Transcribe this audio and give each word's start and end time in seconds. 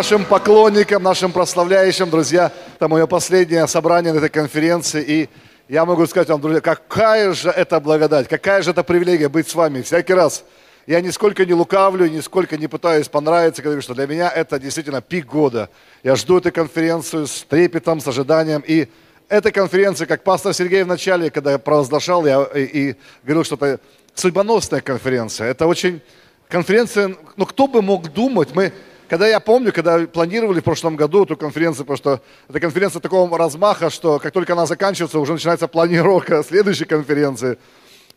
Нашим 0.00 0.24
поклонникам, 0.24 1.02
нашим 1.02 1.30
прославляющим, 1.30 2.08
друзья, 2.08 2.50
это 2.76 2.88
мое 2.88 3.06
последнее 3.06 3.68
собрание 3.68 4.14
на 4.14 4.16
этой 4.16 4.30
конференции, 4.30 5.04
и 5.06 5.28
я 5.68 5.84
могу 5.84 6.06
сказать 6.06 6.26
вам, 6.30 6.40
друзья, 6.40 6.62
какая 6.62 7.34
же 7.34 7.50
это 7.50 7.78
благодать, 7.80 8.26
какая 8.26 8.62
же 8.62 8.70
это 8.70 8.82
привилегия 8.82 9.28
быть 9.28 9.46
с 9.50 9.54
вами 9.54 9.82
всякий 9.82 10.14
раз. 10.14 10.42
Я 10.86 11.02
нисколько 11.02 11.44
не 11.44 11.52
лукавлю, 11.52 12.08
нисколько 12.08 12.56
не 12.56 12.66
пытаюсь 12.66 13.10
понравиться, 13.10 13.60
говорю, 13.60 13.82
что 13.82 13.92
для 13.92 14.06
меня 14.06 14.30
это 14.30 14.58
действительно 14.58 15.02
пик 15.02 15.26
года. 15.26 15.68
Я 16.02 16.16
жду 16.16 16.38
эту 16.38 16.50
конференцию 16.50 17.26
с 17.26 17.42
трепетом, 17.42 18.00
с 18.00 18.08
ожиданием, 18.08 18.64
и 18.66 18.88
эта 19.28 19.52
конференция, 19.52 20.06
как 20.06 20.24
пастор 20.24 20.54
Сергей 20.54 20.82
в 20.82 20.86
начале, 20.86 21.30
когда 21.30 21.52
я 21.52 21.58
провозглашал, 21.58 22.24
я 22.24 22.42
и, 22.54 22.62
и 22.62 22.96
говорил, 23.22 23.44
что 23.44 23.56
это 23.56 23.80
судьбоносная 24.14 24.80
конференция. 24.80 25.48
Это 25.48 25.66
очень 25.66 26.00
конференция, 26.48 27.14
ну 27.36 27.44
кто 27.44 27.66
бы 27.66 27.82
мог 27.82 28.10
думать, 28.14 28.54
мы 28.54 28.72
когда 29.10 29.26
я 29.26 29.40
помню, 29.40 29.72
когда 29.72 29.98
планировали 30.06 30.60
в 30.60 30.64
прошлом 30.64 30.94
году 30.94 31.24
эту 31.24 31.36
конференцию, 31.36 31.84
потому 31.84 31.96
что 31.96 32.20
эта 32.48 32.60
конференция 32.60 33.00
такого 33.00 33.36
размаха, 33.36 33.90
что 33.90 34.20
как 34.20 34.32
только 34.32 34.52
она 34.52 34.66
заканчивается, 34.66 35.18
уже 35.18 35.32
начинается 35.32 35.66
планировка 35.66 36.44
следующей 36.48 36.84
конференции. 36.84 37.58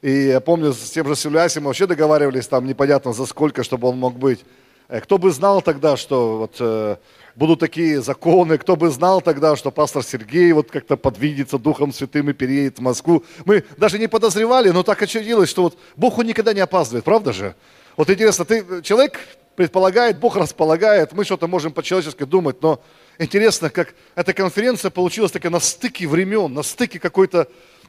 И 0.03 0.27
я 0.27 0.39
помню, 0.39 0.71
с 0.71 0.91
тем 0.91 1.07
же 1.07 1.15
Силуясом 1.15 1.63
мы 1.63 1.69
вообще 1.69 1.87
договаривались 1.87 2.47
там 2.47 2.67
непонятно 2.67 3.11
за 3.11 3.25
сколько, 3.25 3.63
чтобы 3.63 3.87
он 3.87 3.97
мог 3.97 4.19
быть. 4.19 4.45
Э, 4.87 5.01
кто 5.01 5.17
бы 5.17 5.31
знал 5.31 5.63
тогда, 5.63 5.97
что 5.97 6.37
вот, 6.37 6.57
э, 6.59 6.97
будут 7.35 7.59
такие 7.59 7.99
законы, 7.99 8.59
кто 8.59 8.75
бы 8.75 8.91
знал 8.91 9.19
тогда, 9.19 9.55
что 9.55 9.71
пастор 9.71 10.03
Сергей 10.03 10.51
вот 10.51 10.69
как-то 10.69 10.95
подвинется 10.95 11.57
Духом 11.57 11.91
Святым 11.91 12.29
и 12.29 12.33
переедет 12.33 12.77
в 12.77 12.81
Москву. 12.83 13.23
Мы 13.45 13.63
даже 13.77 13.97
не 13.97 14.05
подозревали, 14.05 14.69
но 14.69 14.83
так 14.83 15.01
очевидно, 15.01 15.47
что 15.47 15.63
вот 15.63 15.77
Бог 15.95 16.23
никогда 16.23 16.53
не 16.53 16.61
опаздывает, 16.61 17.03
правда 17.03 17.33
же? 17.33 17.55
Вот 17.95 18.09
интересно, 18.09 18.45
ты 18.45 18.81
человек 18.81 19.19
предполагает, 19.55 20.19
Бог 20.19 20.35
располагает, 20.35 21.13
мы 21.13 21.25
что-то 21.25 21.47
можем 21.47 21.71
по-человечески 21.71 22.23
думать, 22.23 22.61
но 22.61 22.81
интересно, 23.19 23.69
как 23.69 23.93
эта 24.15 24.33
конференция 24.33 24.89
получилась 24.89 25.31
такая 25.31 25.51
на 25.51 25.59
стыке 25.59 26.07
времен, 26.07 26.51
на 26.53 26.63
стыке 26.63 26.99
какой-то 26.99 27.47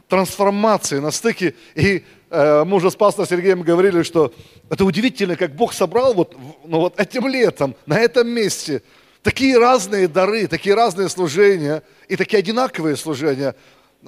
трансформации, 0.08 0.98
на 0.98 1.10
стыке, 1.10 1.54
и 1.74 2.04
э, 2.28 2.64
мы 2.64 2.76
уже 2.76 2.90
с 2.90 2.94
пастором 2.94 3.26
Сергеем 3.28 3.62
говорили, 3.62 4.02
что 4.02 4.34
это 4.68 4.84
удивительно, 4.84 5.36
как 5.36 5.54
Бог 5.54 5.72
собрал 5.72 6.12
вот, 6.12 6.36
ну, 6.64 6.80
вот 6.80 7.00
этим 7.00 7.26
летом, 7.26 7.74
на 7.86 7.98
этом 7.98 8.28
месте, 8.28 8.82
такие 9.22 9.56
разные 9.56 10.06
дары, 10.06 10.46
такие 10.48 10.74
разные 10.74 11.08
служения 11.08 11.82
и 12.08 12.16
такие 12.16 12.40
одинаковые 12.40 12.96
служения 12.96 13.54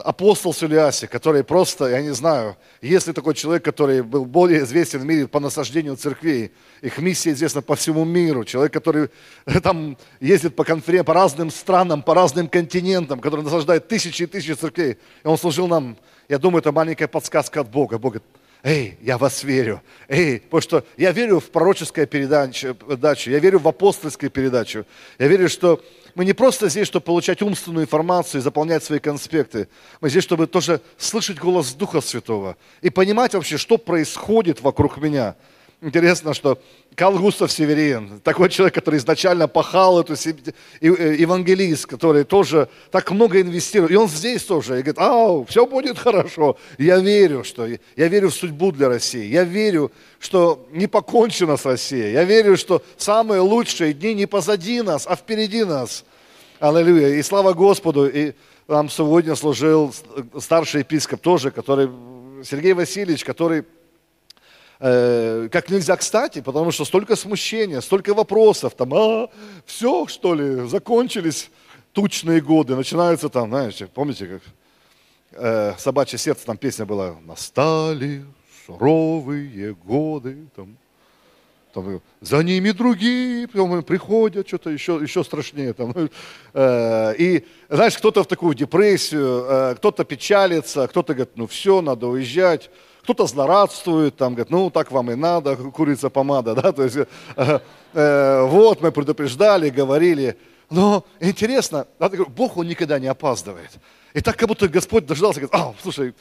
апостол 0.05 0.53
Сулиаси, 0.53 1.07
который 1.07 1.45
просто, 1.45 1.87
я 1.87 2.03
не 2.03 2.15
знаю, 2.15 2.57
есть 2.81 3.07
ли 3.07 3.13
такой 3.13 3.35
человек, 3.35 3.65
который 3.65 4.03
был 4.03 4.25
более 4.25 4.61
известен 4.61 5.01
в 5.01 5.05
мире 5.05 5.27
по 5.27 5.41
насаждению 5.41 5.97
церквей, 5.97 6.53
их 6.83 6.99
миссия 6.99 7.33
известна 7.33 7.63
по 7.63 7.77
всему 7.77 8.05
миру, 8.05 8.45
человек, 8.45 8.73
который 8.73 9.09
там 9.63 9.97
ездит 10.21 10.55
по, 10.55 10.65
конферен... 10.65 11.05
по 11.05 11.15
разным 11.15 11.51
странам, 11.51 12.03
по 12.03 12.15
разным 12.15 12.49
континентам, 12.49 13.21
который 13.21 13.43
насаждает 13.43 13.89
тысячи 13.89 14.25
и 14.25 14.27
тысячи 14.27 14.53
церквей, 14.53 14.99
и 15.25 15.27
он 15.27 15.39
служил 15.39 15.69
нам, 15.69 15.97
я 16.29 16.39
думаю, 16.39 16.61
это 16.61 16.73
маленькая 16.73 17.09
подсказка 17.09 17.61
от 17.61 17.71
Бога. 17.71 17.99
Бог 17.99 18.15
говорит, 18.15 18.29
эй, 18.63 18.99
я 19.01 19.17
вас 19.17 19.45
верю, 19.45 19.83
эй, 20.09 20.41
потому 20.41 20.61
что 20.61 20.85
я 20.97 21.13
верю 21.13 21.41
в 21.41 21.51
пророческую 21.51 22.07
передачу, 22.07 22.77
я 23.31 23.39
верю 23.39 23.61
в 23.61 23.69
апостольскую 23.69 24.31
передачу, 24.31 24.85
я 25.19 25.29
верю, 25.29 25.49
что 25.49 25.81
мы 26.17 26.25
не 26.25 26.33
просто 26.33 26.71
здесь, 26.71 26.87
чтобы 26.87 27.05
получать 27.05 27.43
умственную 27.43 27.85
информацию 27.85 28.41
и 28.41 28.43
заполнять 28.43 28.83
свои 28.83 28.99
конспекты. 28.99 29.69
Мы 30.01 30.09
здесь, 30.09 30.25
чтобы 30.25 30.47
тоже 30.47 30.81
слышать 30.97 31.39
голос 31.39 31.75
Духа 31.75 32.01
Святого 32.01 32.57
и 32.81 32.89
понимать 32.89 33.35
вообще, 33.35 33.59
что 33.59 33.77
происходит 33.77 34.63
вокруг 34.63 34.97
меня. 34.97 35.37
Интересно, 35.87 36.35
что 36.35 36.59
Карл 36.97 37.17
Густав 37.17 37.53
Северин, 37.53 38.19
такой 38.25 38.49
человек, 38.49 38.75
который 38.75 38.97
изначально 38.97 39.47
пахал 39.47 40.01
эту 40.01 40.15
э, 40.15 40.35
евангелист, 40.81 41.87
который 41.87 42.25
тоже 42.25 42.69
так 42.91 43.09
много 43.13 43.41
инвестирует. 43.41 43.93
И 43.93 43.97
он 43.97 44.09
здесь 44.09 44.43
тоже. 44.43 44.81
И 44.81 44.83
говорит, 44.83 44.99
ау, 44.99 45.45
все 45.45 45.65
будет 45.65 45.97
хорошо. 45.97 46.57
Я 46.77 46.99
верю, 46.99 47.45
что 47.45 47.69
я 47.69 48.09
верю 48.09 48.31
в 48.31 48.35
судьбу 48.35 48.73
для 48.73 48.89
России. 48.89 49.27
Я 49.27 49.45
верю, 49.45 49.93
что 50.19 50.67
не 50.73 50.89
покончено 50.89 51.57
с 51.57 51.65
Россией. 51.65 52.15
Я 52.15 52.25
верю, 52.25 52.57
что 52.57 52.83
самые 52.97 53.41
лучшие 53.43 53.93
дни 53.93 54.13
не 54.13 54.27
позади 54.27 54.83
нас, 54.83 55.07
а 55.07 55.15
впереди 55.15 55.63
нас. 55.63 56.05
Аллилуйя. 56.59 57.11
И 57.11 57.23
слава 57.23 57.53
Господу. 57.53 58.09
И 58.09 58.33
нам 58.67 58.91
сегодня 58.91 59.37
служил 59.37 59.95
старший 60.41 60.81
епископ 60.81 61.21
тоже, 61.21 61.53
который, 61.53 61.89
Сергей 62.43 62.73
Васильевич, 62.73 63.25
который 63.25 63.65
э, 64.81 65.49
как 65.51 65.71
нельзя 65.71 65.97
кстати, 65.97 66.41
потому 66.41 66.71
что 66.71 66.85
столько 66.85 67.17
смущения, 67.17 67.81
столько 67.81 68.15
вопросов, 68.15 68.75
там, 68.75 68.95
а, 68.95 69.31
все, 69.65 70.07
что 70.07 70.35
ли, 70.35 70.69
закончились 70.69 71.51
тучные 71.93 72.41
годы, 72.41 72.77
начинаются 72.77 73.29
там, 73.29 73.49
знаете, 73.49 73.87
помните, 73.87 74.27
как 74.27 74.43
э, 75.33 75.75
«Собачье 75.79 76.19
сердце», 76.19 76.47
там 76.47 76.57
песня 76.57 76.85
была 76.85 77.17
«Настали 77.25 78.25
суровые 78.67 79.75
годы», 79.75 80.47
там, 80.55 80.77
там, 81.77 82.01
за 82.23 82.43
ними 82.43 82.71
другие 82.71 83.47
потом 83.47 83.83
приходят, 83.83 84.49
что-то 84.49 84.71
еще, 84.71 84.99
еще 85.03 85.23
страшнее. 85.23 85.75
Там. 85.75 85.95
Э, 86.55 87.15
и, 87.19 87.45
знаешь, 87.69 87.99
кто-то 87.99 88.23
в 88.23 88.27
такую 88.27 88.55
депрессию, 88.55 89.45
э, 89.47 89.75
кто-то 89.77 90.05
печалится, 90.05 90.89
кто-то 90.89 91.13
говорит, 91.13 91.37
ну 91.37 91.47
все, 91.47 91.83
надо 91.83 92.07
уезжать 92.07 92.71
кто-то 93.07 93.29
злорадствует, 93.29 94.17
там 94.17 94.35
говорит, 94.35 94.51
ну 94.51 94.69
так 94.69 94.91
вам 94.91 95.13
и 95.13 95.15
надо, 95.15 95.55
курица 95.55 96.11
помада, 96.11 96.55
да, 96.61 96.73
то 96.73 96.83
есть 96.83 96.97
э, 96.97 97.61
э, 97.93 98.43
вот 98.43 98.83
мы 98.83 98.91
предупреждали, 98.91 99.71
говорили, 99.71 100.37
но 100.71 101.05
интересно, 101.21 101.87
Бог, 102.35 102.57
Он 102.57 102.67
никогда 102.67 102.99
не 102.99 103.07
опаздывает. 103.07 103.71
И 104.13 104.21
так 104.21 104.37
как 104.37 104.49
будто 104.49 104.67
Господь 104.67 105.07
дождался, 105.07 105.39
говорит, 105.39 105.55
а, 105.55 105.73
слушай, 105.81 106.15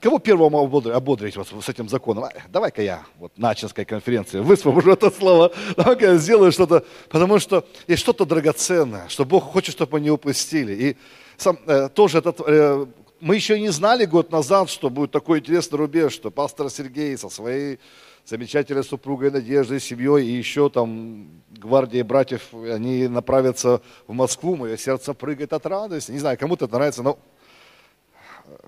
кого 0.00 0.18
первого 0.18 0.62
ободрить, 0.62 0.94
ободрить 0.94 1.36
вот 1.36 1.48
с 1.62 1.68
этим 1.68 1.90
законом? 1.90 2.24
Давай-ка 2.48 2.80
я 2.80 3.02
вот 3.18 3.36
на 3.36 3.50
Ачинской 3.50 3.84
конференции 3.84 4.40
высвобожу 4.40 4.92
это 4.92 5.10
слово, 5.10 5.52
давай-ка 5.76 6.12
я 6.12 6.16
сделаю 6.16 6.52
что-то, 6.52 6.84
потому 7.10 7.38
что 7.38 7.66
есть 7.86 8.00
что-то 8.00 8.24
драгоценное, 8.24 9.10
что 9.10 9.26
Бог 9.26 9.44
хочет, 9.44 9.74
чтобы 9.74 9.98
мы 9.98 10.00
не 10.00 10.10
упустили. 10.10 10.72
И 10.72 10.96
сам, 11.36 11.58
э, 11.66 11.90
тоже 11.90 12.16
этот 12.16 12.40
э, 12.46 12.86
мы 13.20 13.34
еще 13.34 13.58
не 13.58 13.70
знали 13.70 14.04
год 14.04 14.30
назад, 14.30 14.70
что 14.70 14.90
будет 14.90 15.10
такой 15.10 15.40
интересный 15.40 15.78
рубеж, 15.78 16.12
что 16.12 16.30
пастор 16.30 16.70
Сергей 16.70 17.16
со 17.18 17.28
своей 17.28 17.78
замечательной 18.24 18.84
супругой 18.84 19.30
Надеждой, 19.30 19.80
семьей 19.80 20.26
и 20.26 20.32
еще 20.32 20.68
там 20.68 21.28
гвардией 21.50 22.02
братьев, 22.02 22.52
они 22.52 23.08
направятся 23.08 23.80
в 24.06 24.12
Москву, 24.12 24.56
мое 24.56 24.76
сердце 24.76 25.14
прыгает 25.14 25.52
от 25.52 25.66
радости. 25.66 26.10
Не 26.10 26.18
знаю, 26.18 26.38
кому-то 26.38 26.66
это 26.66 26.74
нравится, 26.74 27.02
но 27.02 27.18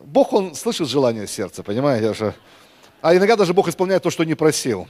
Бог, 0.03 0.33
Он 0.33 0.55
слышит 0.55 0.89
желание 0.89 1.27
сердца, 1.27 1.63
понимаете? 1.63 2.35
А 3.03 3.15
иногда 3.15 3.37
даже 3.37 3.55
Бог 3.55 3.69
исполняет 3.69 4.03
то, 4.03 4.11
что 4.11 4.25
не 4.25 4.35
просил. 4.35 4.89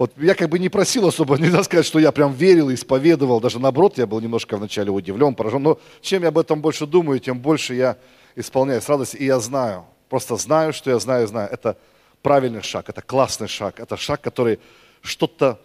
Вот 0.00 0.12
я 0.16 0.34
как 0.34 0.48
бы 0.48 0.58
не 0.58 0.70
просил 0.70 1.06
особо, 1.06 1.36
нельзя 1.38 1.62
сказать, 1.62 1.84
что 1.84 1.98
я 1.98 2.10
прям 2.10 2.32
верил, 2.32 2.72
исповедовал, 2.72 3.38
даже 3.38 3.60
наоборот, 3.60 3.98
я 3.98 4.06
был 4.06 4.18
немножко 4.20 4.56
вначале 4.56 4.90
удивлен, 4.90 5.34
поражен, 5.34 5.62
но 5.62 5.78
чем 6.00 6.22
я 6.22 6.28
об 6.28 6.38
этом 6.38 6.62
больше 6.62 6.86
думаю, 6.86 7.20
тем 7.20 7.38
больше 7.38 7.74
я 7.74 7.98
исполняю 8.34 8.80
с 8.80 8.88
радостью. 8.88 9.20
И 9.20 9.26
я 9.26 9.38
знаю, 9.40 9.84
просто 10.08 10.36
знаю, 10.36 10.72
что 10.72 10.88
я 10.88 10.98
знаю, 10.98 11.26
знаю. 11.26 11.50
Это 11.52 11.76
правильный 12.22 12.62
шаг, 12.62 12.88
это 12.88 13.02
классный 13.02 13.46
шаг, 13.46 13.78
это 13.78 13.98
шаг, 13.98 14.22
который 14.22 14.58
что-то 15.02 15.60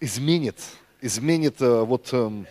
изменит, 0.00 0.56
изменит 1.00 1.62
э, 1.62 1.82
вот 1.84 2.08
эм, 2.12 2.48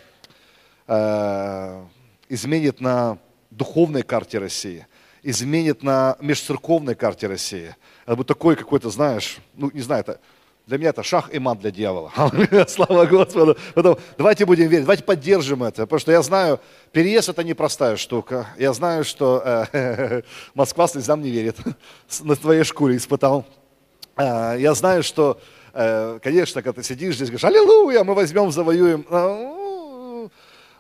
э, 0.88 1.84
изменит 2.30 2.80
на 2.80 3.18
духовной 3.50 4.04
карте 4.04 4.40
России, 4.40 4.88
изменит 5.24 5.84
на 5.84 6.16
межцерковной 6.22 6.96
карте 6.96 7.28
России. 7.28 7.76
Это 8.06 8.16
будет 8.16 8.28
такой 8.28 8.56
какой-то, 8.56 8.90
знаешь, 8.90 9.40
ну 9.56 9.70
не 9.74 9.82
знаю, 9.82 10.04
это 10.08 10.22
для 10.72 10.78
меня 10.78 10.92
это 10.92 11.04
шах 11.04 11.34
и 11.34 11.38
мат 11.38 11.60
для 11.60 11.70
дьявола. 11.70 12.14
Слава 12.70 13.06
Господу. 13.06 13.58
Поэтому 13.76 14.00
давайте 14.18 14.46
будем 14.46 14.70
верить, 14.70 14.86
давайте 14.86 15.04
поддержим 15.04 15.64
это. 15.64 15.82
Потому 15.82 16.00
что 16.00 16.14
я 16.14 16.22
знаю, 16.22 16.62
переезд 16.94 17.28
это 17.28 17.44
непростая 17.44 17.98
штука. 17.98 18.48
Я 18.58 18.72
знаю, 18.72 19.04
что 19.04 19.68
э, 19.74 20.22
Москва 20.54 20.88
слезам 20.88 21.22
не 21.22 21.30
верит. 21.30 21.58
На 22.22 22.38
твоей 22.38 22.64
шкуре 22.64 22.96
испытал. 22.96 23.46
Э, 24.16 24.56
я 24.58 24.74
знаю, 24.74 25.04
что, 25.04 25.42
э, 25.74 26.20
конечно, 26.24 26.62
когда 26.62 26.82
ты 26.82 26.88
сидишь 26.88 27.16
здесь, 27.16 27.28
говоришь, 27.28 27.44
аллилуйя, 27.44 28.06
мы 28.06 28.14
возьмем, 28.14 28.50
завоюем. 28.50 29.06
Э, 29.10 30.30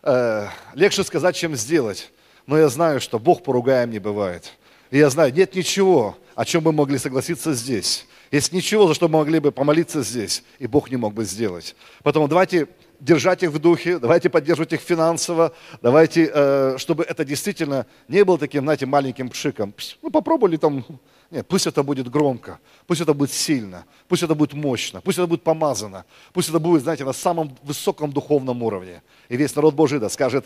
э, 0.03 0.47
легче 0.73 1.03
сказать, 1.03 1.35
чем 1.35 1.57
сделать. 1.57 2.13
Но 2.47 2.57
я 2.57 2.69
знаю, 2.69 3.01
что 3.01 3.19
Бог 3.19 3.43
поругаем 3.43 3.91
не 3.91 3.99
бывает. 3.99 4.53
И 4.89 4.97
я 4.97 5.09
знаю, 5.09 5.33
нет 5.33 5.53
ничего, 5.53 6.15
о 6.33 6.45
чем 6.45 6.63
мы 6.63 6.71
могли 6.71 6.97
согласиться 6.97 7.51
здесь 7.51 8.07
есть 8.31 8.53
ничего, 8.53 8.87
за 8.87 8.93
что 8.93 9.07
мы 9.07 9.19
могли 9.19 9.39
бы 9.39 9.51
помолиться 9.51 10.01
здесь, 10.01 10.43
и 10.57 10.67
Бог 10.67 10.89
не 10.89 10.97
мог 10.97 11.13
бы 11.13 11.25
сделать. 11.25 11.75
Поэтому 12.01 12.27
давайте 12.27 12.67
держать 13.01 13.43
их 13.43 13.49
в 13.49 13.59
духе, 13.59 13.99
давайте 13.99 14.29
поддерживать 14.29 14.73
их 14.73 14.81
финансово, 14.81 15.53
давайте, 15.81 16.31
э, 16.33 16.75
чтобы 16.77 17.03
это 17.03 17.25
действительно 17.25 17.85
не 18.07 18.23
было 18.23 18.37
таким, 18.37 18.63
знаете, 18.63 18.85
маленьким 18.85 19.29
пшиком. 19.29 19.73
Ну, 20.01 20.11
попробовали 20.11 20.57
там 20.57 20.85
Нет, 21.31 21.47
пусть 21.47 21.65
это 21.65 21.81
будет 21.81 22.09
громко, 22.09 22.59
пусть 22.87 23.01
это 23.01 23.13
будет 23.13 23.31
сильно, 23.31 23.85
пусть 24.07 24.21
это 24.23 24.35
будет 24.35 24.53
мощно, 24.53 25.01
пусть 25.01 25.17
это 25.17 25.27
будет 25.27 25.43
помазано, 25.43 26.05
пусть 26.31 26.49
это 26.49 26.59
будет, 26.59 26.83
знаете, 26.83 27.03
на 27.05 27.13
самом 27.13 27.57
высоком 27.63 28.11
духовном 28.11 28.61
уровне. 28.63 29.01
И 29.29 29.37
весь 29.37 29.55
народ 29.55 29.73
Божий 29.73 29.99
да 29.99 30.09
скажет 30.09 30.45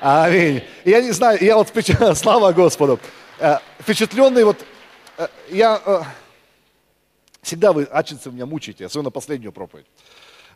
Аминь. 0.00 0.62
Я 0.86 1.02
не 1.02 1.10
знаю, 1.10 1.38
я 1.42 1.56
вот, 1.56 1.68
слава 2.16 2.52
Господу, 2.52 2.98
э, 3.38 3.58
впечатленный 3.78 4.44
вот, 4.44 4.64
э, 5.18 5.28
я, 5.50 6.06
всегда 7.42 7.72
вы, 7.72 7.84
ачинцы, 7.84 8.30
меня 8.30 8.46
мучаете, 8.46 8.86
особенно 8.86 9.10
последнюю 9.10 9.52
проповедь. 9.52 9.86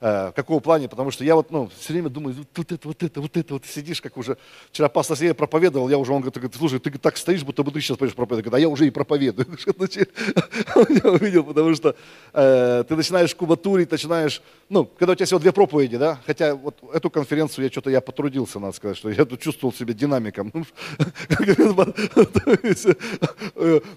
Э, 0.05 0.29
в 0.29 0.33
каком 0.33 0.61
плане? 0.61 0.87
Потому 0.87 1.11
что 1.11 1.25
я 1.25 1.35
вот, 1.35 1.51
ну, 1.51 1.71
все 1.79 1.95
время 1.95 2.11
думаю, 2.11 2.37
вот 2.37 2.73
это, 2.73 2.87
вот 2.87 3.03
это, 3.03 3.21
вот 3.23 3.37
это, 3.39 3.55
вот 3.55 3.65
сидишь, 3.65 4.03
как 4.03 4.19
уже, 4.19 4.37
вчера 4.71 4.91
пастор 4.91 5.17
Сергей 5.17 5.33
проповедовал, 5.33 5.89
я 5.89 5.97
уже, 5.97 6.13
он 6.13 6.21
говорит, 6.21 6.55
слушай, 6.55 6.79
ты 6.79 6.91
так 6.99 7.17
стоишь, 7.17 7.43
будто 7.43 7.63
бы 7.63 7.71
ты 7.71 7.81
сейчас 7.81 7.97
пойдешь 7.97 8.15
проповедовать. 8.15 8.45
Говорит, 8.45 8.59
а 8.59 8.61
я 8.61 8.69
уже 8.69 8.87
и 8.87 8.91
проповедую. 8.91 9.47
Я 11.05 11.11
увидел, 11.11 11.45
потому 11.45 11.75
что 11.75 11.97
э, 12.35 12.85
ты 12.87 12.97
начинаешь 12.97 13.35
кубатурить, 13.35 13.91
начинаешь, 13.91 14.43
ну, 14.69 14.85
когда 14.85 15.13
у 15.13 15.15
тебя 15.15 15.25
всего 15.25 15.41
две 15.41 15.53
проповеди, 15.53 15.97
да, 15.97 16.21
хотя 16.27 16.55
вот 16.55 16.77
эту 16.93 17.09
конференцию 17.09 17.65
я 17.65 17.71
что-то, 17.71 17.89
я 17.89 18.03
потрудился, 18.03 18.61
надо 18.61 18.77
сказать, 18.77 18.99
что 18.99 19.09
я 19.09 19.25
тут 19.25 19.41
чувствовал 19.41 19.73
себя 19.73 19.95
динамиком. 19.95 20.53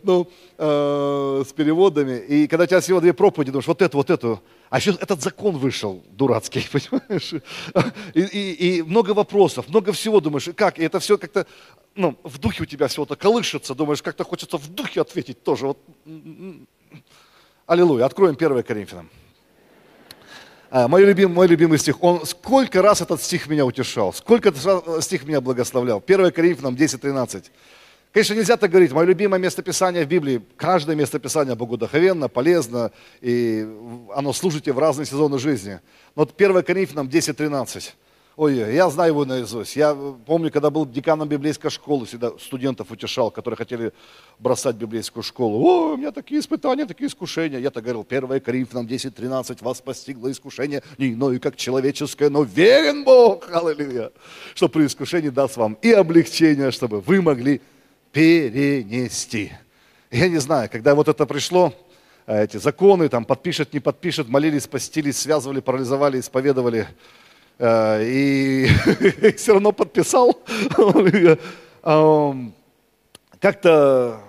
Ну, 0.04 0.30
э, 0.58 1.44
с 1.48 1.54
переводами. 1.54 2.20
И 2.20 2.48
когда 2.48 2.64
у 2.64 2.68
тебя 2.68 2.80
всего 2.80 3.02
две 3.02 3.14
проповеди, 3.14 3.52
думаешь, 3.52 3.68
вот 3.68 3.82
эту, 3.82 3.98
вот 3.98 4.10
эту, 4.10 4.42
а 4.70 4.78
еще 4.78 4.92
этот 4.92 5.22
закон 5.22 5.58
вышел 5.58 5.97
дурацкий, 6.12 6.66
понимаешь? 6.72 7.34
И, 8.14 8.22
и, 8.22 8.78
и 8.78 8.82
много 8.82 9.12
вопросов, 9.12 9.68
много 9.68 9.92
всего 9.94 10.20
думаешь, 10.20 10.50
как? 10.56 10.80
И 10.80 10.84
это 10.84 11.00
все 11.00 11.18
как-то, 11.18 11.46
ну, 11.96 12.18
в 12.24 12.38
духе 12.38 12.64
у 12.64 12.66
тебя 12.66 12.88
всего-то 12.88 13.16
колышется, 13.16 13.76
думаешь, 13.76 14.02
как-то 14.02 14.24
хочется 14.24 14.58
в 14.58 14.68
духе 14.70 15.02
ответить 15.02 15.44
тоже. 15.44 15.68
Вот. 15.68 15.80
Аллилуйя. 17.66 18.06
Откроем 18.06 18.36
1 18.36 18.64
Коринфянам. 18.64 19.10
А, 20.70 20.88
мой 20.88 21.06
любимый, 21.06 21.34
мой 21.34 21.48
любимый 21.48 21.78
стих. 21.80 22.04
Он, 22.04 22.26
сколько 22.26 22.82
раз 22.82 23.02
этот 23.02 23.22
стих 23.22 23.48
меня 23.48 23.66
утешал, 23.66 24.14
сколько 24.14 24.54
стих 25.02 25.26
меня 25.26 25.42
благословлял. 25.42 26.04
1 26.06 26.32
Коринфянам 26.32 26.76
10.13. 26.76 27.46
Конечно, 28.18 28.34
нельзя 28.34 28.58
так 28.58 28.72
говорить. 28.72 28.92
Мое 28.94 29.06
любимое 29.06 29.40
местописание 29.40 30.04
в 30.04 30.08
Библии, 30.08 30.42
каждое 30.56 30.96
местописание 30.96 31.54
богодуховенно, 31.54 32.28
полезно, 32.28 32.92
и 33.22 33.64
оно 34.16 34.34
служит 34.34 34.64
тебе 34.64 34.74
в 34.74 34.80
разные 34.80 35.06
сезоны 35.06 35.38
жизни. 35.38 35.82
Но 36.16 36.24
вот 36.24 36.34
1 36.36 36.64
Коринфянам 36.64 37.08
10.13. 37.10 37.92
Ой, 38.36 38.56
я 38.56 38.90
знаю 38.90 39.12
его 39.12 39.24
наизусть. 39.24 39.76
Я 39.76 39.96
помню, 40.26 40.52
когда 40.52 40.72
был 40.72 40.88
деканом 40.88 41.30
библейской 41.30 41.70
школы, 41.70 42.08
всегда 42.08 42.32
студентов 42.40 42.90
утешал, 42.90 43.30
которые 43.30 43.56
хотели 43.56 43.94
бросать 44.40 44.78
библейскую 44.78 45.22
школу. 45.22 45.64
О, 45.64 45.94
у 45.94 45.98
меня 45.98 46.12
такие 46.12 46.40
испытания, 46.40 46.88
такие 46.88 47.10
искушения. 47.10 47.60
Я-то 47.60 47.84
говорил, 47.84 48.04
1 48.10 48.42
Коринфянам 48.42 48.88
10.13, 48.88 49.64
вас 49.64 49.80
постигло 49.80 50.32
искушение 50.32 50.82
не 50.98 51.14
иное, 51.14 51.38
как 51.38 51.56
человеческое, 51.56 52.32
но 52.32 52.42
верен 52.42 53.04
Бог, 53.04 53.48
аллилуйя, 53.52 54.10
что 54.56 54.70
при 54.70 54.88
искушении 54.88 55.30
даст 55.30 55.56
вам 55.56 55.78
и 55.84 55.92
облегчение, 55.92 56.72
чтобы 56.72 57.02
вы 57.02 57.22
могли 57.22 57.62
перенести. 58.12 59.52
Я 60.12 60.30
не 60.30 60.38
знаю, 60.38 60.70
когда 60.72 60.96
вот 60.96 61.08
это 61.08 61.26
пришло, 61.26 61.74
э, 62.26 62.44
эти 62.44 62.58
законы, 62.58 63.10
там, 63.10 63.26
подпишет, 63.26 63.74
не 63.74 63.80
подпишет, 63.80 64.30
молились, 64.30 64.68
постились, 64.68 65.18
связывали, 65.18 65.60
парализовали, 65.60 66.20
исповедовали, 66.20 66.88
э, 67.60 68.04
и 68.04 68.68
все 69.38 69.54
равно 69.54 69.72
подписал. 69.72 70.40
Как-то, 73.40 74.20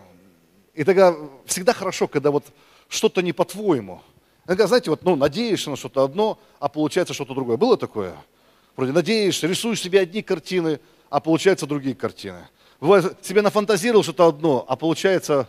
и 0.75 0.85
тогда 0.85 1.17
всегда 1.47 1.73
хорошо, 1.73 2.09
когда 2.09 2.31
вот 2.31 2.45
что-то 2.89 3.23
не 3.23 3.33
по-твоему. 3.33 4.03
Иногда, 4.47 4.67
знаете, 4.67 4.91
вот, 4.91 5.03
ну, 5.03 5.17
надеешься 5.17 5.71
на 5.71 5.77
что-то 5.77 6.05
одно, 6.05 6.39
а 6.59 6.69
получается 6.69 7.15
что-то 7.15 7.35
другое. 7.35 7.57
Было 7.57 7.77
такое? 7.77 8.15
Вроде 8.77 8.93
надеешься, 8.93 9.47
рисуешь 9.47 9.81
себе 9.81 10.01
одни 10.01 10.23
картины, 10.23 10.81
а 11.11 11.21
получаются 11.21 11.67
другие 11.67 11.95
картины. 11.95 12.47
Бывает, 12.81 13.17
себе 13.25 13.43
нафантазировал 13.43 14.05
что-то 14.05 14.29
одно, 14.29 14.65
а 14.69 14.77
получается, 14.77 15.49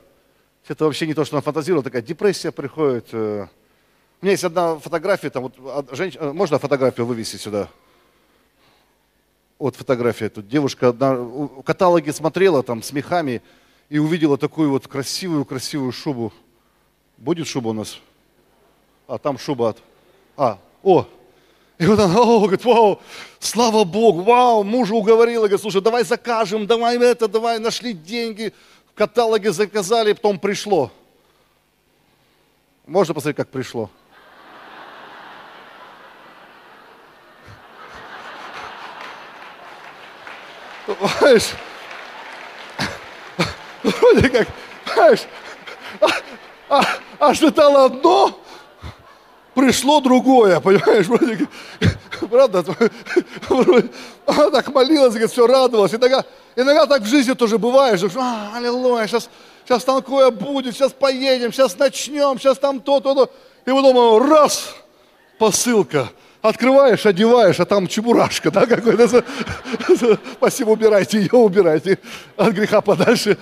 это 0.68 0.86
вообще 0.86 1.06
не 1.06 1.14
то, 1.14 1.26
что 1.26 1.36
нафантазировал, 1.36 1.84
такая 1.84 2.02
депрессия 2.02 2.52
приходит. 2.52 3.10
Э. 3.12 3.48
У 4.22 4.26
меня 4.26 4.32
есть 4.32 4.44
одна 4.44 4.78
фотография, 4.80 5.30
там 5.30 5.44
вот, 5.44 5.96
женщина, 5.96 6.24
э, 6.24 6.34
можно 6.34 6.58
фотографию 6.58 7.06
вывести 7.06 7.36
сюда? 7.36 7.70
Вот 9.60 9.76
фотография, 9.76 10.30
тут 10.30 10.48
девушка 10.48 10.90
одна, 10.90 11.16
в 11.16 11.62
каталоге 11.62 12.14
смотрела 12.14 12.64
там 12.64 12.82
с 12.82 12.92
мехами 12.94 13.44
и 13.90 14.00
увидела 14.00 14.38
такую 14.38 14.72
вот 14.72 14.88
красивую-красивую 14.88 15.92
шубу. 15.92 16.34
Будет 17.18 17.48
шуба 17.48 17.70
у 17.70 17.74
нас? 17.74 18.00
А, 19.08 19.18
там 19.20 19.38
шуба 19.38 19.70
от... 19.70 19.78
А, 20.36 20.58
о, 20.82 21.06
и 21.80 21.86
вот 21.86 21.98
она, 21.98 22.20
о, 22.20 22.42
говорит, 22.42 22.66
вау, 22.66 23.02
слава 23.40 23.86
Богу, 23.86 24.22
вау, 24.24 24.64
мужа 24.64 24.94
уговорила, 24.94 25.44
говорит, 25.44 25.62
слушай, 25.62 25.82
давай 25.82 26.04
закажем, 26.04 26.68
давай 26.68 26.98
это, 26.98 27.30
давай, 27.30 27.58
нашли 27.58 27.94
деньги, 27.94 28.54
в 28.92 28.98
каталоге 28.98 29.54
заказали, 29.54 30.12
потом 30.12 30.40
пришло. 30.40 30.92
Можно 32.86 33.14
посмотреть, 33.14 33.38
как 33.38 33.48
пришло? 33.48 33.90
Понимаешь? 40.86 41.52
Вроде 43.84 44.30
как, 44.30 44.48
понимаешь, 44.86 45.22
а, 46.02 46.08
а, 46.68 47.30
ожидала 47.30 47.86
одно, 47.86 48.38
пришло 49.60 50.00
другое, 50.00 50.60
понимаешь, 50.60 51.08
вроде, 51.08 51.48
правда, 52.30 52.64
она 54.26 54.52
так 54.52 54.74
молилась, 54.74 55.12
говорит, 55.12 55.32
все 55.32 55.46
радовалась. 55.46 55.94
Иногда, 55.94 56.24
иногда 56.56 56.86
так 56.86 57.02
в 57.02 57.08
жизни 57.08 57.34
тоже 57.34 57.58
бывает, 57.58 58.00
что, 58.00 58.10
а, 58.16 58.52
аллилуйя, 58.56 59.08
сейчас, 59.08 59.30
сейчас 59.66 59.84
такое 59.84 60.32
будет, 60.32 60.76
сейчас 60.76 60.94
поедем, 60.94 61.52
сейчас 61.52 61.78
начнем, 61.78 62.40
сейчас 62.40 62.58
там 62.58 62.80
то, 62.80 63.00
то, 63.02 63.14
то. 63.14 63.32
И 63.66 63.72
потом 63.72 64.32
раз, 64.32 64.74
посылка, 65.38 66.10
открываешь, 66.42 67.06
одеваешь, 67.06 67.60
а 67.60 67.66
там 67.66 67.88
чебурашка, 67.88 68.52
да, 68.52 68.66
какой-то. 68.66 69.26
Спасибо, 70.38 70.70
убирайте 70.70 71.20
ее, 71.20 71.34
убирайте 71.34 72.00
от 72.38 72.54
греха 72.54 72.82
подальше. 72.82 73.38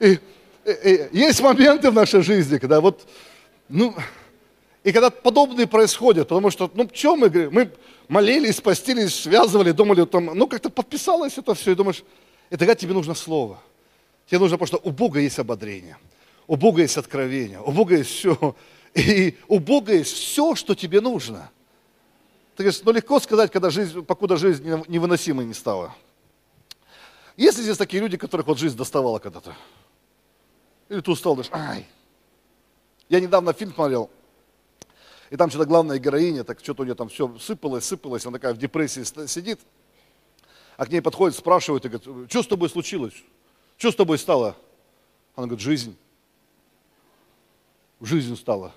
И, 0.00 0.18
и, 0.64 0.70
и 0.70 1.18
есть 1.18 1.40
моменты 1.42 1.90
в 1.90 1.94
нашей 1.94 2.22
жизни, 2.22 2.58
когда 2.58 2.80
вот 2.80 3.06
ну, 3.70 3.94
и 4.82 4.92
когда 4.92 5.10
подобные 5.10 5.66
происходят, 5.66 6.28
потому 6.28 6.50
что, 6.50 6.70
ну, 6.74 6.88
что 6.92 7.16
мы 7.16 7.28
говорим, 7.28 7.52
мы 7.54 7.72
молились, 8.08 8.60
постились, 8.60 9.14
связывали, 9.14 9.72
думали, 9.72 10.04
там, 10.04 10.26
ну, 10.26 10.46
как-то 10.46 10.70
подписалось 10.70 11.38
это 11.38 11.54
все, 11.54 11.72
и 11.72 11.74
думаешь, 11.74 12.02
и 12.50 12.56
тогда 12.56 12.74
тебе 12.74 12.92
нужно 12.92 13.14
слово. 13.14 13.60
Тебе 14.26 14.40
нужно, 14.40 14.58
потому 14.58 14.66
что 14.66 14.88
у 14.88 14.92
Бога 14.92 15.20
есть 15.20 15.38
ободрение, 15.38 15.96
у 16.46 16.56
Бога 16.56 16.82
есть 16.82 16.96
откровение, 16.96 17.60
у 17.60 17.72
Бога 17.72 17.96
есть 17.96 18.10
все. 18.10 18.54
И 18.94 19.38
у 19.46 19.60
Бога 19.60 19.94
есть 19.94 20.12
все, 20.12 20.56
что 20.56 20.74
тебе 20.74 21.00
нужно. 21.00 21.50
Ты 22.56 22.64
говоришь, 22.64 22.82
ну 22.84 22.90
легко 22.90 23.20
сказать, 23.20 23.50
когда 23.52 23.70
жизнь, 23.70 24.02
покуда 24.02 24.36
жизнь 24.36 24.64
невыносимой 24.88 25.46
не 25.46 25.54
стала. 25.54 25.94
Есть 27.36 27.58
ли 27.58 27.64
здесь 27.64 27.76
такие 27.76 28.02
люди, 28.02 28.16
которых 28.16 28.46
вот 28.46 28.58
жизнь 28.58 28.76
доставала 28.76 29.20
когда-то? 29.20 29.54
Или 30.88 31.00
ты 31.00 31.10
устал, 31.10 31.36
думаешь, 31.36 31.50
ай, 31.52 31.86
я 33.10 33.20
недавно 33.20 33.52
фильм 33.52 33.74
смотрел, 33.74 34.08
и 35.28 35.36
там 35.36 35.50
что-то 35.50 35.66
главная 35.66 35.98
героиня, 35.98 36.44
так 36.44 36.60
что-то 36.60 36.82
у 36.82 36.84
нее 36.84 36.94
там 36.94 37.08
все 37.08 37.36
сыпалось, 37.38 37.84
сыпалось, 37.84 38.24
она 38.24 38.38
такая 38.38 38.54
в 38.54 38.58
депрессии 38.58 39.02
сидит, 39.26 39.60
а 40.76 40.86
к 40.86 40.90
ней 40.90 41.02
подходит, 41.02 41.36
спрашивает 41.36 41.84
и 41.84 41.88
говорит, 41.88 42.30
что 42.30 42.42
с 42.42 42.46
тобой 42.46 42.70
случилось? 42.70 43.14
Что 43.76 43.90
с 43.90 43.96
тобой 43.96 44.16
стало? 44.16 44.56
Она 45.34 45.46
говорит, 45.46 45.62
жизнь. 45.62 45.96
Жизнь 48.00 48.36
стала. 48.36 48.72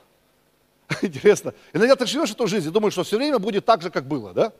Интересно. 1.02 1.54
Иногда 1.72 1.96
ты 1.96 2.06
живешь 2.06 2.32
эту 2.32 2.48
жизнь 2.48 2.68
и 2.68 2.72
думаешь, 2.72 2.94
что 2.94 3.04
все 3.04 3.18
время 3.18 3.40
будет 3.40 3.66
так 3.66 3.82
же, 3.82 3.90
как 3.90 4.06
было, 4.06 4.34
да? 4.34 4.52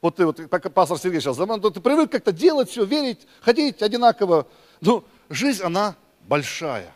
Вот 0.00 0.16
ты, 0.16 0.26
вот, 0.26 0.40
как 0.48 0.72
пастор 0.72 0.98
Сергей 0.98 1.20
сейчас, 1.20 1.36
ты 1.36 1.80
привык 1.80 2.10
как-то 2.10 2.32
делать 2.32 2.70
все, 2.70 2.84
верить, 2.84 3.26
ходить 3.40 3.82
одинаково. 3.82 4.46
Ну, 4.80 5.04
жизнь, 5.28 5.62
она 5.62 5.96
большая. 6.22 6.94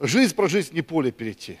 Жизнь 0.00 0.34
прожить, 0.34 0.72
не 0.72 0.82
поле 0.82 1.10
перейти. 1.10 1.58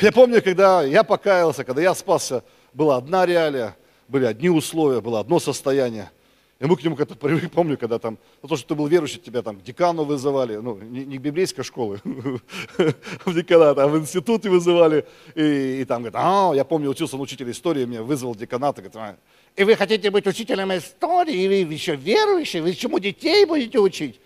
Я 0.00 0.12
помню, 0.12 0.42
когда 0.42 0.82
я 0.82 1.02
покаялся, 1.02 1.64
когда 1.64 1.80
я 1.80 1.94
спасся, 1.94 2.44
была 2.72 2.96
одна 2.96 3.24
реалия, 3.24 3.76
были 4.08 4.26
одни 4.26 4.50
условия, 4.50 5.00
было 5.00 5.20
одно 5.20 5.38
состояние. 5.38 6.10
И 6.60 6.66
мы 6.66 6.76
к 6.76 6.84
нему 6.84 6.94
как-то 6.94 7.14
привыкли, 7.16 7.46
помню, 7.46 7.78
когда 7.78 7.98
там, 7.98 8.18
ну, 8.42 8.48
то, 8.48 8.56
что 8.56 8.68
ты 8.68 8.74
был 8.74 8.86
верующий, 8.86 9.18
тебя 9.18 9.42
там 9.42 9.58
к 9.58 9.62
декану 9.62 10.04
вызывали, 10.04 10.56
ну, 10.56 10.78
не, 10.78 11.06
не 11.06 11.18
библейской 11.18 11.62
школы, 11.62 12.00
в 12.04 13.34
деканат, 13.34 13.78
а 13.78 13.88
в 13.88 13.98
институте 13.98 14.50
вызывали. 14.50 15.06
И, 15.34 15.80
и 15.80 15.84
там 15.84 16.02
говорят, 16.02 16.20
а, 16.22 16.52
я 16.54 16.64
помню, 16.64 16.90
учился 16.90 17.16
на 17.16 17.22
учителя 17.22 17.50
истории, 17.50 17.86
меня 17.86 18.02
вызвал 18.02 18.34
деканат, 18.34 18.78
и 18.78 18.82
говорит, 18.82 18.96
а, 18.96 19.16
и 19.56 19.64
вы 19.64 19.74
хотите 19.76 20.10
быть 20.10 20.26
учителем 20.26 20.72
истории, 20.76 21.34
и 21.34 21.48
вы 21.48 21.72
еще 21.72 21.96
верующие, 21.96 22.62
вы 22.62 22.74
чему 22.74 22.98
детей 22.98 23.46
будете 23.46 23.78
учить? 23.78 24.20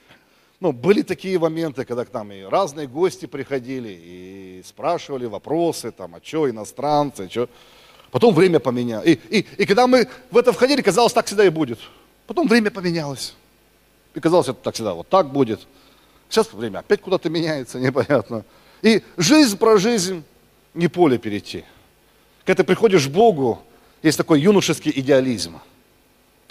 Ну, 0.60 0.72
были 0.72 1.02
такие 1.02 1.38
моменты, 1.38 1.84
когда 1.84 2.04
к 2.04 2.12
нам 2.12 2.32
и 2.32 2.42
разные 2.42 2.86
гости 2.86 3.26
приходили, 3.26 3.88
и 3.90 4.62
спрашивали 4.66 5.26
вопросы, 5.26 5.92
там, 5.92 6.14
а 6.14 6.20
что 6.22 6.50
иностранцы, 6.50 7.28
что... 7.28 7.48
Потом 8.10 8.34
время 8.34 8.58
поменялось. 8.58 9.06
И, 9.06 9.20
и, 9.28 9.46
и 9.58 9.66
когда 9.66 9.86
мы 9.86 10.08
в 10.30 10.38
это 10.38 10.52
входили, 10.52 10.80
казалось, 10.80 11.12
так 11.12 11.26
всегда 11.26 11.44
и 11.44 11.50
будет. 11.50 11.78
Потом 12.26 12.48
время 12.48 12.70
поменялось. 12.70 13.34
И 14.14 14.20
казалось, 14.20 14.48
это 14.48 14.58
так 14.62 14.74
всегда 14.74 14.94
вот 14.94 15.08
так 15.08 15.30
будет. 15.30 15.60
Сейчас 16.30 16.52
время 16.52 16.78
опять 16.78 17.02
куда-то 17.02 17.28
меняется, 17.28 17.78
непонятно. 17.78 18.44
И 18.80 19.02
жизнь 19.18 19.58
про 19.58 19.76
жизнь, 19.76 20.24
не 20.72 20.88
поле 20.88 21.18
перейти. 21.18 21.64
Когда 22.44 22.62
ты 22.62 22.66
приходишь 22.66 23.06
к 23.06 23.10
Богу, 23.10 23.62
есть 24.02 24.16
такой 24.16 24.40
юношеский 24.40 24.92
идеализм. 24.94 25.60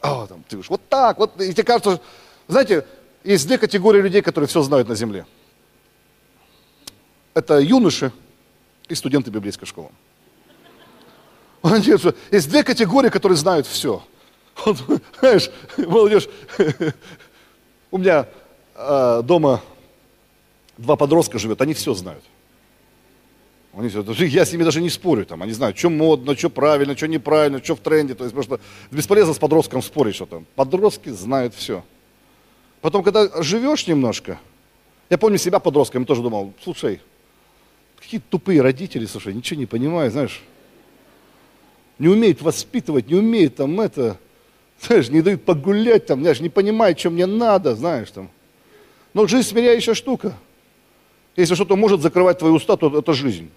А, 0.01 0.27
там, 0.27 0.43
ты 0.47 0.57
уж 0.57 0.69
вот 0.69 0.81
так, 0.89 1.17
вот, 1.17 1.41
и 1.41 1.53
тебе 1.53 1.63
кажется, 1.63 1.99
знаете, 2.47 2.85
есть 3.31 3.45
две 3.45 3.57
категории 3.57 4.01
людей, 4.01 4.21
которые 4.21 4.47
все 4.47 4.61
знают 4.61 4.87
на 4.87 4.95
земле. 4.95 5.25
Это 7.33 7.59
юноши 7.59 8.11
и 8.87 8.95
студенты 8.95 9.31
библейской 9.31 9.65
школы. 9.65 9.89
Есть 12.31 12.49
две 12.49 12.63
категории, 12.63 13.09
которые 13.09 13.37
знают 13.37 13.67
все. 13.67 14.01
Вот, 14.65 14.77
знаешь, 15.19 15.51
молодежь, 15.77 16.29
у 17.91 17.97
меня 17.97 18.27
э, 18.73 19.21
дома 19.23 19.61
два 20.77 20.95
подростка 20.95 21.37
живет, 21.37 21.61
они 21.61 21.73
все 21.73 21.93
знают. 21.93 22.23
Они 23.73 23.89
все, 23.89 24.01
я 24.25 24.45
с 24.45 24.51
ними 24.51 24.63
даже 24.63 24.81
не 24.81 24.89
спорю, 24.89 25.25
там, 25.25 25.43
они 25.43 25.51
знают, 25.51 25.77
что 25.77 25.91
модно, 25.91 26.35
что 26.35 26.49
правильно, 26.49 26.97
что 26.97 27.07
неправильно, 27.07 27.63
что 27.63 27.75
в 27.75 27.79
тренде. 27.79 28.15
То 28.15 28.23
есть, 28.23 28.41
что 28.41 28.59
бесполезно 28.89 29.35
с 29.35 29.37
подростком 29.37 29.83
спорить 29.83 30.15
что-то. 30.15 30.43
Подростки 30.55 31.09
знают 31.09 31.53
все. 31.53 31.83
Потом, 32.81 33.03
когда 33.03 33.41
живешь 33.41 33.87
немножко, 33.87 34.39
я 35.09 35.17
помню 35.17 35.37
себя 35.37 35.59
подростком, 35.59 36.05
тоже 36.05 36.21
думал, 36.21 36.53
слушай, 36.63 37.01
какие 37.99 38.19
тупые 38.19 38.61
родители, 38.61 39.05
слушай, 39.05 39.33
ничего 39.33 39.59
не 39.59 39.65
понимают, 39.65 40.13
знаешь, 40.13 40.41
не 41.97 42.07
умеют 42.07 42.41
воспитывать, 42.41 43.07
не 43.07 43.15
умеют 43.15 43.55
там 43.55 43.79
это, 43.81 44.17
знаешь, 44.81 45.09
не 45.09 45.21
дают 45.21 45.43
погулять 45.43 46.05
там, 46.05 46.21
знаешь, 46.21 46.39
не 46.39 46.49
понимают, 46.49 46.99
что 46.99 47.09
мне 47.09 47.25
надо, 47.25 47.75
знаешь 47.75 48.11
там. 48.11 48.29
Но 49.13 49.25
жизнь 49.25 49.47
смиряющая 49.47 49.95
штука. 49.95 50.37
Если 51.35 51.55
что-то 51.55 51.75
может 51.75 52.01
закрывать 52.01 52.39
твои 52.39 52.51
уста, 52.51 52.77
то 52.77 52.99
это 52.99 53.13
жизнь. 53.13 53.49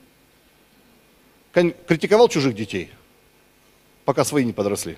Критиковал 1.52 2.28
чужих 2.28 2.54
детей, 2.54 2.90
пока 4.04 4.24
свои 4.24 4.44
не 4.44 4.52
подросли. 4.52 4.96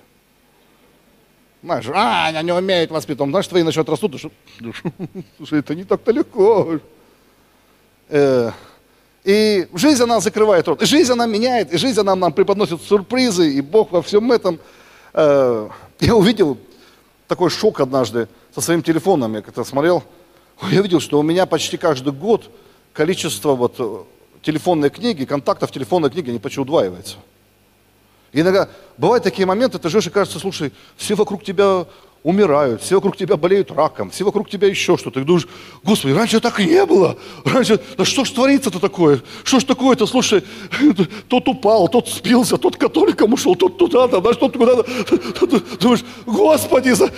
Знаешь, 1.63 1.85
а, 1.93 2.27
они 2.27 2.43
не 2.43 2.51
умеют 2.51 2.91
воспитывать. 2.91 3.31
Знаешь, 3.31 3.47
твои 3.47 3.63
начнут 3.63 3.87
растут, 3.87 4.19
слушай, 5.37 5.59
это 5.59 5.73
не 5.73 5.85
так-то 5.85 6.11
легко. 6.11 6.79
Э, 8.09 8.51
и 9.23 9.67
жизнь, 9.73 10.03
она 10.03 10.19
закрывает 10.19 10.67
рот. 10.67 10.81
И 10.81 10.85
жизнь, 10.85 11.13
она 11.13 11.25
меняет, 11.25 11.73
и 11.73 11.77
жизнь, 11.77 11.97
она 12.01 12.15
нам 12.15 12.33
преподносит 12.33 12.81
сюрпризы, 12.81 13.49
и 13.49 13.61
Бог 13.61 13.93
во 13.93 14.01
всем 14.01 14.29
этом. 14.33 14.59
Э, 15.13 15.69
я 16.01 16.15
увидел 16.17 16.57
такой 17.29 17.49
шок 17.49 17.79
однажды 17.79 18.27
со 18.53 18.59
своим 18.59 18.83
телефоном. 18.83 19.33
Я 19.33 19.41
как-то 19.41 19.63
смотрел, 19.63 20.03
я 20.69 20.81
видел, 20.81 20.99
что 20.99 21.17
у 21.17 21.23
меня 21.23 21.45
почти 21.45 21.77
каждый 21.77 22.11
год 22.11 22.49
количество 22.91 23.55
вот 23.55 23.75
э, 23.79 24.03
телефонной 24.41 24.89
книги, 24.89 25.23
контактов 25.23 25.71
телефонной 25.71 26.09
книги, 26.09 26.29
не 26.29 26.39
почти 26.39 26.59
удваивается. 26.59 27.15
Иногда 28.33 28.67
бывают 28.97 29.23
такие 29.23 29.45
моменты, 29.45 29.77
ты 29.77 29.89
живешь 29.89 30.07
и 30.07 30.09
кажется, 30.09 30.39
слушай, 30.39 30.73
все 30.97 31.13
вокруг 31.13 31.43
тебя 31.43 31.85
умирают, 32.23 32.81
все 32.81 32.95
вокруг 32.95 33.17
тебя 33.17 33.37
болеют 33.37 33.69
раком, 33.71 34.09
все 34.09 34.23
вокруг 34.23 34.49
тебя 34.49 34.67
еще 34.67 34.97
что-то. 34.97 35.19
И 35.19 35.23
думаешь, 35.23 35.47
Господи, 35.83 36.13
раньше 36.13 36.39
так 36.39 36.57
не 36.57 36.85
было. 36.85 37.17
Раньше, 37.43 37.79
да 37.97 38.05
что 38.05 38.25
ж 38.25 38.31
творится-то 38.31 38.79
такое? 38.79 39.21
Что 39.43 39.59
ж 39.59 39.65
такое-то? 39.65 40.07
Слушай, 40.07 40.43
тот 41.27 41.47
упал, 41.47 41.87
тот 41.89 42.07
спился, 42.07 42.57
тот 42.57 42.77
католиком 42.77 43.33
ушел, 43.33 43.55
тот 43.55 43.77
туда-то, 43.77 44.21
знаешь, 44.21 44.37
тот 44.37 44.57
куда-то. 44.57 44.85
Думаешь, 45.79 46.03
Господи, 46.25 46.91
за... 46.91 47.11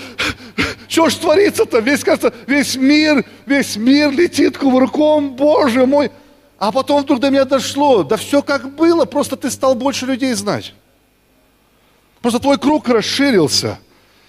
что 0.89 1.09
ж 1.09 1.15
творится-то? 1.15 1.79
Весь, 1.79 2.03
кажется, 2.03 2.33
весь 2.47 2.75
мир, 2.75 3.23
весь 3.45 3.77
мир 3.77 4.11
летит 4.11 4.57
кувырком, 4.57 5.35
Боже 5.35 5.85
мой. 5.85 6.11
А 6.57 6.71
потом 6.71 7.03
вдруг 7.03 7.19
до 7.19 7.29
меня 7.29 7.45
дошло, 7.45 8.03
да 8.03 8.17
все 8.17 8.41
как 8.41 8.75
было, 8.75 9.05
просто 9.05 9.35
ты 9.35 9.51
стал 9.51 9.75
больше 9.75 10.05
людей 10.05 10.33
знать. 10.33 10.73
Просто 12.25 12.39
твой 12.39 12.57
круг 12.57 12.89
расширился. 12.89 13.77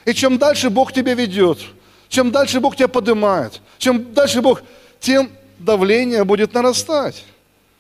И 0.05 0.13
чем 0.13 0.37
дальше 0.37 0.69
Бог 0.69 0.93
тебя 0.93 1.15
ведет, 1.15 1.61
чем 2.11 2.31
дальше 2.31 2.61
Бог 2.61 2.77
тебя 2.77 2.89
поднимает, 2.89 3.63
чем 3.79 4.13
дальше 4.13 4.43
Бог, 4.43 4.61
тем 5.01 5.31
давление 5.59 6.23
будет 6.25 6.53
нарастать. 6.53 7.25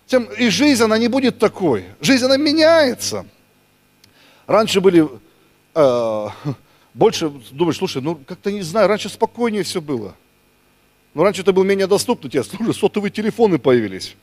Тем, 0.06 0.24
и 0.38 0.48
жизнь, 0.48 0.82
она 0.82 0.96
не 0.96 1.08
будет 1.08 1.38
такой. 1.38 1.84
Жизнь, 2.00 2.24
она 2.24 2.38
меняется. 2.38 3.26
Раньше 4.46 4.80
были 4.80 5.06
э, 5.74 6.26
больше, 6.94 7.30
думаешь, 7.50 7.76
слушай, 7.76 8.00
ну 8.00 8.14
как-то 8.16 8.50
не 8.50 8.62
знаю, 8.62 8.88
раньше 8.88 9.10
спокойнее 9.10 9.64
все 9.64 9.82
было. 9.82 10.14
Но 11.12 11.24
раньше 11.24 11.42
это 11.42 11.52
было 11.52 11.64
менее 11.64 11.86
доступно 11.86 12.30
тебе. 12.30 12.42
Слушай, 12.56 12.72
сотовые 12.72 13.10
телефоны 13.10 13.58
появились. 13.58 14.16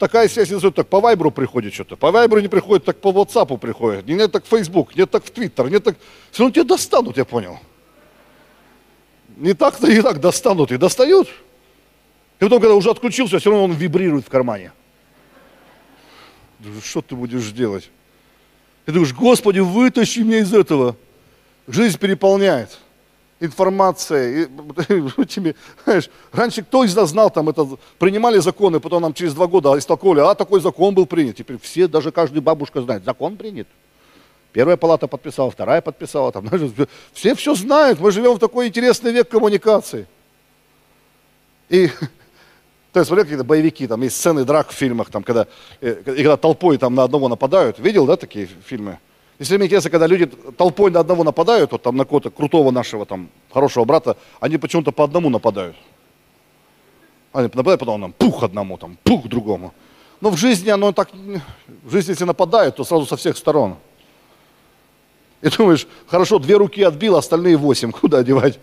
Такая 0.00 0.28
связь, 0.30 0.48
так 0.74 0.88
по 0.88 0.98
Вайберу 0.98 1.30
приходит 1.30 1.74
что-то. 1.74 1.94
По 1.94 2.10
Вайберу 2.10 2.40
не 2.40 2.48
приходит, 2.48 2.86
так 2.86 3.02
по 3.02 3.08
WhatsApp 3.08 3.58
приходит. 3.58 4.06
Не 4.06 4.28
так 4.28 4.46
в 4.46 4.48
Facebook, 4.48 4.96
не 4.96 5.04
так 5.04 5.22
в 5.22 5.30
Twitter, 5.30 5.68
не 5.68 5.78
так... 5.78 5.94
Все 6.30 6.42
равно 6.42 6.54
тебя 6.54 6.64
достанут, 6.64 7.18
я 7.18 7.26
понял. 7.26 7.60
Не 9.36 9.52
так-то 9.52 9.88
и 9.88 10.00
так 10.00 10.18
достанут, 10.18 10.72
и 10.72 10.78
достают. 10.78 11.28
И 11.28 12.44
потом, 12.44 12.62
когда 12.62 12.76
уже 12.76 12.88
отключился, 12.90 13.38
все 13.38 13.50
равно 13.50 13.66
он 13.66 13.72
вибрирует 13.72 14.24
в 14.24 14.30
кармане. 14.30 14.72
Что 16.82 17.02
ты 17.02 17.14
будешь 17.14 17.50
делать? 17.50 17.90
Ты 18.86 18.92
говоришь, 18.92 19.12
Господи, 19.12 19.58
вытащи 19.58 20.20
меня 20.20 20.38
из 20.38 20.54
этого. 20.54 20.96
Жизнь 21.68 21.98
переполняет 21.98 22.78
информация, 23.40 24.44
и, 24.44 24.46
тебе, 25.26 25.54
знаешь, 25.84 26.10
раньше 26.32 26.62
кто 26.62 26.84
из 26.84 26.94
нас 26.94 27.10
знал, 27.10 27.30
там, 27.30 27.48
это, 27.48 27.66
принимали 27.98 28.38
законы, 28.38 28.80
потом 28.80 29.02
нам 29.02 29.14
через 29.14 29.34
два 29.34 29.46
года 29.46 29.76
истолковали, 29.78 30.20
а 30.20 30.34
такой 30.34 30.60
закон 30.60 30.94
был 30.94 31.06
принят. 31.06 31.36
Теперь 31.36 31.58
все, 31.60 31.88
даже 31.88 32.12
каждая 32.12 32.42
бабушка 32.42 32.82
знает, 32.82 33.04
закон 33.04 33.36
принят. 33.36 33.66
Первая 34.52 34.76
палата 34.76 35.06
подписала, 35.06 35.50
вторая 35.50 35.80
подписала, 35.80 36.32
там, 36.32 36.46
знаешь, 36.52 36.70
все 37.12 37.34
все 37.34 37.54
знают, 37.54 37.98
мы 37.98 38.12
живем 38.12 38.34
в 38.34 38.38
такой 38.38 38.68
интересный 38.68 39.12
век 39.12 39.28
коммуникации. 39.28 40.06
И 41.70 41.88
то 42.92 43.00
есть, 43.00 43.08
смотри, 43.08 43.24
какие-то 43.24 43.44
боевики, 43.44 43.86
там 43.86 44.02
есть 44.02 44.16
сцены 44.16 44.44
драк 44.44 44.70
в 44.70 44.74
фильмах, 44.74 45.10
там, 45.10 45.22
когда, 45.22 45.46
э, 45.80 46.02
и 46.04 46.16
когда 46.16 46.36
толпой 46.36 46.76
там, 46.76 46.94
на 46.94 47.04
одного 47.04 47.28
нападают. 47.28 47.78
Видел, 47.78 48.06
да, 48.06 48.16
такие 48.16 48.48
фильмы? 48.66 48.98
Если 49.40 49.56
мне 49.56 49.66
интересно, 49.68 49.88
когда 49.88 50.06
люди 50.06 50.26
толпой 50.26 50.90
на 50.90 51.00
одного 51.00 51.24
нападают, 51.24 51.72
вот 51.72 51.80
там 51.80 51.96
на 51.96 52.04
кого-то 52.04 52.28
крутого 52.28 52.70
нашего 52.70 53.06
там 53.06 53.30
хорошего 53.50 53.86
брата, 53.86 54.18
они 54.38 54.58
почему-то 54.58 54.92
по 54.92 55.02
одному 55.02 55.30
нападают. 55.30 55.76
Они 57.32 57.44
нападают, 57.44 57.80
потом 57.80 58.02
нам 58.02 58.12
пух 58.12 58.42
одному, 58.42 58.76
там, 58.76 58.98
пух 59.02 59.26
другому. 59.28 59.72
Но 60.20 60.28
в 60.28 60.36
жизни 60.36 60.68
оно 60.68 60.92
так, 60.92 61.08
в 61.14 61.90
жизни 61.90 62.10
если 62.10 62.24
нападают, 62.24 62.76
то 62.76 62.84
сразу 62.84 63.06
со 63.06 63.16
всех 63.16 63.38
сторон. 63.38 63.76
И 65.40 65.48
думаешь, 65.48 65.88
хорошо, 66.06 66.38
две 66.38 66.56
руки 66.56 66.82
отбил, 66.82 67.16
остальные 67.16 67.56
восемь, 67.56 67.92
куда 67.98 68.22
девать? 68.22 68.58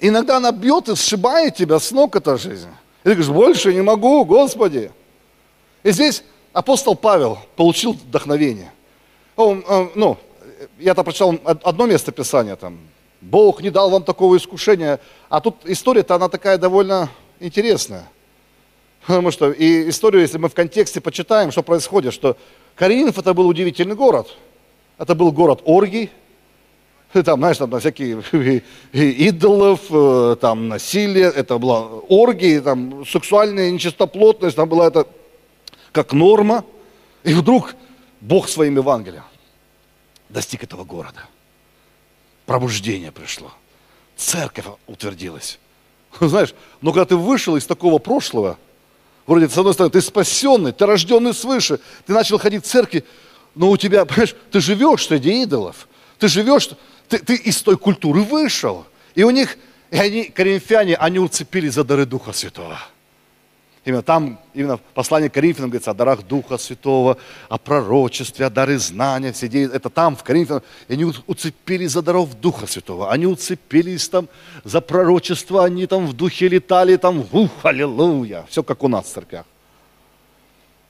Иногда 0.00 0.38
она 0.38 0.50
бьет 0.50 0.88
и 0.88 0.96
сшибает 0.96 1.54
тебя 1.54 1.78
с 1.78 1.92
ног 1.92 2.16
эта 2.16 2.36
жизнь. 2.36 2.70
И 3.04 3.04
ты 3.04 3.10
говоришь, 3.10 3.28
больше 3.28 3.72
не 3.72 3.82
могу, 3.82 4.24
Господи. 4.24 4.90
И 5.84 5.92
здесь 5.92 6.24
апостол 6.52 6.96
Павел 6.96 7.38
получил 7.54 7.92
вдохновение 7.92 8.72
он, 9.46 9.64
ну, 9.94 10.18
я-то 10.78 11.02
прочитал 11.04 11.38
одно 11.44 11.86
место 11.86 12.12
Писания, 12.12 12.56
там, 12.56 12.78
Бог 13.20 13.62
не 13.62 13.70
дал 13.70 13.90
вам 13.90 14.02
такого 14.02 14.36
искушения, 14.36 14.98
а 15.28 15.40
тут 15.40 15.56
история-то 15.64 16.14
она 16.14 16.28
такая 16.28 16.58
довольно 16.58 17.10
интересная. 17.38 18.08
Потому 19.06 19.30
что 19.30 19.50
и 19.50 19.88
историю, 19.88 20.22
если 20.22 20.38
мы 20.38 20.48
в 20.48 20.54
контексте 20.54 21.00
почитаем, 21.00 21.52
что 21.52 21.62
происходит, 21.62 22.12
что 22.14 22.36
Коринф 22.74 23.18
это 23.18 23.34
был 23.34 23.48
удивительный 23.48 23.94
город. 23.94 24.36
Это 24.98 25.14
был 25.14 25.32
город 25.32 25.62
оргий, 25.64 26.10
там, 27.12 27.40
знаешь, 27.40 27.58
там 27.58 27.78
всякие 27.80 28.22
идолов, 28.92 29.80
э, 29.90 30.36
там 30.40 30.68
насилие, 30.68 31.26
это 31.26 31.58
была 31.58 31.86
оргии, 32.08 32.60
там 32.60 33.04
сексуальная 33.06 33.70
нечистоплотность, 33.70 34.56
там 34.56 34.68
была 34.68 34.86
это 34.86 35.06
как 35.92 36.12
норма. 36.12 36.64
И 37.24 37.34
вдруг 37.34 37.74
Бог 38.20 38.48
своим 38.48 38.76
Евангелием 38.76 39.24
достиг 40.28 40.62
этого 40.62 40.84
города. 40.84 41.22
Пробуждение 42.46 43.12
пришло. 43.12 43.52
Церковь 44.16 44.66
утвердилась. 44.86 45.58
Знаешь, 46.20 46.54
но 46.80 46.92
когда 46.92 47.04
ты 47.04 47.16
вышел 47.16 47.56
из 47.56 47.66
такого 47.66 47.98
прошлого, 47.98 48.58
вроде, 49.26 49.48
с 49.48 49.56
одной 49.56 49.74
стороны, 49.74 49.92
ты 49.92 50.00
спасенный, 50.00 50.72
ты 50.72 50.86
рожденный 50.86 51.34
свыше, 51.34 51.80
ты 52.06 52.12
начал 52.12 52.38
ходить 52.38 52.64
в 52.64 52.68
церкви, 52.68 53.04
но 53.54 53.70
у 53.70 53.76
тебя, 53.76 54.04
понимаешь, 54.06 54.34
ты 54.50 54.60
живешь 54.60 55.06
среди 55.06 55.42
идолов, 55.42 55.88
ты 56.18 56.28
живешь, 56.28 56.70
ты, 57.08 57.18
ты 57.18 57.34
из 57.34 57.62
той 57.62 57.76
культуры 57.76 58.22
вышел. 58.22 58.84
И 59.14 59.24
у 59.24 59.30
них 59.30 59.56
И 59.90 59.96
они, 59.96 60.24
коринфяне, 60.24 60.94
они 60.94 61.18
уцепились 61.18 61.74
за 61.74 61.84
дары 61.84 62.06
Духа 62.06 62.32
Святого. 62.32 62.78
Именно 63.84 64.02
там, 64.02 64.38
именно 64.52 64.76
в 64.76 64.80
послании 64.80 65.28
к 65.28 65.34
Коринфянам 65.34 65.70
говорится 65.70 65.90
о 65.90 65.94
дарах 65.94 66.22
Духа 66.22 66.58
Святого, 66.58 67.16
о 67.48 67.56
пророчестве, 67.56 68.44
о 68.44 68.50
дары 68.50 68.78
знания, 68.78 69.32
все 69.32 69.46
идеи. 69.46 69.70
Это 69.72 69.88
там, 69.88 70.16
в 70.16 70.22
Коринфянам, 70.22 70.62
и 70.88 70.92
они 70.92 71.06
уцепились 71.26 71.92
за 71.92 72.02
даров 72.02 72.38
Духа 72.38 72.66
Святого. 72.66 73.10
Они 73.10 73.26
уцепились 73.26 74.06
там 74.08 74.28
за 74.64 74.82
пророчество, 74.82 75.64
они 75.64 75.86
там 75.86 76.06
в 76.06 76.12
духе 76.12 76.48
летали, 76.48 76.96
там, 76.96 77.26
ух, 77.32 77.50
аллилуйя. 77.62 78.44
Все 78.50 78.62
как 78.62 78.82
у 78.84 78.88
нас 78.88 79.06
в 79.06 79.12
церквях. 79.12 79.46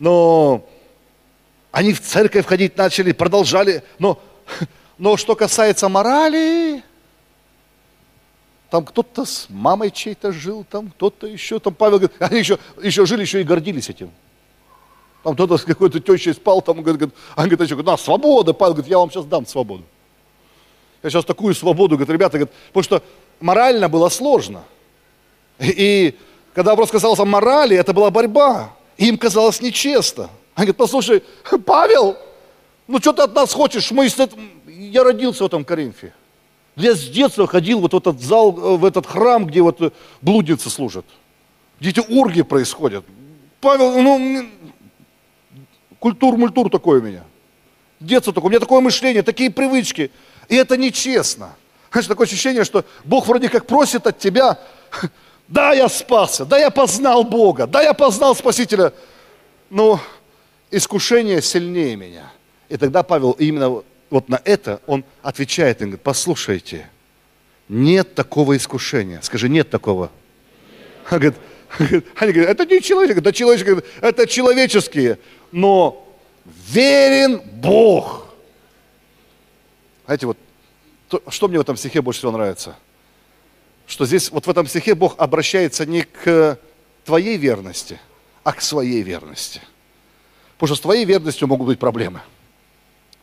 Но 0.01 0.67
они 1.71 1.93
в 1.93 2.01
церковь 2.01 2.47
ходить 2.47 2.77
начали, 2.77 3.13
продолжали. 3.13 3.85
Но, 4.01 4.19
но 4.99 5.17
что 5.17 5.37
касается 5.37 5.89
морали, 5.89 6.83
там 8.71 8.85
кто-то 8.85 9.25
с 9.25 9.47
мамой 9.49 9.91
чей-то 9.91 10.31
жил, 10.33 10.65
там 10.69 10.91
кто-то 10.91 11.27
еще, 11.27 11.59
там 11.59 11.75
Павел 11.75 11.99
говорит, 11.99 12.17
они 12.21 12.39
еще, 12.39 12.59
еще 12.81 13.05
жили, 13.05 13.23
еще 13.23 13.41
и 13.41 13.45
гордились 13.45 13.91
этим. 13.91 14.11
Там 15.25 15.35
кто-то 15.35 15.59
с 15.59 15.65
какой-то 15.65 16.01
тещей 16.01 16.33
спал, 16.33 16.63
там, 16.63 16.83
говорит, 16.83 17.11
он 17.37 17.49
говорит, 17.49 17.61
еще, 17.61 17.83
да, 17.83 17.97
свобода, 17.97 18.53
Павел 18.53 18.75
говорит, 18.75 18.91
я 18.91 18.99
вам 18.99 19.11
сейчас 19.11 19.25
дам 19.27 19.45
свободу. 19.45 19.83
Я 21.03 21.11
сейчас 21.11 21.25
такую 21.25 21.55
свободу, 21.55 21.97
говорит, 21.97 22.13
ребята, 22.13 22.39
говорит, 22.39 22.55
потому 22.69 22.85
что 22.85 23.03
морально 23.41 23.89
было 23.89 24.09
сложно. 24.09 24.63
И, 25.59 26.17
когда 26.55 26.71
вопрос 26.71 26.91
касался 26.91 27.25
морали, 27.25 27.77
это 27.77 27.93
была 27.93 28.11
борьба. 28.11 28.75
им 28.97 29.19
казалось 29.19 29.61
нечестно. 29.61 30.25
Он 30.57 30.65
говорит, 30.65 30.77
послушай, 30.77 31.23
Павел, 31.67 32.17
ну 32.87 32.99
что 32.99 33.13
ты 33.13 33.23
от 33.23 33.35
нас 33.35 33.53
хочешь? 33.53 33.91
Мы, 33.91 34.09
я 34.67 35.03
родился 35.03 35.43
в 35.43 35.47
этом 35.47 35.65
Коринфе. 35.65 36.15
Я 36.81 36.95
с 36.95 37.09
детства 37.09 37.47
ходил 37.47 37.81
вот 37.81 37.93
в 37.93 37.97
этот 37.97 38.21
зал, 38.21 38.57
э, 38.57 38.77
в 38.77 38.85
этот 38.85 39.07
храм, 39.07 39.47
где 39.47 39.63
вот 39.63 39.81
э, 39.81 39.91
блудницы 40.23 40.71
служат. 40.71 41.05
Где 41.79 41.91
эти 41.91 42.01
оргии 42.01 42.43
происходят. 42.43 43.05
Павел, 43.61 44.01
ну, 44.01 44.47
культур-мультур 45.99 46.71
такой 46.71 47.01
у 47.01 47.03
меня. 47.03 47.25
Детство 48.01 48.33
такое, 48.33 48.49
у 48.49 48.51
меня 48.51 48.61
такое 48.61 48.81
мышление, 48.81 49.23
такие 49.23 49.51
привычки. 49.51 50.11
И 50.49 50.57
это 50.57 50.77
нечестно. 50.77 51.55
Знаешь, 51.93 52.07
такое 52.07 52.27
ощущение, 52.27 52.65
что 52.65 52.85
Бог 53.05 53.27
вроде 53.27 53.49
как 53.49 53.67
просит 53.67 54.07
от 54.07 54.19
тебя, 54.19 54.59
да, 55.49 55.73
я 55.73 55.89
спасся, 55.89 56.45
да, 56.45 56.59
я 56.59 56.71
познал 56.71 57.25
Бога, 57.25 57.67
да, 57.67 57.83
я 57.83 57.95
познал 57.95 58.35
Спасителя, 58.35 58.93
но 59.69 60.01
искушение 60.71 61.43
сильнее 61.43 61.97
меня. 61.97 62.33
И 62.69 62.77
тогда 62.77 63.03
Павел 63.03 63.33
именно 63.33 63.83
вот 64.11 64.29
на 64.29 64.41
это 64.45 64.83
он 64.87 65.05
отвечает 65.23 65.81
и 65.81 65.85
говорит, 65.85 66.03
послушайте, 66.03 66.89
нет 67.69 68.15
такого 68.15 68.57
искушения. 68.57 69.21
Скажи, 69.23 69.49
нет 69.49 69.71
такого. 69.71 70.11
Он 71.11 71.19
говорит, 71.19 71.37
они 72.17 72.33
говорят, 72.33 72.51
это 72.51 72.67
не 72.67 72.83
человек, 72.83 73.17
это 73.19 73.33
человек, 73.33 73.85
это 74.01 74.27
человеческие, 74.27 75.19
но 75.53 76.07
верен 76.69 77.41
Бог. 77.55 78.27
Знаете, 80.07 80.27
вот 80.27 80.39
то, 81.09 81.23
что 81.29 81.49
мне 81.49 81.59
в 81.59 81.61
этом 81.61 81.77
стихе 81.77 82.03
больше 82.03 82.19
всего 82.19 82.33
нравится? 82.33 82.77
Что 83.87 84.07
здесь, 84.07 84.31
вот 84.31 84.47
в 84.47 84.51
этом 84.51 84.67
стихе 84.67 84.95
Бог 84.95 85.15
обращается 85.19 85.87
не 85.87 86.03
к 86.03 86.59
твоей 87.05 87.37
верности, 87.37 88.01
а 88.43 88.53
к 88.53 88.61
своей 88.61 89.03
верности. 89.03 89.61
Потому 90.59 90.69
что 90.69 90.77
с 90.77 90.81
твоей 90.81 91.05
верностью 91.05 91.49
могут 91.49 91.69
быть 91.69 91.79
проблемы. 91.79 92.21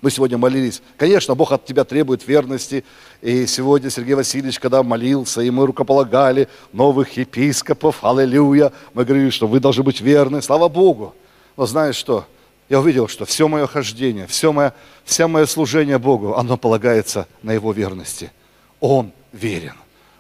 Мы 0.01 0.12
сегодня 0.12 0.38
молились. 0.38 0.82
Конечно, 0.96 1.34
Бог 1.34 1.51
от 1.51 1.66
тебя 1.66 1.84
требует 1.84 2.27
верности. 2.27 2.84
И 3.22 3.48
сегодня 3.48 3.89
Сергей 3.89 4.13
Васильевич, 4.13 4.60
когда 4.60 4.84
молился, 4.84 5.42
и 5.42 5.50
мы 5.50 5.66
рукополагали 5.66 6.48
новых 6.72 7.18
епископов, 7.18 8.03
аллилуйя, 8.03 8.72
мы 8.94 9.05
говорили, 9.05 9.31
что 9.31 9.48
вы 9.48 9.60
должны 9.60 9.83
быть 9.83 10.00
верны, 10.00 10.42
слава 10.44 10.70
Богу. 10.70 11.16
Но 11.55 11.66
знаешь 11.66 11.96
что? 11.96 12.27
Я 12.70 12.79
увидел, 12.79 13.07
что 13.07 13.25
все 13.25 13.48
мое 13.48 13.66
хождение, 13.66 14.27
все 14.27 14.51
мое, 14.51 14.74
все 15.03 15.27
мое 15.27 15.46
служение 15.48 15.98
Богу, 15.98 16.36
оно 16.36 16.57
полагается 16.57 17.27
на 17.42 17.53
Его 17.53 17.72
верности. 17.72 18.31
Он 18.79 19.12
верен. 19.31 19.75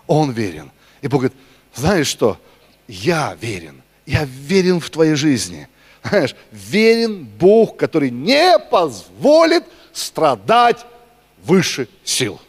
Он 0.07 0.31
верен. 0.31 0.71
И 1.01 1.07
Бог 1.07 1.21
говорит, 1.21 1.37
знаешь 1.75 2.07
что? 2.07 2.37
Я 2.87 3.37
верен. 3.39 3.83
Я 4.07 4.23
верен 4.23 4.79
в 4.79 4.89
твоей 4.89 5.15
жизни. 5.15 5.67
Знаешь, 6.03 6.35
верен 6.51 7.25
Бог, 7.39 7.77
который 7.77 8.09
не 8.11 8.57
позволит 8.71 9.63
страдать 9.91 10.85
выше 11.43 11.87
сил. 12.03 12.39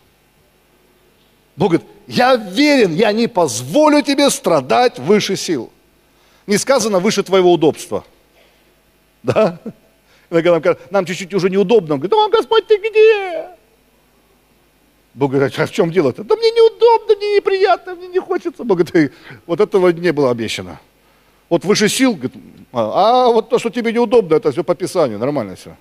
Бог 1.56 1.72
говорит, 1.72 1.88
я 2.06 2.36
верен, 2.36 2.94
я 2.94 3.12
не 3.12 3.26
позволю 3.26 4.02
тебе 4.02 4.30
страдать 4.30 4.98
выше 4.98 5.36
сил. 5.36 5.72
Не 6.46 6.56
сказано 6.56 7.00
выше 7.00 7.22
твоего 7.22 7.52
удобства. 7.52 8.04
Да? 9.22 9.58
Иногда 10.30 10.60
нам, 10.60 10.76
нам 10.90 11.06
чуть-чуть 11.06 11.34
уже 11.34 11.50
неудобно. 11.50 11.94
Он 11.94 12.00
говорит, 12.00 12.14
о, 12.14 12.28
Господь, 12.28 12.66
ты 12.66 12.76
где? 12.78 13.48
Бог 15.14 15.32
говорит, 15.32 15.58
а 15.58 15.66
в 15.66 15.72
чем 15.72 15.90
дело-то? 15.90 16.22
Да 16.22 16.36
мне 16.36 16.50
неудобно, 16.50 17.16
мне 17.16 17.36
неприятно, 17.36 17.94
мне 17.94 18.08
не 18.08 18.20
хочется. 18.20 18.62
Бог 18.62 18.78
говорит, 18.78 19.12
вот 19.46 19.60
этого 19.60 19.88
не 19.88 20.12
было 20.12 20.30
обещано. 20.30 20.80
Вот 21.48 21.64
выше 21.64 21.88
сил, 21.88 22.18
а, 22.72 23.28
а 23.28 23.32
вот 23.32 23.48
то, 23.48 23.58
что 23.58 23.70
тебе 23.70 23.92
неудобно, 23.92 24.34
это 24.34 24.52
все 24.52 24.62
по 24.62 24.74
Писанию, 24.74 25.18
нормально 25.18 25.56
все. 25.56 25.76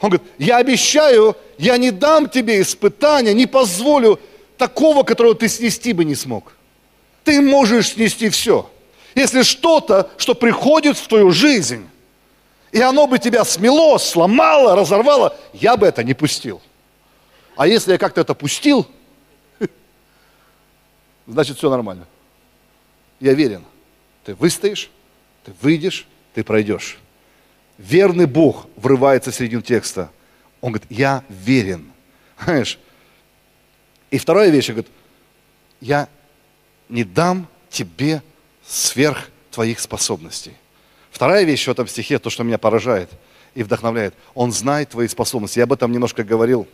Он 0.00 0.10
говорит, 0.10 0.22
я 0.38 0.58
обещаю, 0.58 1.36
я 1.58 1.76
не 1.78 1.90
дам 1.90 2.28
тебе 2.28 2.60
испытания, 2.60 3.32
не 3.32 3.46
позволю 3.46 4.20
такого, 4.58 5.02
которого 5.02 5.34
ты 5.34 5.48
снести 5.48 5.92
бы 5.92 6.04
не 6.04 6.14
смог. 6.14 6.52
Ты 7.24 7.40
можешь 7.40 7.90
снести 7.90 8.28
все. 8.28 8.70
Если 9.14 9.42
что-то, 9.42 10.10
что 10.18 10.34
приходит 10.34 10.98
в 10.98 11.08
твою 11.08 11.30
жизнь, 11.30 11.88
и 12.72 12.80
оно 12.80 13.06
бы 13.06 13.18
тебя 13.18 13.44
смело, 13.44 13.96
сломало, 13.98 14.76
разорвало, 14.76 15.34
я 15.54 15.76
бы 15.76 15.86
это 15.86 16.04
не 16.04 16.12
пустил. 16.12 16.60
А 17.56 17.66
если 17.66 17.92
я 17.92 17.98
как-то 17.98 18.20
это 18.20 18.34
пустил, 18.34 18.86
значит 21.26 21.56
все 21.56 21.70
нормально. 21.70 22.06
Я 23.20 23.34
верен. 23.34 23.64
Ты 24.24 24.34
выстоишь, 24.34 24.90
ты 25.44 25.52
выйдешь, 25.62 26.06
ты 26.34 26.44
пройдешь. 26.44 26.98
Верный 27.78 28.26
Бог 28.26 28.66
врывается 28.76 29.30
в 29.30 29.34
середину 29.34 29.62
текста. 29.62 30.10
Он 30.60 30.72
говорит, 30.72 30.90
я 30.90 31.24
верен. 31.28 31.92
Знаешь, 32.42 32.78
и 34.10 34.18
вторая 34.18 34.50
вещь, 34.50 34.68
говорит, 34.68 34.88
я 35.80 36.08
не 36.88 37.04
дам 37.04 37.48
тебе 37.70 38.22
сверх 38.66 39.30
твоих 39.50 39.80
способностей. 39.80 40.52
Вторая 41.10 41.44
вещь 41.44 41.66
в 41.66 41.70
этом 41.70 41.86
стихе, 41.86 42.18
то, 42.18 42.30
что 42.30 42.42
меня 42.42 42.58
поражает 42.58 43.10
и 43.54 43.62
вдохновляет, 43.62 44.14
он 44.34 44.52
знает 44.52 44.90
твои 44.90 45.08
способности. 45.08 45.58
Я 45.58 45.64
об 45.64 45.72
этом 45.72 45.90
немножко 45.92 46.24
говорил, 46.24 46.68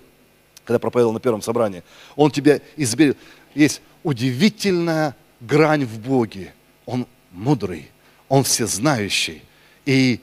когда 0.64 0.78
проповедовал 0.78 1.12
на 1.12 1.20
первом 1.20 1.42
собрании. 1.42 1.82
Он 2.16 2.30
тебя 2.30 2.60
изберет. 2.76 3.16
Есть 3.54 3.82
удивительная 4.02 5.14
грань 5.42 5.84
в 5.84 5.98
Боге. 5.98 6.54
Он 6.86 7.06
мудрый, 7.30 7.90
Он 8.28 8.44
всезнающий. 8.44 9.42
И 9.84 10.20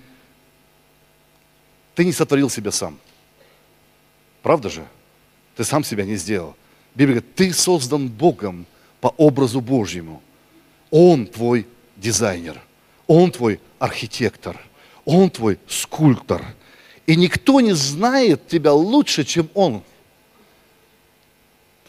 ты 1.96 2.06
не 2.06 2.12
сотворил 2.12 2.50
себя 2.50 2.72
сам. 2.72 2.98
Правда 4.42 4.70
же? 4.70 4.86
Ты 5.56 5.64
сам 5.64 5.84
себя 5.84 6.06
не 6.06 6.16
сделал. 6.16 6.56
Библия 6.96 7.20
говорит, 7.20 7.36
ты 7.36 7.54
создан 7.54 8.08
Богом 8.08 8.66
по 9.02 9.10
образу 9.18 9.62
Божьему. 9.62 10.22
Он 10.90 11.28
твой 11.28 11.68
дизайнер, 11.98 12.62
Он 13.08 13.32
твой 13.32 13.60
архитектор, 13.78 14.60
Он 15.06 15.30
твой 15.30 15.60
скульптор. 15.68 16.44
И 17.06 17.16
никто 17.16 17.60
не 17.60 17.74
знает 17.74 18.48
тебя 18.48 18.74
лучше, 18.74 19.24
чем 19.24 19.50
Он. 19.54 19.84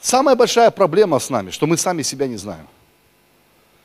Самая 0.00 0.34
большая 0.34 0.70
проблема 0.70 1.18
с 1.18 1.30
нами, 1.30 1.50
что 1.50 1.66
мы 1.66 1.76
сами 1.76 2.02
себя 2.02 2.26
не 2.26 2.36
знаем. 2.36 2.66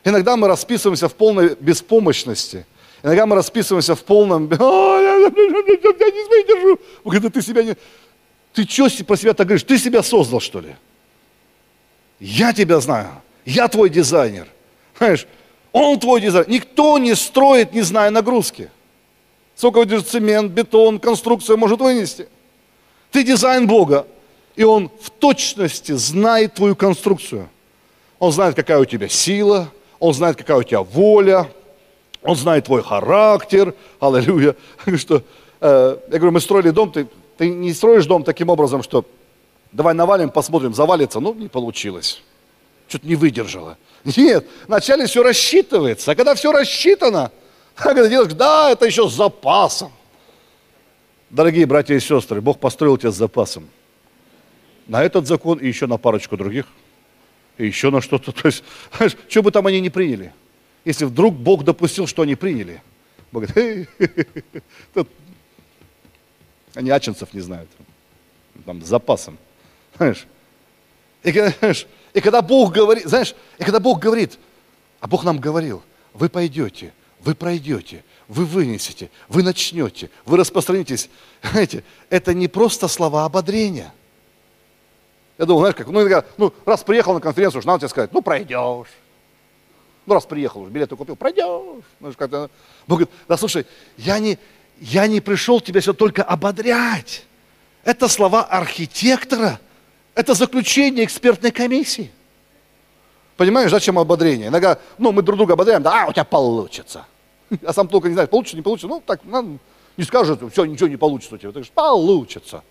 Иногда 0.05 0.37
мы 0.37 0.47
расписываемся 0.47 1.09
в 1.09 1.15
полной 1.15 1.55
беспомощности. 1.59 2.65
Иногда 3.01 3.25
мы 3.25 3.35
расписываемся 3.35 3.95
в 3.95 4.03
полном... 4.03 4.47
Я 4.49 4.57
не 5.19 6.29
выдержу. 6.29 6.79
Когда 7.03 7.29
ты 7.29 7.41
себя 7.41 7.63
не... 7.63 7.75
Ты 8.53 8.65
что 8.67 8.87
про 9.03 9.17
себя 9.17 9.33
так 9.33 9.47
говоришь? 9.47 9.63
Ты 9.63 9.79
себя 9.79 10.03
создал, 10.03 10.39
что 10.39 10.61
ли? 10.61 10.75
Я 12.19 12.53
тебя 12.53 12.79
знаю. 12.79 13.09
Я 13.45 13.67
твой 13.67 13.89
дизайнер. 13.89 14.47
Знаешь, 14.97 15.27
он 15.71 15.99
твой 15.99 16.21
дизайнер. 16.21 16.49
Никто 16.49 16.97
не 16.99 17.15
строит, 17.15 17.73
не 17.73 17.81
зная 17.81 18.11
нагрузки. 18.11 18.69
Сколько 19.55 19.79
выдержит 19.79 20.07
цемент, 20.07 20.51
бетон, 20.51 20.99
конструкция 20.99 21.57
может 21.57 21.79
вынести. 21.79 22.27
Ты 23.11 23.23
дизайн 23.23 23.65
Бога, 23.67 24.05
и 24.55 24.63
Он 24.63 24.91
в 25.01 25.09
точности 25.09 25.93
знает 25.93 26.53
твою 26.53 26.75
конструкцию. 26.75 27.49
Он 28.19 28.31
знает, 28.31 28.55
какая 28.55 28.79
у 28.79 28.85
тебя 28.85 29.09
сила, 29.09 29.71
он 29.99 30.13
знает, 30.13 30.37
какая 30.37 30.57
у 30.57 30.63
тебя 30.63 30.81
воля, 30.81 31.49
Он 32.21 32.35
знает 32.35 32.65
твой 32.65 32.83
характер, 32.83 33.73
аллилуйя. 33.99 34.55
Что, 34.97 35.21
э, 35.61 35.97
я 36.11 36.17
говорю, 36.17 36.31
мы 36.31 36.41
строили 36.41 36.71
дом, 36.71 36.91
ты, 36.91 37.07
ты 37.37 37.49
не 37.49 37.73
строишь 37.73 38.05
дом 38.05 38.23
таким 38.23 38.49
образом, 38.49 38.81
что 38.83 39.05
Давай 39.75 39.93
навалим, 39.93 40.29
посмотрим, 40.29 40.73
завалится. 40.73 41.19
Ну, 41.19 41.33
не 41.33 41.49
получилось. 41.49 42.23
Что-то 42.87 43.05
не 43.05 43.15
выдержало. 43.15 43.77
Нет, 44.05 44.47
вначале 44.67 45.05
все 45.05 45.21
рассчитывается. 45.21 46.11
А 46.11 46.15
когда 46.15 46.33
все 46.33 46.53
рассчитано, 46.53 47.29
когда 47.75 48.07
делаешь, 48.07 48.31
да, 48.33 48.71
это 48.71 48.85
еще 48.85 49.09
с 49.09 49.13
запасом. 49.13 49.91
Дорогие 51.29 51.65
братья 51.65 51.93
и 51.93 51.99
сестры, 51.99 52.39
Бог 52.39 52.57
построил 52.59 52.97
тебя 52.97 53.11
с 53.11 53.15
запасом. 53.15 53.67
На 54.87 55.03
этот 55.03 55.27
закон 55.27 55.57
и 55.57 55.67
еще 55.67 55.87
на 55.87 55.97
парочку 55.97 56.37
других. 56.37 56.67
И 57.57 57.65
еще 57.65 57.89
на 57.89 58.01
что-то. 58.01 58.31
То 58.41 58.47
есть, 58.47 58.63
что 59.27 59.41
бы 59.41 59.51
там 59.51 59.67
они 59.67 59.79
не 59.79 59.89
приняли. 59.89 60.33
Если 60.83 61.05
вдруг 61.05 61.35
Бог 61.35 61.63
допустил, 61.63 62.07
что 62.07 62.21
они 62.21 62.35
приняли. 62.35 62.81
Бог 63.31 63.45
говорит, 63.45 63.89
они 66.73 66.89
аченцев 66.89 67.33
не 67.33 67.41
знают. 67.41 67.69
Там 68.65 68.81
с 68.81 68.85
запасом. 68.85 69.37
Знаешь, 69.97 70.25
и, 71.23 71.31
знаешь, 71.31 71.87
и 72.13 72.21
когда 72.21 72.41
Бог 72.41 72.73
говорит, 72.73 73.05
знаешь, 73.05 73.35
и 73.57 73.63
когда 73.63 73.79
Бог 73.79 73.99
говорит, 73.99 74.37
а 74.99 75.07
Бог 75.07 75.23
нам 75.23 75.39
говорил, 75.39 75.81
вы 76.13 76.29
пойдете, 76.29 76.93
вы 77.19 77.33
пройдете, 77.33 78.03
вы 78.27 78.45
вынесете, 78.45 79.09
вы 79.27 79.43
начнете, 79.43 80.09
вы 80.25 80.37
распространитесь. 80.37 81.09
Знаете, 81.41 81.83
это 82.09 82.33
не 82.33 82.47
просто 82.47 82.87
слова 82.87 83.25
ободрения. 83.25 83.93
Я 85.37 85.45
думал, 85.45 85.61
знаешь, 85.61 85.75
как, 85.75 85.87
ну, 85.87 86.07
ну 86.37 86.53
раз 86.65 86.83
приехал 86.83 87.13
на 87.13 87.19
конференцию, 87.19 87.59
уж 87.59 87.65
надо 87.65 87.79
тебе 87.79 87.89
сказать, 87.89 88.13
ну, 88.13 88.21
пройдешь. 88.21 88.87
Ну, 90.05 90.13
раз 90.13 90.25
приехал, 90.25 90.61
уже 90.61 90.71
билеты 90.71 90.95
купил, 90.95 91.15
пройдешь. 91.15 91.83
Ну, 91.99 92.13
как 92.17 92.29
Бог 92.29 92.49
говорит, 92.87 93.09
да 93.27 93.37
слушай, 93.37 93.65
я 93.97 94.19
не, 94.19 94.37
я 94.79 95.07
не 95.07 95.19
пришел 95.19 95.59
тебя 95.59 95.81
сюда 95.81 95.97
только 95.97 96.23
ободрять. 96.23 97.25
Это 97.83 98.07
слова 98.07 98.43
архитектора, 98.43 99.59
это 100.13 100.33
заключение 100.33 101.05
экспертной 101.05 101.51
комиссии. 101.51 102.11
Понимаешь, 103.35 103.71
зачем 103.71 103.99
ободрение? 103.99 104.47
Иногда, 104.47 104.79
ну, 104.97 105.11
мы 105.11 105.21
друг 105.21 105.37
друга 105.37 105.53
ободряем, 105.53 105.83
да, 105.83 106.03
а, 106.03 106.07
у 106.07 106.13
тебя 106.13 106.23
получится. 106.23 107.05
А 107.65 107.73
сам 107.73 107.87
только 107.87 108.07
не 108.07 108.13
знаешь, 108.13 108.29
получится, 108.29 108.55
не 108.55 108.63
получится. 108.63 108.87
Ну, 108.87 109.03
так, 109.05 109.19
ну, 109.23 109.59
не 109.97 110.03
скажет, 110.03 110.39
все, 110.51 110.65
ничего 110.65 110.87
не 110.87 110.97
получится 110.97 111.35
у 111.35 111.37
тебя. 111.37 111.49
Ты 111.49 111.55
говоришь, 111.55 111.71
получится. 111.71 112.63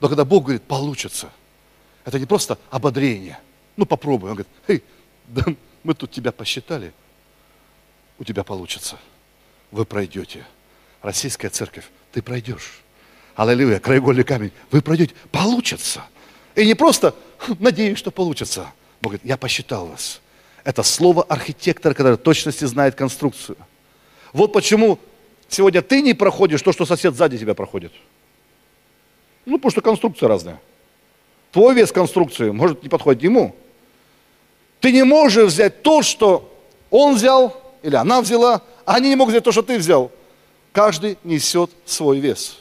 Но 0.00 0.08
когда 0.08 0.24
Бог 0.24 0.44
говорит, 0.44 0.62
получится, 0.62 1.30
это 2.04 2.18
не 2.18 2.26
просто 2.26 2.58
ободрение. 2.70 3.38
Ну, 3.76 3.86
попробуй. 3.86 4.30
Он 4.30 4.36
говорит, 4.36 4.52
эй, 4.68 4.82
да 5.26 5.44
мы 5.82 5.94
тут 5.94 6.10
тебя 6.10 6.32
посчитали, 6.32 6.92
у 8.18 8.24
тебя 8.24 8.44
получится. 8.44 8.98
Вы 9.70 9.84
пройдете. 9.84 10.44
Российская 11.02 11.48
церковь, 11.48 11.88
ты 12.12 12.22
пройдешь. 12.22 12.82
Аллилуйя, 13.34 13.78
краеугольный 13.78 14.24
камень, 14.24 14.52
вы 14.70 14.82
пройдете. 14.82 15.14
Получится. 15.30 16.04
И 16.54 16.66
не 16.66 16.74
просто 16.74 17.14
надеюсь, 17.58 17.98
что 17.98 18.10
получится. 18.10 18.72
Бог 19.00 19.12
говорит, 19.12 19.24
я 19.24 19.36
посчитал 19.36 19.86
вас. 19.86 20.20
Это 20.64 20.82
слово 20.82 21.22
архитектора, 21.22 21.94
который 21.94 22.18
точности 22.18 22.64
знает 22.66 22.94
конструкцию. 22.94 23.56
Вот 24.32 24.52
почему 24.52 24.98
сегодня 25.48 25.80
ты 25.80 26.02
не 26.02 26.12
проходишь 26.12 26.60
то, 26.60 26.72
что 26.72 26.84
сосед 26.84 27.14
сзади 27.14 27.38
тебя 27.38 27.54
проходит. 27.54 27.92
Ну, 29.46 29.56
потому 29.56 29.70
что 29.70 29.80
конструкция 29.80 30.28
разная. 30.28 30.60
Твой 31.52 31.74
вес 31.74 31.92
конструкции 31.92 32.50
может 32.50 32.82
не 32.82 32.88
подходить 32.88 33.24
ему. 33.24 33.54
Ты 34.80 34.92
не 34.92 35.04
можешь 35.04 35.52
взять 35.52 35.82
то, 35.82 36.02
что 36.02 36.52
он 36.90 37.16
взял, 37.16 37.60
или 37.82 37.96
она 37.96 38.20
взяла, 38.20 38.62
а 38.84 38.94
они 38.94 39.08
не 39.08 39.16
могут 39.16 39.32
взять 39.32 39.44
то, 39.44 39.52
что 39.52 39.62
ты 39.62 39.78
взял. 39.78 40.10
Каждый 40.72 41.18
несет 41.24 41.70
свой 41.84 42.20
вес. 42.20 42.58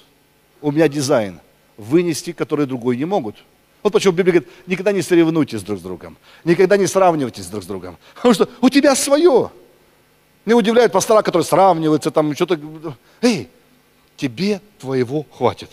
У 0.61 0.71
меня 0.71 0.87
дизайн. 0.87 1.39
Вынести, 1.77 2.33
который 2.33 2.65
другой 2.65 2.97
не 2.97 3.05
могут. 3.05 3.37
Вот 3.83 3.93
почему 3.93 4.13
Библия 4.13 4.33
говорит, 4.33 4.49
никогда 4.67 4.91
не 4.91 5.01
соревнуйтесь 5.01 5.61
друг 5.61 5.79
с 5.79 5.81
другом. 5.81 6.17
Никогда 6.43 6.75
не 6.75 6.87
сравнивайтесь 6.87 7.45
друг 7.45 7.63
с 7.63 7.67
другом. 7.67 7.97
Потому 8.15 8.33
что 8.33 8.49
у 8.59 8.69
тебя 8.69 8.95
свое. 8.95 9.51
Не 10.45 10.53
удивляют 10.53 10.91
пастора, 10.91 11.21
которые 11.21 11.45
сравниваются, 11.45 12.11
там 12.11 12.33
что-то... 12.35 12.59
Эй, 13.21 13.47
тебе 14.17 14.59
твоего 14.79 15.25
хватит. 15.31 15.69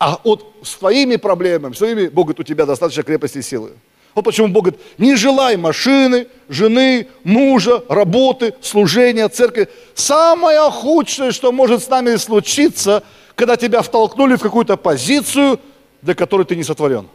А 0.00 0.18
вот 0.24 0.56
с 0.62 0.76
твоими 0.76 1.16
проблемами, 1.16 1.74
своими, 1.74 2.08
Бог 2.08 2.28
говорит, 2.28 2.40
у 2.40 2.42
тебя 2.42 2.64
достаточно 2.64 3.02
крепости 3.02 3.38
и 3.38 3.42
силы. 3.42 3.72
Вот 4.14 4.24
почему 4.24 4.48
Бог 4.48 4.64
говорит, 4.64 4.80
не 4.96 5.14
желай 5.14 5.58
машины, 5.58 6.26
жены, 6.48 7.06
мужа, 7.22 7.84
работы, 7.86 8.54
служения, 8.62 9.28
церкви. 9.28 9.68
Самое 9.94 10.70
худшее, 10.70 11.32
что 11.32 11.52
может 11.52 11.84
с 11.84 11.88
нами 11.90 12.16
случиться, 12.16 13.04
когда 13.34 13.58
тебя 13.58 13.82
втолкнули 13.82 14.36
в 14.36 14.40
какую-то 14.40 14.78
позицию, 14.78 15.60
для 16.00 16.14
которой 16.14 16.46
ты 16.46 16.56
не 16.56 16.64
сотворен. 16.64 17.06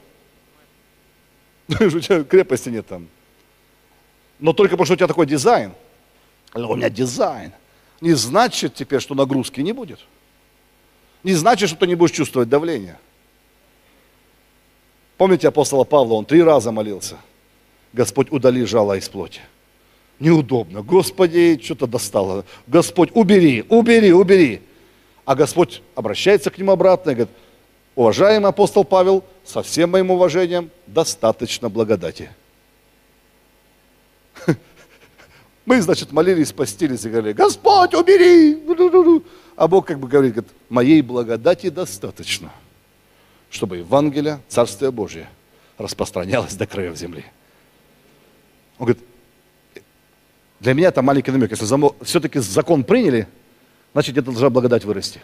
У 1.68 2.00
тебя 2.00 2.24
крепости 2.24 2.70
нет 2.70 2.86
там. 2.86 3.08
Но 4.40 4.54
только 4.54 4.74
потому, 4.74 4.86
что 4.86 4.94
у 4.94 4.98
тебя 4.98 5.08
такой 5.08 5.26
дизайн. 5.26 5.72
У 6.54 6.76
меня 6.76 6.92
дизайн. 6.92 7.52
Не 8.00 8.14
значит 8.14 8.76
теперь, 8.76 9.00
что 9.00 9.16
нагрузки 9.16 9.62
не 9.62 9.72
будет 9.72 10.00
не 11.26 11.34
значит, 11.34 11.70
что 11.70 11.80
ты 11.80 11.88
не 11.88 11.96
будешь 11.96 12.16
чувствовать 12.16 12.50
давление. 12.50 13.00
Помните 15.18 15.48
апостола 15.48 15.84
Павла, 15.84 16.14
он 16.14 16.26
три 16.26 16.44
раза 16.44 16.72
молился. 16.72 17.18
Господь, 17.94 18.32
удали 18.32 18.64
жало 18.64 18.96
из 18.96 19.10
плоти. 19.10 19.42
Неудобно. 20.20 20.84
Господи, 20.84 21.60
что-то 21.64 21.88
достало. 21.88 22.46
Господь, 22.68 23.10
убери, 23.16 23.66
убери, 23.70 24.14
убери. 24.14 24.62
А 25.26 25.34
Господь 25.34 25.82
обращается 25.96 26.52
к 26.52 26.60
нему 26.60 26.74
обратно 26.74 27.10
и 27.10 27.16
говорит, 27.16 27.36
уважаемый 27.96 28.50
апостол 28.50 28.84
Павел, 28.84 29.24
со 29.44 29.64
всем 29.64 29.90
моим 29.90 30.12
уважением, 30.12 30.70
достаточно 30.86 31.70
благодати. 31.70 32.30
Мы, 35.66 35.82
значит, 35.82 36.12
молились, 36.12 36.52
постились 36.52 37.04
и 37.04 37.10
говорили, 37.10 37.34
Господь, 37.34 37.96
убери! 37.96 38.62
А 39.56 39.68
Бог 39.68 39.88
как 39.88 40.00
бы 40.00 40.08
говорит, 40.08 40.34
говорит, 40.34 40.52
моей 40.70 41.02
благодати 41.02 41.70
достаточно, 41.70 42.52
чтобы 43.50 43.78
Евангелие, 43.78 44.42
Царствие 44.50 44.92
Божие 44.92 45.30
распространялось 45.78 46.56
до 46.56 46.68
краев 46.68 46.98
земли. 46.98 47.26
Он 48.78 48.88
говорит, 48.88 49.04
для 50.60 50.74
меня 50.74 50.90
это 50.90 51.02
маленький 51.02 51.32
намек. 51.32 51.52
Если 51.52 51.66
все-таки 52.04 52.40
закон 52.40 52.84
приняли, 52.84 53.28
значит, 53.94 54.14
где-то 54.14 54.32
должна 54.32 54.50
благодать 54.50 54.84
вырасти. 54.84 55.22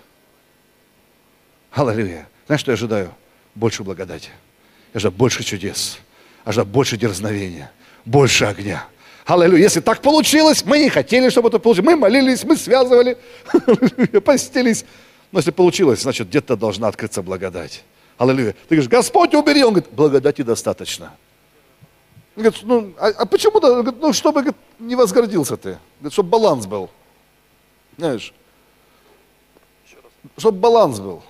Аллилуйя. 1.71 2.27
Знаешь, 2.45 2.61
что 2.61 2.71
я 2.71 2.73
ожидаю? 2.73 3.13
Больше 3.55 3.83
благодати. 3.83 4.29
Я 4.93 4.97
ожидаю 4.97 5.13
больше 5.13 5.43
чудес. 5.43 5.99
Я 6.45 6.49
ожидаю 6.49 6.67
больше 6.67 6.97
дерзновения, 6.97 7.71
больше 8.05 8.45
огня. 8.45 8.85
Аллилуйя. 9.25 9.63
Если 9.63 9.79
так 9.79 10.01
получилось, 10.01 10.63
мы 10.65 10.79
не 10.79 10.89
хотели, 10.89 11.29
чтобы 11.29 11.49
это 11.49 11.60
получилось. 11.60 11.91
Мы 11.91 11.95
молились, 11.95 12.43
мы 12.43 12.57
связывали, 12.57 13.17
постились. 14.25 14.86
Но 15.31 15.39
если 15.39 15.51
получилось, 15.51 16.01
значит, 16.01 16.27
где-то 16.27 16.55
должна 16.55 16.88
открыться 16.88 17.21
благодать. 17.21 17.84
Аллилуйя. 18.17 18.53
Ты 18.67 18.75
говоришь, 18.75 18.89
Господь 18.89 19.34
убери. 19.34 19.63
Он 19.63 19.73
говорит, 19.73 19.91
благодати 19.91 20.41
достаточно. 20.41 21.13
Он 22.36 22.43
говорит, 22.43 22.63
ну, 22.63 22.93
а, 22.97 23.07
а 23.10 23.25
почему? 23.25 23.60
Говорит, 23.60 23.95
ну, 23.99 24.13
чтобы 24.13 24.41
говорит, 24.41 24.57
не 24.79 24.95
возгордился 24.95 25.57
ты. 25.57 25.77
Говорит, 25.99 26.13
чтобы 26.13 26.29
баланс 26.29 26.65
был. 26.65 26.89
Знаешь, 27.97 28.34
чтобы 30.38 30.60
баланс 30.60 30.99
был. 30.99 31.23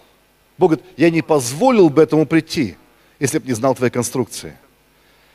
Бог 0.58 0.72
говорит, 0.72 0.86
я 0.98 1.10
не 1.10 1.22
позволил 1.22 1.90
бы 1.90 2.02
этому 2.02 2.26
прийти, 2.26 2.78
если 3.20 3.40
бы 3.40 3.48
не 3.48 3.54
знал 3.54 3.76
твоей 3.76 3.92
конструкции. 3.92 4.58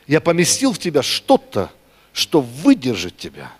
Я 0.07 0.21
поместил 0.21 0.73
в 0.73 0.79
тебя 0.79 1.03
что-то, 1.03 1.71
что 2.17 2.41
выдержит 2.41 3.19
тебя, 3.19 3.53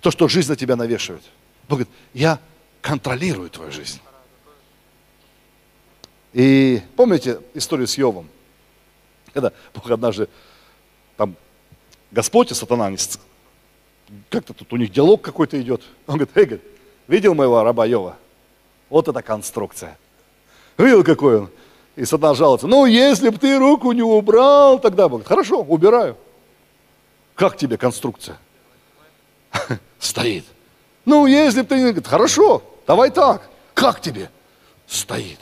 то, 0.00 0.10
что 0.10 0.28
жизнь 0.28 0.48
на 0.48 0.56
тебя 0.56 0.76
навешивает. 0.76 1.22
Бог 1.68 1.80
говорит, 1.80 1.94
я 2.14 2.40
контролирую 2.80 3.50
твою 3.50 3.70
жизнь. 3.70 4.00
И 6.32 6.80
помните 6.96 7.42
историю 7.52 7.86
с 7.86 7.98
Йовом? 7.98 8.26
Когда 9.34 9.52
Бог 9.74 9.90
однажды, 9.90 10.26
там, 11.18 11.36
Господь 12.10 12.50
и 12.50 12.54
сатана, 12.54 12.90
как-то 14.30 14.54
тут 14.54 14.72
у 14.72 14.76
них 14.76 14.90
диалог 14.90 15.20
какой-то 15.20 15.60
идет. 15.60 15.82
Он 16.06 16.14
говорит, 16.14 16.34
эй, 16.34 16.44
говорит, 16.46 16.64
видел 17.08 17.34
моего 17.34 17.62
раба 17.62 17.84
Йова? 17.84 18.16
Вот 18.88 19.06
это 19.08 19.20
конструкция. 19.20 19.98
Видел, 20.78 21.04
какой 21.04 21.40
он? 21.40 21.50
И 21.94 22.06
сатана 22.06 22.32
жалуется, 22.32 22.68
ну, 22.68 22.86
если 22.86 23.28
бы 23.28 23.36
ты 23.36 23.58
руку 23.58 23.92
не 23.92 24.02
убрал, 24.02 24.78
тогда 24.78 25.10
Бог, 25.10 25.26
хорошо, 25.26 25.60
убираю. 25.60 26.16
Как 27.38 27.56
тебе 27.56 27.76
конструкция? 27.76 28.36
Стоит. 30.00 30.44
Ну, 31.04 31.24
если 31.26 31.62
бы 31.62 31.68
ты... 31.68 31.78
Говорит, 31.78 32.06
хорошо, 32.08 32.64
давай 32.84 33.12
так. 33.12 33.48
Как 33.74 34.00
тебе? 34.00 34.28
Стоит. 34.88 35.38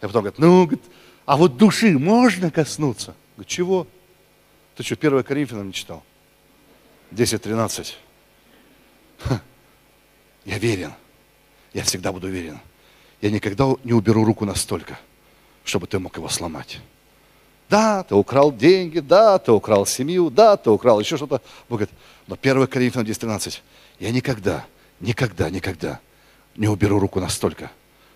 И 0.00 0.06
потом 0.06 0.22
говорит, 0.22 0.38
ну, 0.38 0.64
говорит, 0.64 0.84
а 1.26 1.36
вот 1.36 1.58
души 1.58 1.98
можно 1.98 2.50
коснуться? 2.50 3.14
Говорит, 3.36 3.48
чего? 3.48 3.86
Ты 4.74 4.84
что, 4.84 4.94
1 4.94 5.22
Коринфянам 5.22 5.66
не 5.66 5.74
читал? 5.74 6.02
10-13. 7.12 7.92
Я 10.46 10.58
верен. 10.58 10.94
Я 11.74 11.82
всегда 11.82 12.10
буду 12.10 12.28
верен. 12.28 12.58
Я 13.20 13.30
никогда 13.30 13.66
не 13.84 13.92
уберу 13.92 14.24
руку 14.24 14.46
настолько, 14.46 14.98
чтобы 15.62 15.88
ты 15.88 15.98
мог 15.98 16.16
его 16.16 16.30
сломать. 16.30 16.80
Да, 17.68 18.04
ты 18.04 18.14
украл 18.14 18.52
деньги, 18.52 19.00
да, 19.00 19.38
ты 19.38 19.50
украл 19.50 19.86
семью, 19.86 20.30
да, 20.30 20.56
ты 20.56 20.70
украл 20.70 21.00
еще 21.00 21.16
что-то. 21.16 21.40
Бог 21.68 21.80
говорит, 21.80 21.90
но 22.26 22.36
1 22.40 22.66
Коринфянам 22.68 23.06
10.13, 23.06 23.58
я 23.98 24.10
никогда, 24.12 24.64
никогда, 25.00 25.50
никогда 25.50 26.00
не 26.54 26.68
уберу 26.68 27.00
руку 27.00 27.20
настолько, 27.20 27.70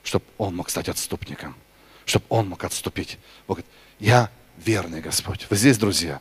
чтобы 0.04 0.24
он 0.38 0.54
мог 0.54 0.70
стать 0.70 0.88
отступником, 0.88 1.56
чтобы 2.04 2.24
он 2.28 2.48
мог 2.48 2.62
отступить. 2.62 3.18
Бог 3.48 3.58
говорит, 3.58 3.70
я 3.98 4.30
верный 4.64 5.00
Господь. 5.00 5.46
Вы 5.50 5.56
здесь, 5.56 5.78
друзья. 5.78 6.20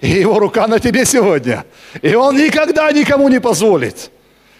И 0.00 0.10
его 0.10 0.38
рука 0.38 0.66
на 0.68 0.78
тебе 0.78 1.04
сегодня. 1.06 1.64
И 2.02 2.14
он 2.14 2.36
никогда 2.36 2.92
никому 2.92 3.28
не 3.28 3.40
позволит. 3.40 4.10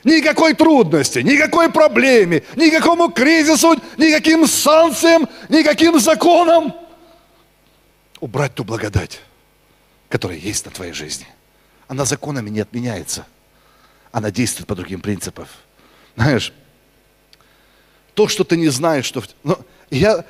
Никакой 0.03 0.55
трудности, 0.55 1.19
никакой 1.19 1.71
проблеме, 1.71 2.43
никакому 2.57 3.11
кризису, 3.11 3.77
никаким 3.99 4.47
санкциям, 4.47 5.29
никаким 5.49 5.99
законам 5.99 6.73
убрать 8.21 8.55
ту 8.55 8.65
благодать, 8.65 9.21
которая 10.09 10.39
есть 10.39 10.65
на 10.65 10.71
твоей 10.71 10.93
жизни. 10.93 11.27
Она 11.87 12.05
законами 12.05 12.51
не 12.51 12.61
отменяется. 12.61 13.27
Она 14.13 14.31
действует 14.31 14.67
по 14.67 14.75
другим 14.75 15.01
принципам. 15.01 15.47
Знаешь, 16.17 16.53
то, 18.15 18.29
что 18.29 18.45
ты 18.45 18.57
не 18.57 18.69
знаешь, 18.69 19.05
что... 19.05 19.23
Ну, 19.45 19.59
я, 19.91 20.25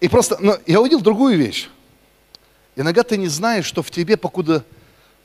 и 0.00 0.08
просто, 0.08 0.38
ну, 0.40 0.56
я 0.66 0.80
увидел 0.80 1.00
другую 1.00 1.36
вещь. 1.36 1.68
Иногда 2.74 3.02
ты 3.02 3.16
не 3.16 3.28
знаешь, 3.28 3.66
что 3.66 3.82
в 3.82 3.90
тебе, 3.90 4.16
покуда 4.16 4.64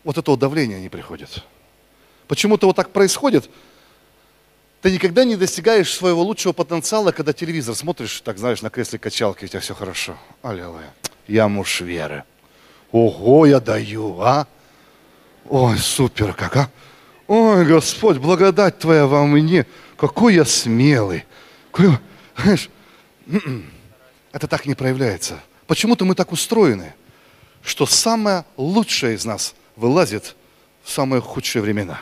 вот 0.04 0.17
этого 0.17 0.38
давления 0.38 0.80
не 0.80 0.89
приходит. 0.89 1.43
Почему-то 2.28 2.67
вот 2.67 2.76
так 2.76 2.91
происходит. 2.91 3.50
Ты 4.82 4.91
никогда 4.91 5.23
не 5.23 5.36
достигаешь 5.36 5.93
своего 5.93 6.21
лучшего 6.21 6.54
потенциала, 6.54 7.12
когда 7.12 7.34
телевизор 7.34 7.73
смотришь, 7.73 8.21
так 8.21 8.38
знаешь, 8.38 8.62
на 8.62 8.69
кресле 8.69 9.00
качалки, 9.00 9.45
у 9.45 9.47
тебя 9.47 9.60
все 9.60 9.73
хорошо. 9.73 10.17
Аллилуйя. 10.41 10.93
Я 11.27 11.47
муж 11.47 11.81
веры. 11.81 12.23
Ого, 12.91 13.45
я 13.45 13.59
даю, 13.59 14.19
а? 14.21 14.47
Ой, 15.49 15.77
супер 15.77 16.33
как, 16.33 16.55
а? 16.55 16.71
Ой, 17.27 17.65
Господь, 17.65 18.17
благодать 18.17 18.79
Твоя 18.79 19.05
во 19.05 19.25
мне. 19.25 19.65
Какой 19.97 20.35
я 20.35 20.45
смелый. 20.45 21.25
Какой, 21.71 21.97
знаешь, 22.37 22.69
м-м, 23.27 23.69
это 24.31 24.47
так 24.47 24.65
не 24.65 24.75
проявляется. 24.75 25.39
Почему-то 25.67 26.05
мы 26.05 26.15
так 26.15 26.31
устроены, 26.31 26.93
что 27.61 27.85
самое 27.85 28.45
лучшее 28.55 29.15
из 29.15 29.25
нас 29.25 29.55
вылазит 29.75 30.35
в 30.83 30.91
самые 30.91 31.21
худшие 31.21 31.61
времена. 31.61 31.99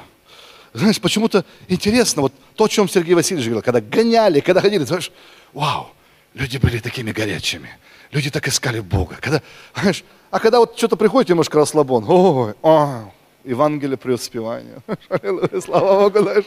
Знаешь, 0.74 1.00
почему-то 1.00 1.46
интересно, 1.68 2.22
вот 2.22 2.34
то, 2.56 2.66
о 2.66 2.68
чем 2.68 2.88
Сергей 2.88 3.16
Васильевич 3.16 3.48
говорил, 3.48 3.64
когда 3.64 3.82
гоняли, 3.82 4.42
когда 4.42 4.62
ходили, 4.62 4.84
знаешь, 4.84 5.12
вау, 5.54 5.90
люди 6.34 6.58
были 6.58 6.80
такими 6.80 7.12
горячими, 7.12 7.70
люди 8.16 8.32
так 8.32 8.48
искали 8.48 8.80
Бога. 8.80 9.18
Когда, 9.20 9.42
знаешь, 9.76 10.04
а 10.32 10.40
когда 10.40 10.60
вот 10.60 10.78
что-то 10.78 10.96
приходит 10.96 11.30
немножко 11.30 11.58
расслабон, 11.58 12.06
ой, 12.08 12.54
о, 12.62 13.12
Евангелие 13.44 13.98
преуспевания, 13.98 14.82
слава 15.62 16.10
Богу, 16.10 16.24
знаешь. 16.24 16.46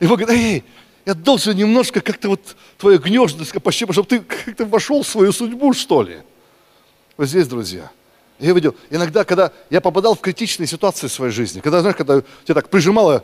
И 0.00 0.06
Бог 0.06 0.18
говорит, 0.18 0.30
эй, 0.30 0.64
я 1.04 1.14
должен 1.14 1.54
немножко 1.54 2.00
как-то 2.00 2.30
вот 2.30 2.56
твое 2.78 2.98
гнездо 2.98 3.44
пощипать, 3.60 3.94
чтобы 3.94 4.08
ты 4.08 4.20
как-то 4.20 4.64
вошел 4.64 5.02
в 5.02 5.06
свою 5.06 5.32
судьбу, 5.32 5.72
что 5.72 6.02
ли. 6.02 6.18
Вот 7.16 7.28
здесь, 7.28 7.46
друзья, 7.46 7.90
я 8.38 8.52
видел, 8.52 8.74
иногда, 8.90 9.24
когда 9.24 9.52
я 9.70 9.80
попадал 9.80 10.14
в 10.14 10.20
критичные 10.20 10.66
ситуации 10.66 11.06
в 11.06 11.12
своей 11.12 11.32
жизни, 11.32 11.60
когда, 11.60 11.80
знаешь, 11.80 11.96
когда 11.96 12.22
тебя 12.44 12.54
так 12.54 12.68
прижимало 12.70 13.22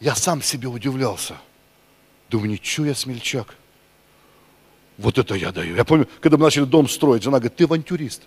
я 0.00 0.14
сам 0.14 0.42
себе 0.42 0.68
удивлялся. 0.68 1.36
Думаю, 2.28 2.50
ничего 2.50 2.86
я 2.86 2.94
смельчак. 2.94 3.54
Вот 4.98 5.18
это 5.18 5.34
я 5.34 5.52
даю. 5.52 5.76
Я 5.76 5.84
помню, 5.84 6.08
когда 6.20 6.36
мы 6.36 6.44
начали 6.44 6.64
дом 6.64 6.88
строить, 6.88 7.22
жена 7.22 7.38
говорит, 7.38 7.56
ты 7.56 7.64
авантюрист. 7.64 8.22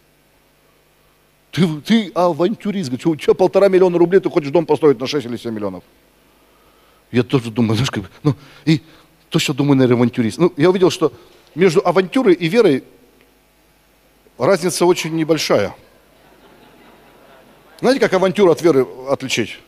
Ты, 1.51 1.67
ты 1.81 2.11
авантюрист. 2.13 2.89
Говорит, 2.89 3.05
у 3.07 3.15
тебя 3.15 3.33
полтора 3.33 3.69
миллиона 3.69 3.97
рублей, 3.97 4.19
ты 4.19 4.29
хочешь 4.29 4.51
дом 4.51 4.65
построить 4.65 4.99
на 4.99 5.07
6 5.07 5.25
или 5.25 5.37
7 5.37 5.51
миллионов. 5.51 5.83
Я 7.11 7.23
тоже 7.23 7.49
думаю, 7.49 7.75
знаешь, 7.75 7.89
как, 7.89 8.03
ну, 8.21 8.35
и 8.65 8.81
точно 9.29 9.55
думаю, 9.55 9.77
наверное, 9.77 9.97
авантюрист. 9.97 10.37
Ну, 10.37 10.53
я 10.57 10.69
увидел, 10.69 10.91
что 10.91 11.11
между 11.55 11.85
авантюрой 11.85 12.35
и 12.35 12.47
верой 12.47 12.83
разница 14.37 14.85
очень 14.85 15.15
небольшая. 15.15 15.75
Знаете, 17.79 17.99
как 17.99 18.13
авантюру 18.13 18.51
от 18.51 18.61
веры 18.61 18.85
отличить? 19.09 19.59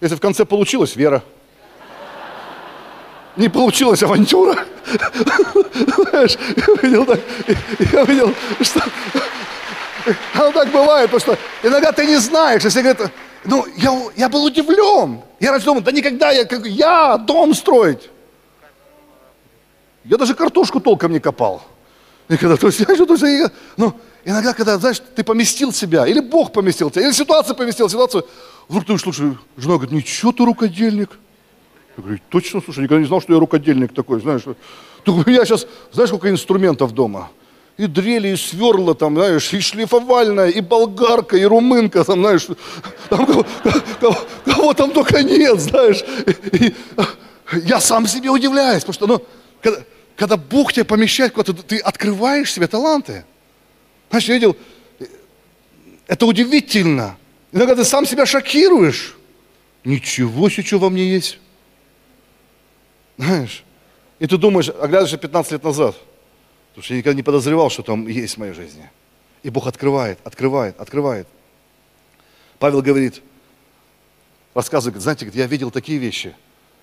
Если 0.00 0.14
в 0.14 0.20
конце 0.20 0.44
получилось, 0.44 0.94
вера. 0.94 1.24
Не 3.40 3.48
получилась 3.48 4.02
авантюра. 4.02 4.66
Знаешь, 5.96 6.36
я 6.56 6.74
видел, 6.82 7.06
так, 7.06 7.20
я 7.90 8.04
видел, 8.04 8.34
что 8.60 8.82
оно 10.34 10.52
так 10.52 10.70
бывает, 10.70 11.10
потому 11.10 11.20
что 11.20 11.66
иногда 11.66 11.90
ты 11.90 12.04
не 12.04 12.16
знаешь, 12.16 12.62
если 12.64 12.82
говорят, 12.82 13.10
ну, 13.46 13.64
я, 13.78 13.98
я 14.14 14.28
был 14.28 14.44
удивлен. 14.44 15.22
Я 15.40 15.52
раньше 15.52 15.64
думал, 15.64 15.80
да 15.80 15.90
никогда 15.90 16.30
я, 16.32 16.44
как, 16.44 16.66
я 16.66 17.16
дом 17.16 17.54
строить. 17.54 18.10
Я 20.04 20.18
даже 20.18 20.34
картошку 20.34 20.78
толком 20.78 21.12
не 21.12 21.18
копал. 21.18 21.62
Никогда. 22.28 22.58
То 22.58 22.66
есть, 22.66 22.80
я, 22.80 22.84
то 22.84 22.92
есть, 22.92 23.22
я, 23.22 23.50
ну, 23.78 23.94
иногда, 24.22 24.52
когда, 24.52 24.76
знаешь, 24.76 25.00
ты 25.16 25.24
поместил 25.24 25.72
себя, 25.72 26.06
или 26.06 26.20
Бог 26.20 26.52
поместил 26.52 26.90
тебя, 26.90 27.06
или 27.06 27.12
ситуация 27.12 27.54
поместила 27.54 27.88
ситуацию, 27.88 28.26
Вдруг 28.70 28.84
ты 28.84 28.98
слушай, 28.98 29.36
жена 29.56 29.74
говорит, 29.74 29.90
ничего 29.90 30.30
ты 30.30 30.44
рукодельник. 30.44 31.18
Я 31.96 32.02
говорю, 32.02 32.20
точно, 32.28 32.60
слушай, 32.64 32.80
никогда 32.80 33.00
не 33.00 33.06
знал, 33.06 33.20
что 33.20 33.32
я 33.32 33.38
рукодельник 33.38 33.92
такой, 33.92 34.20
знаешь. 34.20 34.42
Ты, 35.04 35.10
у 35.10 35.24
меня 35.24 35.44
сейчас, 35.44 35.66
знаешь, 35.92 36.08
сколько 36.08 36.30
инструментов 36.30 36.92
дома? 36.92 37.30
И 37.76 37.86
дрели, 37.86 38.28
и 38.28 38.36
сверла 38.36 38.94
там, 38.94 39.14
знаешь, 39.14 39.52
и 39.52 39.60
шлифовальная, 39.60 40.48
и 40.48 40.60
болгарка, 40.60 41.36
и 41.36 41.44
румынка, 41.44 42.04
там, 42.04 42.20
знаешь, 42.20 42.46
там, 43.08 43.26
кого, 43.26 43.46
кого, 44.00 44.16
кого 44.44 44.74
там 44.74 44.90
только 44.92 45.22
нет, 45.22 45.58
знаешь. 45.60 46.04
И, 46.52 46.66
и, 46.66 46.74
я 47.64 47.80
сам 47.80 48.06
себе 48.06 48.30
удивляюсь, 48.30 48.84
потому 48.84 48.94
что, 48.94 49.06
ну, 49.06 49.26
когда, 49.62 49.82
когда 50.16 50.36
Бог 50.36 50.72
тебя 50.72 50.84
помещает 50.84 51.32
куда-то, 51.32 51.62
ты 51.62 51.78
открываешь 51.78 52.52
себе 52.52 52.66
таланты. 52.66 53.24
Знаешь, 54.10 54.26
я 54.26 54.34
видел, 54.34 54.56
это 56.06 56.26
удивительно. 56.26 57.16
Иногда 57.52 57.74
ты 57.74 57.84
сам 57.84 58.06
себя 58.06 58.26
шокируешь. 58.26 59.16
Ничего 59.84 60.50
себе, 60.50 60.64
что 60.64 60.78
во 60.78 60.90
мне 60.90 61.10
есть. 61.10 61.38
Знаешь, 63.20 63.64
и 64.18 64.26
ты 64.26 64.38
думаешь, 64.38 64.70
оглядываешься 64.70 65.18
15 65.18 65.52
лет 65.52 65.62
назад, 65.62 65.94
потому 66.70 66.82
что 66.82 66.94
я 66.94 67.00
никогда 67.00 67.14
не 67.14 67.22
подозревал, 67.22 67.68
что 67.68 67.82
там 67.82 68.06
есть 68.08 68.36
в 68.36 68.38
моей 68.38 68.54
жизни. 68.54 68.88
И 69.42 69.50
Бог 69.50 69.66
открывает, 69.66 70.18
открывает, 70.24 70.80
открывает. 70.80 71.28
Павел 72.58 72.80
говорит, 72.80 73.20
рассказывает, 74.54 75.02
знаете, 75.02 75.30
я 75.34 75.46
видел 75.46 75.70
такие 75.70 75.98
вещи, 75.98 76.34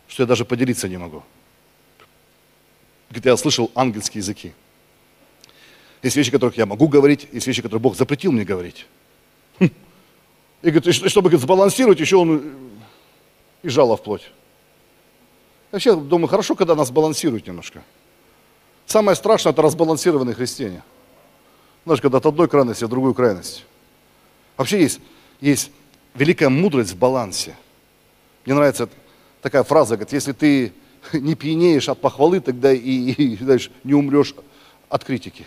что 0.08 0.21
я 0.21 0.28
даже 0.28 0.45
поделиться 0.45 0.88
не 0.88 0.97
могу. 0.97 1.23
Говорит, 3.10 3.26
я 3.26 3.38
слышал 3.38 3.71
ангельские 3.73 4.19
языки. 4.19 4.54
Есть 6.04 6.17
вещи, 6.17 6.30
которых 6.30 6.56
я 6.56 6.67
могу 6.67 6.88
говорить, 6.88 7.28
есть 7.32 7.47
вещи, 7.47 7.63
которые 7.63 7.82
Бог 7.82 7.97
запретил 7.97 8.32
мне 8.32 8.43
говорить. 8.43 8.86
Хм. 9.60 9.71
И 10.62 10.69
говорит, 10.69 10.93
чтобы 10.93 11.30
говорит, 11.30 11.41
сбалансировать, 11.41 12.00
еще 12.00 12.17
он 12.17 12.58
и 13.63 13.69
жало 13.69 13.97
в 13.97 14.04
плоть. 14.04 14.30
Вообще, 15.71 15.95
думаю, 15.95 16.27
хорошо, 16.27 16.56
когда 16.56 16.75
нас 16.75 16.91
балансируют 16.91 17.47
немножко. 17.47 17.84
Самое 18.86 19.15
страшное– 19.15 19.51
это 19.53 19.62
разбалансированные 19.62 20.34
христиане. 20.34 20.82
Знаешь, 21.84 22.01
когда 22.01 22.19
от 22.19 22.25
одной 22.25 22.47
крайности 22.47 22.86
в 22.86 22.89
другую 22.89 23.13
крайность. 23.13 23.65
Вообще 24.56 24.82
есть, 24.82 24.99
есть 25.41 25.71
великая 26.15 26.49
мудрость 26.49 26.93
в 26.93 26.97
балансе. 26.97 27.56
Мне 28.45 28.56
нравится 28.56 28.89
такая 29.41 29.63
фраза, 29.63 29.95
говорит, 29.95 30.13
если 30.13 30.32
ты 30.32 30.73
не 31.13 31.36
пьянеешь 31.36 31.89
от 31.89 31.99
похвалы, 31.99 32.39
тогда 32.39 32.71
и, 32.71 32.80
и 32.82 33.38
знаешь, 33.38 33.69
не 33.84 33.93
умрешь 33.93 34.34
от 34.89 35.03
критики. 35.03 35.45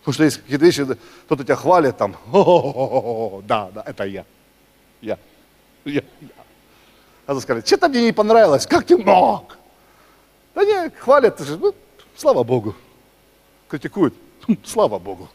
Потому 0.00 0.14
что 0.14 0.24
есть 0.24 0.36
какие-то 0.38 0.64
вещи, 0.64 0.86
кто-то 1.26 1.44
тебя 1.44 1.56
хвалит 1.56 1.96
там, 1.96 2.16
о, 2.32 3.42
да, 3.46 3.70
да, 3.74 3.82
это 3.86 4.04
я. 4.04 4.24
Я. 5.00 5.18
Я. 5.84 6.02
я. 6.20 6.28
А 7.30 7.34
ты 7.34 7.40
скажет, 7.42 7.64
что-то 7.64 7.88
мне 7.88 8.02
не 8.06 8.12
понравилось, 8.12 8.66
как 8.66 8.84
ты 8.84 8.96
мог? 8.96 9.56
Да 10.52 10.64
не, 10.64 10.90
хвалят, 10.90 11.40
ну, 11.60 11.72
слава 12.16 12.42
Богу. 12.42 12.74
Критикуют, 13.68 14.14
«Хм, 14.48 14.56
слава 14.64 14.98
Богу. 14.98 15.28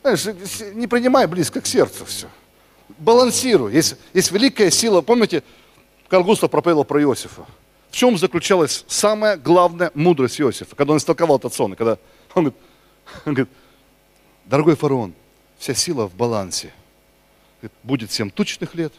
Знаешь, 0.00 0.24
не 0.72 0.86
принимай 0.86 1.26
близко 1.26 1.60
к 1.60 1.66
сердцу 1.66 2.06
все. 2.06 2.26
Балансируй. 2.96 3.74
Есть, 3.74 3.96
есть 4.14 4.32
великая 4.32 4.70
сила. 4.70 5.02
Помните, 5.02 5.42
Карл 6.08 6.24
Густав 6.24 6.50
проповедовал 6.50 6.84
про 6.84 7.02
Иосифа. 7.02 7.44
В 7.90 7.94
чем 7.94 8.16
заключалась 8.16 8.86
самая 8.88 9.36
главная 9.36 9.90
мудрость 9.92 10.40
Иосифа, 10.40 10.74
когда 10.74 10.92
он 10.92 10.98
истолковал 11.00 11.36
этот 11.36 11.52
сон? 11.52 11.76
Когда 11.76 11.98
он 12.34 12.44
говорит, 12.44 12.60
он 13.26 13.34
говорит 13.34 13.52
Дорогой 14.46 14.74
фараон, 14.74 15.12
вся 15.58 15.74
сила 15.74 16.08
в 16.08 16.14
балансе. 16.14 16.72
Будет 17.82 18.10
семь 18.10 18.30
тучных 18.30 18.74
лет, 18.74 18.94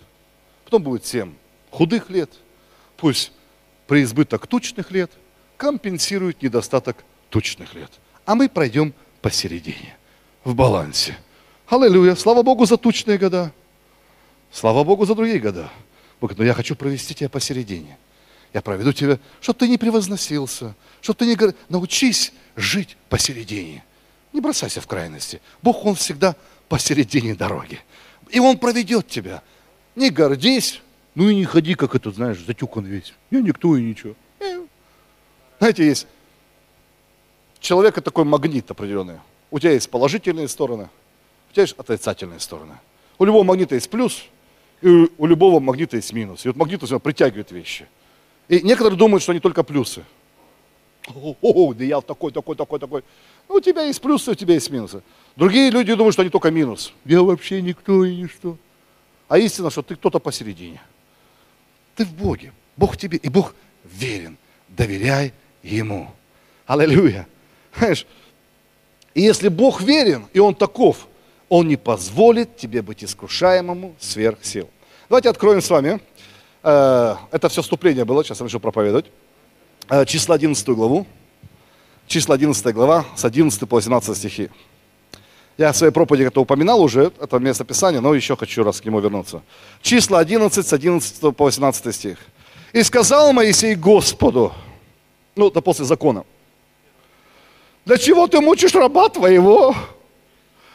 потом 0.66 0.84
будет 0.84 1.04
семь 1.04 1.34
худых 1.72 2.10
лет. 2.10 2.30
Пусть 2.98 3.32
преизбыток 3.88 4.46
тучных 4.46 4.92
лет 4.92 5.12
компенсирует 5.58 6.42
недостаток 6.42 7.04
тучных 7.30 7.74
лет. 7.74 7.92
а 8.26 8.36
мы 8.36 8.48
пройдем 8.50 8.94
посередине, 9.22 9.98
в 10.44 10.54
балансе. 10.54 11.18
Аллилуйя. 11.68 12.16
Слава 12.16 12.44
Богу 12.44 12.66
за 12.66 12.78
тучные 12.78 13.18
года. 13.18 13.52
Слава 14.52 14.84
Богу 14.84 15.06
за 15.06 15.16
другие 15.16 15.40
года. 15.40 15.70
Бог 16.20 16.38
но 16.38 16.44
я 16.44 16.54
хочу 16.54 16.76
провести 16.76 17.16
тебя 17.16 17.30
посередине. 17.30 17.98
Я 18.54 18.62
проведу 18.62 18.92
тебя, 18.92 19.18
чтобы 19.40 19.60
ты 19.60 19.68
не 19.70 19.78
превозносился, 19.78 20.76
чтобы 21.02 21.18
ты 21.18 21.26
не 21.26 21.36
говорил. 21.36 21.58
Научись 21.70 22.34
жить 22.56 22.98
посередине. 23.10 23.84
Не 24.34 24.42
бросайся 24.42 24.82
в 24.82 24.88
крайности. 24.88 25.42
Бог, 25.62 25.86
Он 25.86 25.96
всегда 25.96 26.36
посередине 26.68 27.34
дороги. 27.34 27.80
И 28.30 28.40
Он 28.40 28.58
проведет 28.58 29.08
тебя. 29.08 29.42
Не 29.96 30.10
гордись, 30.10 30.82
ну 31.16 31.30
и 31.30 31.36
не 31.36 31.46
ходи, 31.46 31.76
как 31.76 31.96
это, 31.96 32.12
знаешь, 32.12 32.40
затюкан 32.40 32.86
весь. 32.86 33.14
Я 33.32 33.42
никто 33.42 33.76
и 33.76 33.84
ничего. 33.84 34.16
Знаете, 35.60 35.86
есть 35.86 36.08
человека 37.60 38.02
такой 38.02 38.26
магнит 38.26 38.70
определенный. 38.72 39.20
У 39.52 39.60
тебя 39.60 39.72
есть 39.72 39.90
положительные 39.90 40.48
стороны, 40.48 40.90
у 41.50 41.54
тебя 41.54 41.64
есть 41.64 41.76
отрицательные 41.78 42.40
стороны. 42.40 42.74
У 43.20 43.26
любого 43.26 43.44
магнита 43.44 43.76
есть 43.76 43.90
плюс, 43.90 44.24
и 44.82 45.08
у 45.18 45.26
любого 45.26 45.60
магнита 45.60 45.98
есть 45.98 46.14
минус. 46.14 46.46
И 46.46 46.48
вот 46.48 46.58
магнит 46.58 46.82
у 46.82 47.00
притягивает 47.00 47.52
вещи. 47.52 47.86
И 48.48 48.62
некоторые 48.62 48.98
думают, 48.98 49.22
что 49.22 49.32
они 49.32 49.40
только 49.40 49.64
плюсы. 49.64 50.04
О, 51.08 51.74
да 51.74 51.84
я 51.84 52.02
такой, 52.02 52.32
такой, 52.32 52.56
такой, 52.56 52.80
такой. 52.80 53.04
Ну, 53.50 53.56
у 53.56 53.62
тебя 53.62 53.84
есть 53.84 54.02
плюсы, 54.02 54.32
у 54.32 54.36
тебя 54.36 54.54
есть 54.54 54.70
минусы. 54.70 55.04
Другие 55.36 55.70
люди 55.70 55.94
думают, 55.94 56.14
что 56.14 56.22
они 56.22 56.32
только 56.32 56.52
минус. 56.52 56.94
Я 57.06 57.22
вообще 57.22 57.62
никто 57.62 58.06
и 58.06 58.16
ничто. 58.16 58.58
А 59.28 59.38
истина, 59.38 59.70
что 59.70 59.82
ты 59.82 59.96
кто-то 59.96 60.20
посередине. 60.20 60.82
Ты 61.96 62.06
в 62.06 62.14
Боге. 62.14 62.54
Бог 62.78 62.98
тебе, 62.98 63.18
и 63.18 63.30
Бог 63.30 63.54
верен. 63.84 64.38
Доверяй 64.70 65.34
Ему. 65.64 66.10
Аллилуйя. 66.66 67.28
Знаешь, 67.78 68.06
и 69.14 69.22
если 69.22 69.50
Бог 69.50 69.82
верен, 69.82 70.28
и 70.34 70.40
Он 70.40 70.56
таков, 70.56 71.08
Он 71.50 71.68
не 71.68 71.76
позволит 71.76 72.56
тебе 72.58 72.82
быть 72.82 73.04
искушаемому 73.04 73.96
сверх 74.00 74.44
сил. 74.44 74.70
Давайте 75.10 75.30
откроем 75.30 75.62
с 75.62 75.70
вами. 75.70 76.00
Э, 76.64 77.16
это 77.32 77.50
все 77.50 77.62
вступление 77.62 78.06
было, 78.06 78.24
сейчас 78.24 78.40
я 78.40 78.46
начну 78.46 78.60
проповедовать. 78.60 79.08
Э, 79.90 80.06
числа 80.06 80.36
11 80.36 80.66
главу. 80.70 81.06
Числа 82.08 82.36
11 82.36 82.74
глава, 82.74 83.06
с 83.16 83.26
11 83.26 83.68
по 83.68 83.76
18 83.76 84.18
стихи. 84.18 84.50
Я 85.62 85.74
в 85.74 85.78
своей 85.78 85.94
проповеди 85.94 86.24
это 86.24 86.40
упоминал 86.40 86.82
уже, 86.82 87.12
это 87.22 87.38
место 87.38 87.64
Писания, 87.64 88.02
но 88.02 88.16
еще 88.16 88.36
хочу 88.36 88.64
раз 88.64 88.82
к 88.82 88.86
нему 88.86 89.00
вернуться. 89.00 89.44
Числа 89.84 90.18
11, 90.18 90.66
с 90.66 90.74
11 90.74 91.36
по 91.36 91.44
18 91.44 91.94
стих. 91.94 92.18
«И 92.74 92.82
сказал 92.82 93.32
Моисей 93.32 93.76
Господу», 93.76 94.54
ну, 95.36 95.50
это 95.50 95.62
после 95.62 95.86
закона, 95.86 96.26
«Для 97.86 98.00
чего 98.00 98.26
ты 98.26 98.42
мучишь 98.42 98.74
раба 98.74 99.10
твоего? 99.10 99.76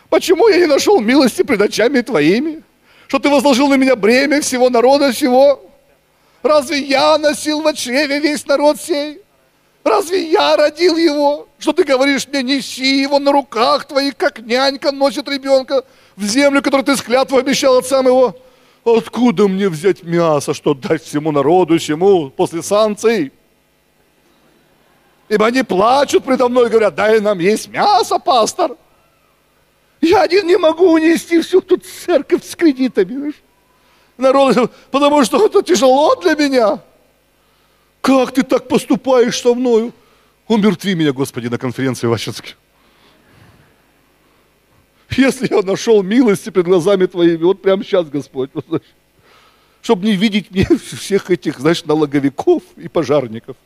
Почему 0.09 0.47
я 0.47 0.59
не 0.59 0.67
нашел 0.67 1.01
милости 1.01 1.43
пред 1.43 1.63
очами 1.63 2.01
твоими? 2.01 2.63
Что 3.09 3.19
ты 3.19 3.29
возложил 3.29 3.67
на 3.67 3.75
меня 3.75 3.97
бремя 3.97 4.41
всего 4.41 4.71
народа 4.71 5.11
всего? 5.11 5.69
Разве 6.45 6.79
я 6.79 7.19
носил 7.19 7.61
в 7.61 7.75
чреве 7.75 8.21
весь 8.21 8.47
народ 8.47 8.81
сей? 8.81 9.21
Разве 9.83 10.31
я 10.31 10.57
родил 10.57 10.97
его? 10.97 11.46
Что 11.59 11.73
ты 11.73 11.85
говоришь 11.85 12.29
мне, 12.29 12.43
неси 12.43 13.01
его 13.01 13.19
на 13.19 13.33
руках 13.33 13.87
твоих, 13.87 14.17
как 14.17 14.41
нянька 14.41 14.93
носит 14.93 15.29
ребенка 15.29 15.85
в 16.15 16.25
землю, 16.25 16.63
которую 16.63 16.85
ты 16.85 16.97
с 16.97 17.03
клятвой 17.03 17.41
обещал 17.41 17.79
отцам 17.79 18.07
его? 18.07 18.37
Откуда 18.85 19.49
мне 19.49 19.69
взять 19.69 20.03
мясо, 20.03 20.55
что 20.55 20.75
дать 20.75 21.03
всему 21.03 21.33
народу 21.33 21.79
всему 21.79 22.31
после 22.31 22.63
санкций? 22.63 23.33
Ибо 25.29 25.47
они 25.47 25.63
плачут 25.63 26.25
предо 26.25 26.49
мной 26.49 26.67
и 26.67 26.71
говорят, 26.71 26.95
дай 26.95 27.21
нам 27.21 27.39
есть 27.39 27.69
мясо, 27.69 28.19
пастор. 28.19 28.77
Я 30.01 30.23
один 30.23 30.47
не 30.47 30.57
могу 30.57 30.93
унести 30.93 31.41
всю 31.41 31.61
тут 31.61 31.85
церковь 31.85 32.45
с 32.45 32.55
кредитами. 32.55 33.33
Народ, 34.17 34.73
потому 34.91 35.25
что 35.25 35.45
это 35.45 35.63
тяжело 35.63 36.15
для 36.17 36.35
меня. 36.37 36.81
Как 38.01 38.33
ты 38.33 38.43
так 38.43 38.69
поступаешь 38.69 39.41
со 39.41 39.55
мною? 39.55 39.93
Умертви 40.49 40.95
меня, 40.95 41.13
Господи, 41.13 41.49
на 41.49 41.59
конференции 41.59 42.07
в 42.07 42.13
Ачинске. 42.13 42.55
Если 45.11 45.49
я 45.53 45.63
нашел 45.63 46.03
милости 46.03 46.51
пред 46.51 46.67
глазами 46.67 47.07
Твоими, 47.07 47.43
вот 47.43 47.63
прямо 47.63 47.83
сейчас, 47.83 48.09
Господь, 48.09 48.51
вот, 48.53 48.83
чтобы 49.83 50.05
не 50.05 50.15
видеть 50.15 50.51
мне 50.51 50.65
всех 50.79 51.31
этих, 51.31 51.59
знаешь, 51.59 51.85
налоговиков 51.85 52.63
и 52.77 52.89
пожарников. 52.89 53.57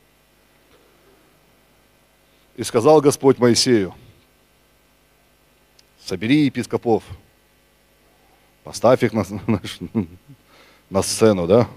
И 2.55 2.63
сказал 2.63 3.01
Господь 3.01 3.37
Моисею, 3.37 3.93
собери 6.05 6.45
епископов, 6.45 7.03
поставь 8.63 9.03
их 9.03 9.13
на, 9.13 9.23
на, 9.47 9.61
на 10.89 11.01
сцену, 11.01 11.47
да, 11.47 11.67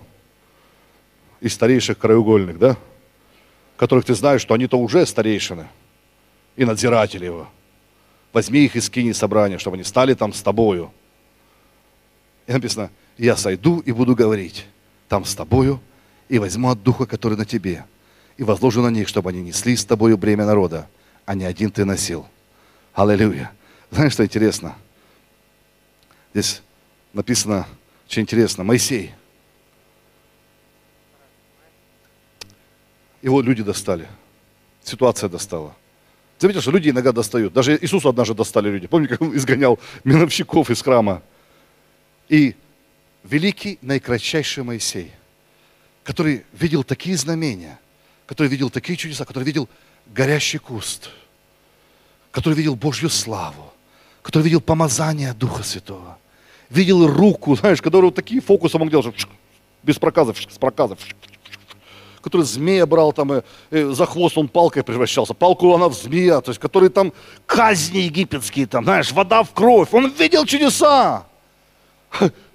из 1.41 1.53
старейших 1.55 1.99
краеугольных, 1.99 2.59
да, 2.59 2.77
которых 3.77 4.05
ты 4.05 4.15
знаешь, 4.15 4.41
что 4.41 4.55
они-то 4.55 4.79
уже 4.79 5.05
старейшины 5.07 5.69
и 6.57 6.65
надзиратели 6.65 7.25
его. 7.25 7.49
Возьми 8.33 8.65
их 8.65 8.77
и 8.77 8.81
скини 8.81 9.13
собрания, 9.13 9.59
чтобы 9.59 9.77
они 9.77 9.85
стали 9.85 10.15
там 10.15 10.33
с 10.33 10.43
тобою. 10.43 10.93
И 12.47 12.53
написано, 12.53 12.91
я 13.17 13.37
сойду 13.37 13.81
и 13.81 13.93
буду 13.93 14.15
говорить 14.15 14.67
там 15.09 15.25
с 15.25 15.35
тобою, 15.35 15.81
и 16.29 16.39
возьму 16.39 16.71
от 16.71 16.83
духа, 16.83 17.07
который 17.07 17.37
на 17.37 17.45
тебе, 17.45 17.85
и 18.37 18.43
возложу 18.43 18.83
на 18.83 18.89
них, 18.89 19.09
чтобы 19.09 19.31
они 19.31 19.43
несли 19.43 19.77
с 19.77 19.85
тобою 19.85 20.19
бремя 20.19 20.47
народа, 20.47 20.89
а 21.27 21.35
не 21.35 21.45
один 21.45 21.71
ты 21.71 21.85
носил. 21.85 22.27
Аллилуйя. 22.93 23.53
Знаешь, 23.91 24.13
что 24.13 24.25
интересно? 24.25 24.75
Здесь 26.33 26.63
написано 27.13 27.67
очень 28.07 28.23
интересно. 28.23 28.65
Моисей. 28.65 29.13
Его 33.25 33.41
люди 33.41 33.63
достали. 33.63 34.07
Ситуация 34.83 35.31
достала. 35.31 35.75
Заметил, 36.39 36.61
что 36.61 36.71
люди 36.71 36.91
иногда 36.91 37.11
достают. 37.11 37.55
Даже 37.55 37.79
Иисус 37.81 38.05
однажды 38.05 38.35
достали 38.35 38.69
люди. 38.69 38.87
Помните, 38.87 39.15
как 39.15 39.23
он 39.23 39.35
изгонял 39.35 39.79
миновщиков 40.05 40.69
из 40.69 40.83
храма? 40.83 41.23
И 42.29 42.55
великий, 43.23 43.79
наикратчайший 43.81 44.63
Моисей, 44.63 45.11
который 46.03 46.45
видел 46.53 46.85
такие 46.85 47.17
знамения, 47.17 47.81
который 48.27 48.49
видел 48.49 48.69
такие 48.69 48.99
чудеса, 48.99 49.25
который 49.25 49.45
видел 49.45 49.71
горящий 50.05 50.59
куст, 50.59 51.09
который 52.31 52.55
видел 52.55 52.77
Божью 52.77 53.09
славу, 53.09 53.73
который 54.21 54.43
видел 54.43 54.61
помазание 54.61 55.33
Духа 55.33 55.63
Святого, 55.63 56.19
видел 56.69 57.07
руку, 57.07 57.57
знаешь, 57.57 57.81
который 57.81 58.07
вот 58.07 58.17
такие 58.17 58.43
фокусы 58.43 58.77
мог 58.77 58.91
делать, 58.91 59.07
без 59.83 59.99
проказов, 59.99 60.37
с 60.39 60.59
проказов, 60.59 60.99
который 62.25 62.43
змея 62.43 62.87
брал 62.87 63.13
там, 63.13 63.33
и, 63.35 63.43
и 63.71 63.83
за 63.95 64.07
хвост 64.07 64.37
он 64.37 64.49
палкой 64.49 64.83
превращался, 64.83 65.35
палку 65.35 65.73
она 65.75 65.89
в 65.89 65.95
змея, 65.95 66.41
то 66.41 66.51
есть, 66.51 66.61
который 66.61 66.89
там 66.89 67.13
казни 67.47 67.99
египетские, 67.99 68.67
там, 68.67 68.85
знаешь, 68.85 69.13
вода 69.13 69.43
в 69.43 69.53
кровь, 69.53 69.93
он 69.93 70.11
видел 70.11 70.47
чудеса. 70.47 71.27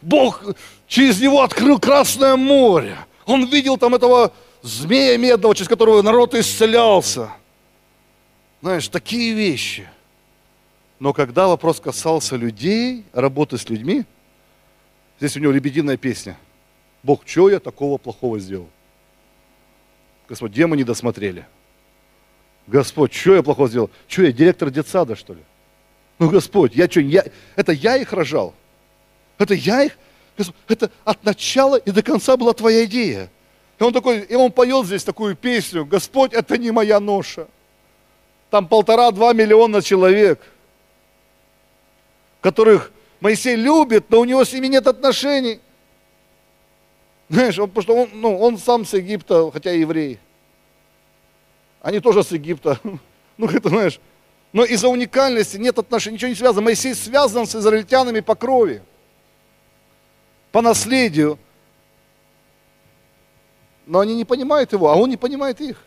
Бог 0.01 0.43
через 0.87 1.21
него 1.21 1.41
открыл 1.41 1.79
Красное 1.79 2.35
море. 2.35 2.97
Он 3.25 3.45
видел 3.45 3.77
там 3.77 3.95
этого 3.95 4.33
змея 4.61 5.17
медного, 5.17 5.53
через 5.55 5.69
которого 5.69 6.01
народ 6.01 6.33
исцелялся. 6.33 7.29
Знаешь, 8.61 8.87
такие 8.87 9.33
вещи. 9.33 9.87
Но 10.99 11.13
когда 11.13 11.47
вопрос 11.47 11.79
касался 11.79 12.35
людей, 12.35 13.05
работы 13.13 13.57
с 13.57 13.69
людьми, 13.69 14.03
здесь 15.19 15.37
у 15.37 15.39
него 15.39 15.51
лебединая 15.51 15.95
песня. 15.95 16.37
Бог, 17.03 17.21
что 17.25 17.49
я 17.49 17.59
такого 17.59 17.97
плохого 17.97 18.39
сделал? 18.39 18.69
Господь, 20.29 20.51
где 20.51 20.67
мы 20.67 20.77
не 20.77 20.83
досмотрели? 20.83 21.45
Господь, 22.67 23.11
что 23.13 23.33
я 23.33 23.41
плохого 23.41 23.67
сделал? 23.67 23.89
Что 24.07 24.21
я, 24.21 24.31
директор 24.31 24.69
детсада, 24.69 25.15
что 25.15 25.33
ли? 25.33 25.41
Ну, 26.19 26.29
Господь, 26.29 26.75
я 26.75 26.87
что, 26.87 26.99
я, 26.99 27.25
это 27.55 27.71
я 27.71 27.97
их 27.97 28.13
рожал? 28.13 28.53
Это 29.39 29.55
я 29.55 29.83
их? 29.83 29.97
Господь, 30.37 30.55
это 30.67 30.91
от 31.03 31.23
начала 31.23 31.77
и 31.77 31.89
до 31.89 32.03
конца 32.03 32.37
была 32.37 32.53
твоя 32.53 32.85
идея. 32.85 33.31
И 33.79 33.83
он 33.83 33.91
такой, 33.91 34.19
и 34.19 34.35
он 34.35 34.51
поет 34.51 34.85
здесь 34.85 35.03
такую 35.03 35.35
песню, 35.35 35.83
Господь, 35.85 36.33
это 36.33 36.57
не 36.57 36.69
моя 36.69 36.99
ноша. 36.99 37.47
Там 38.51 38.67
полтора-два 38.67 39.33
миллиона 39.33 39.81
человек, 39.81 40.39
которых 42.41 42.91
Моисей 43.19 43.55
любит, 43.55 44.09
но 44.09 44.19
у 44.19 44.25
него 44.25 44.45
с 44.45 44.53
ними 44.53 44.67
нет 44.67 44.85
отношений. 44.85 45.59
Знаешь, 47.29 47.57
он, 47.59 47.69
потому 47.69 47.83
что 47.83 47.95
он, 47.95 48.09
ну, 48.13 48.37
он 48.37 48.57
сам 48.57 48.85
с 48.85 48.93
Египта, 48.93 49.49
хотя 49.51 49.71
и 49.71 49.81
еврей. 49.81 50.19
Они 51.81 51.99
тоже 51.99 52.23
с 52.23 52.31
Египта. 52.31 52.79
Ну, 53.37 53.47
это 53.47 53.69
знаешь. 53.69 54.01
Но 54.51 54.65
из-за 54.65 54.89
уникальности 54.89 55.55
нет 55.55 55.79
отношений, 55.79 56.15
ничего 56.15 56.27
не 56.27 56.35
связано. 56.35 56.61
Моисей 56.61 56.93
связан 56.93 57.47
с 57.47 57.55
израильтянами 57.55 58.19
по 58.19 58.35
крови, 58.35 58.81
по 60.51 60.61
наследию 60.61 61.39
но 63.89 63.99
они 63.99 64.15
не 64.15 64.23
понимают 64.23 64.71
его, 64.71 64.91
а 64.91 64.95
он 64.95 65.09
не 65.09 65.17
понимает 65.17 65.59
их. 65.59 65.83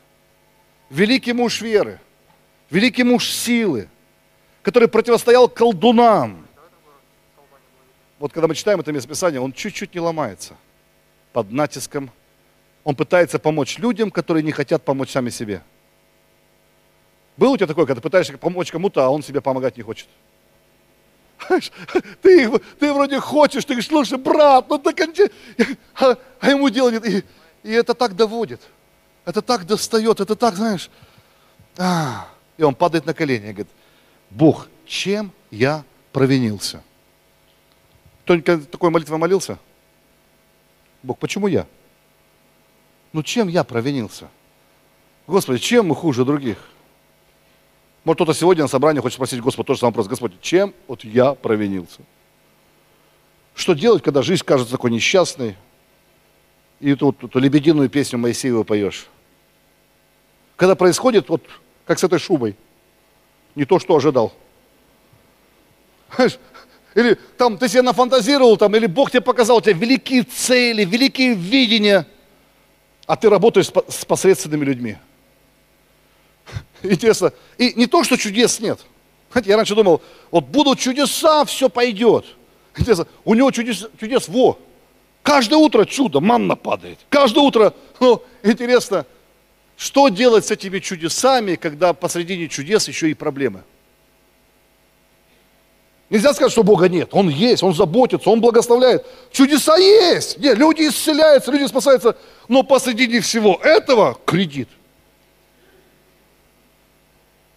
Великий 0.91 1.33
муж 1.33 1.61
веры, 1.61 2.01
великий 2.69 3.05
муж 3.05 3.31
силы, 3.31 3.89
который 4.63 4.89
противостоял 4.89 5.49
колдунам. 5.49 6.49
Вот 8.19 8.33
когда 8.33 8.49
мы 8.49 8.57
читаем 8.57 8.81
это 8.81 8.91
местописание, 8.93 9.41
он 9.41 9.53
чуть-чуть 9.53 9.95
не 9.95 10.01
ломается 10.01 10.57
под 11.33 11.51
натиском. 11.53 12.11
Он 12.85 12.97
пытается 12.97 13.39
помочь 13.39 13.79
людям, 13.79 14.11
которые 14.11 14.43
не 14.43 14.53
хотят 14.53 14.85
помочь 14.85 15.11
сами 15.11 15.31
себе. 15.31 15.63
Был 17.37 17.53
у 17.53 17.57
тебя 17.57 17.67
такое, 17.67 17.87
когда 17.87 18.01
пытаешься 18.01 18.37
помочь 18.37 18.71
кому-то, 18.71 19.05
а 19.05 19.09
он 19.09 19.23
себе 19.23 19.41
помогать 19.41 19.77
не 19.77 19.83
хочет? 19.83 20.09
Ты, 22.23 22.51
ты 22.79 22.93
вроде 22.93 23.19
хочешь, 23.19 23.65
ты 23.65 23.75
говоришь, 23.75 23.89
слушай, 23.89 24.19
брат, 24.19 24.67
ну 24.69 24.79
так 24.79 24.97
а, 25.95 26.17
а 26.41 26.51
ему 26.51 26.69
дело 26.69 26.91
нет. 26.91 27.05
И, 27.05 27.25
и 27.63 27.73
это 27.73 27.95
так 27.95 28.15
доводит, 28.15 28.61
это 29.25 29.43
так 29.43 29.67
достает, 29.67 30.21
это 30.21 30.37
так, 30.37 30.55
знаешь. 30.55 30.91
А, 31.77 32.29
и 32.57 32.63
он 32.63 32.75
падает 32.75 33.07
на 33.07 33.15
колени 33.15 33.49
и 33.49 33.53
говорит, 33.53 33.69
Бог, 34.31 34.69
чем 34.87 35.33
я 35.51 35.85
провинился? 36.13 36.83
Кто-нибудь 38.25 38.71
такой 38.71 38.91
молитвой 38.91 39.19
молился? 39.19 39.59
Бог, 41.03 41.19
почему 41.19 41.47
я? 41.47 41.67
Ну 43.13 43.23
чем 43.23 43.49
я 43.49 43.65
провинился? 43.65 44.29
Господи, 45.27 45.59
чем 45.59 45.89
мы 45.89 45.95
хуже 45.95 46.25
других? 46.25 46.59
Может, 48.05 48.19
кто-то 48.19 48.35
сегодня 48.35 48.65
на 48.65 48.69
собрании 48.69 49.01
хочет 49.01 49.17
спросить 49.17 49.41
Господа 49.41 49.69
тоже 49.69 49.81
самый 49.81 49.91
вопрос. 49.91 50.09
Господи, 50.09 50.37
чем 50.41 50.75
вот 50.89 51.05
я 51.05 51.35
провинился? 51.35 52.01
Что 53.55 53.75
делать, 53.75 54.03
когда 54.03 54.23
жизнь 54.23 54.45
кажется 54.45 54.73
такой 54.73 54.91
несчастной, 54.91 55.57
и 56.81 56.95
тут 56.95 57.23
эту 57.23 57.39
лебединую 57.39 57.89
песню 57.89 58.19
Моисеева 58.19 58.65
поешь? 58.65 59.07
Когда 60.57 60.75
происходит, 60.75 61.29
вот 61.29 61.43
как 61.87 61.99
с 61.99 62.05
этой 62.05 62.19
шубой, 62.19 62.57
не 63.55 63.65
то, 63.65 63.79
что 63.79 63.95
ожидал. 63.95 64.33
Или 66.95 67.19
там 67.39 67.59
ты 67.59 67.69
себе 67.69 67.83
нафантазировал, 67.83 68.57
там, 68.57 68.75
или 68.77 68.87
Бог 68.87 69.11
тебе 69.11 69.23
показал, 69.23 69.59
у 69.59 69.61
тебя 69.61 69.73
великие 69.73 70.25
цели, 70.25 70.85
великие 70.85 71.35
видения, 71.35 72.07
а 73.07 73.17
ты 73.17 73.31
работаешь 73.31 73.71
с 73.89 74.05
посредственными 74.05 74.65
людьми. 74.65 74.97
Интересно. 76.83 77.33
И 77.59 77.73
не 77.75 77.87
то, 77.87 78.05
что 78.05 78.17
чудес 78.17 78.61
нет. 78.61 78.81
Хотя 79.31 79.51
я 79.51 79.57
раньше 79.57 79.75
думал, 79.75 80.03
вот 80.31 80.45
будут 80.45 80.79
чудеса, 80.79 81.45
все 81.47 81.71
пойдет. 81.71 82.27
Интересно, 82.77 83.07
у 83.25 83.35
него 83.35 83.51
чудес, 83.51 83.89
чудес 83.99 84.29
во. 84.29 84.59
Каждое 85.23 85.57
утро 85.57 85.85
чудо, 85.85 86.21
манна 86.21 86.57
падает. 86.57 86.99
Каждое 87.09 87.41
утро, 87.41 87.75
ну, 88.01 88.23
интересно, 88.43 89.07
что 89.77 90.09
делать 90.09 90.47
с 90.47 90.51
этими 90.51 90.81
чудесами, 90.81 91.55
когда 91.55 91.95
посредине 91.95 92.49
чудес 92.49 92.89
еще 92.89 93.11
и 93.11 93.15
проблемы? 93.15 93.63
Нельзя 96.13 96.33
сказать, 96.33 96.53
что 96.53 96.63
Бога 96.63 96.89
нет. 96.89 97.09
Он 97.11 97.29
есть, 97.29 97.65
Он 97.65 97.75
заботится, 97.75 98.31
Он 98.31 98.41
благословляет. 98.41 99.05
Чудеса 99.33 99.77
есть. 99.77 100.39
Нет, 100.39 100.57
люди 100.57 100.87
исцеляются, 100.87 101.51
люди 101.51 101.67
спасаются. 101.67 102.17
Но 102.47 102.63
посредине 102.63 103.21
всего 103.21 103.59
этого 103.63 104.17
кредит– 104.25 104.69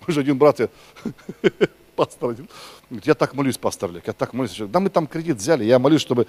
уже 0.08 0.22
один 0.22 0.38
брат, 0.38 0.60
я, 0.60 0.70
пастор 1.96 2.32
один, 2.32 2.50
говорит, 2.90 3.08
я 3.08 3.14
так 3.14 3.34
молюсь, 3.34 3.58
пастор 3.58 3.90
Олег, 3.90 4.08
я 4.08 4.14
так 4.14 4.34
молюсь. 4.34 4.58
Да 4.58 4.80
мы 4.80 4.90
там 4.90 5.08
кредит 5.08 5.38
взяли, 5.38 5.64
я 5.64 5.80
молюсь, 5.80 6.02
чтобы 6.02 6.28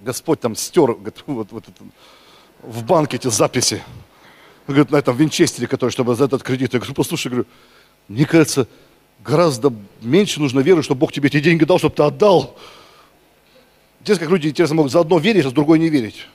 Господь 0.00 0.40
там 0.40 0.56
стер 0.56 0.94
говорит, 0.94 1.22
вот, 1.26 1.52
вот 1.52 1.64
в 2.62 2.84
банке 2.84 3.16
эти 3.16 3.28
записи. 3.28 3.82
Говорит, 4.66 4.90
на 4.90 4.96
этом 4.96 5.16
винчестере, 5.16 5.68
который, 5.68 5.90
чтобы 5.90 6.16
за 6.16 6.24
этот 6.24 6.42
кредит. 6.42 6.72
Я 6.72 6.80
говорю, 6.80 6.94
послушай, 6.94 7.28
говорю, 7.28 7.46
мне 8.08 8.26
кажется, 8.26 8.66
гораздо 9.24 9.72
меньше 10.00 10.40
нужно 10.40 10.60
веры, 10.60 10.82
чтобы 10.82 11.00
Бог 11.00 11.12
тебе 11.12 11.28
эти 11.28 11.40
деньги 11.40 11.64
дал, 11.64 11.78
чтобы 11.78 11.94
ты 11.94 12.02
отдал. 12.02 12.56
Здесь 14.02 14.18
как 14.18 14.30
люди, 14.30 14.48
интересно, 14.48 14.76
могут 14.76 14.92
за 14.92 15.00
одно 15.00 15.18
верить, 15.18 15.44
а 15.44 15.50
с 15.50 15.52
другой 15.52 15.78
не 15.78 15.88
верить. 15.88 16.26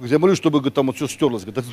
Я 0.00 0.18
молюсь, 0.18 0.38
чтобы 0.38 0.58
говорит, 0.58 0.74
там 0.74 0.86
вот 0.86 0.96
все 0.96 1.08
стерлось. 1.08 1.44
Говорит, 1.44 1.64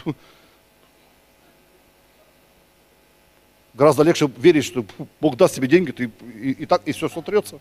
Гораздо 3.74 4.04
легче 4.04 4.30
верить, 4.38 4.66
что 4.66 4.86
Бог 5.20 5.38
даст 5.38 5.56
тебе 5.56 5.68
деньги, 5.68 5.92
ты, 5.92 6.12
и, 6.36 6.52
и 6.52 6.66
так, 6.66 6.82
и 6.86 6.92
все 6.92 7.08
сотрется. 7.08 7.60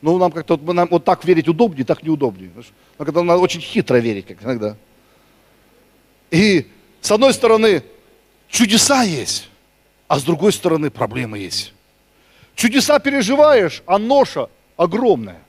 Ну, 0.00 0.16
нам 0.18 0.32
как-то 0.32 0.56
нам 0.56 0.88
вот 0.90 1.04
так 1.04 1.24
верить 1.24 1.48
удобнее, 1.48 1.84
так 1.84 2.02
неудобнее. 2.02 2.50
Но 2.98 3.04
когда 3.04 3.22
надо 3.22 3.40
очень 3.40 3.60
хитро 3.60 3.96
верить, 3.96 4.26
как 4.26 4.42
иногда. 4.42 4.76
И 6.30 6.68
с 7.00 7.10
одной 7.10 7.34
стороны, 7.34 7.82
чудеса 8.48 9.02
есть, 9.02 9.48
а 10.08 10.18
с 10.18 10.24
другой 10.24 10.52
стороны, 10.52 10.90
проблемы 10.90 11.38
есть. 11.38 11.74
Чудеса 12.54 12.98
переживаешь, 12.98 13.82
а 13.86 13.98
ноша 13.98 14.48
огромная. 14.76 15.42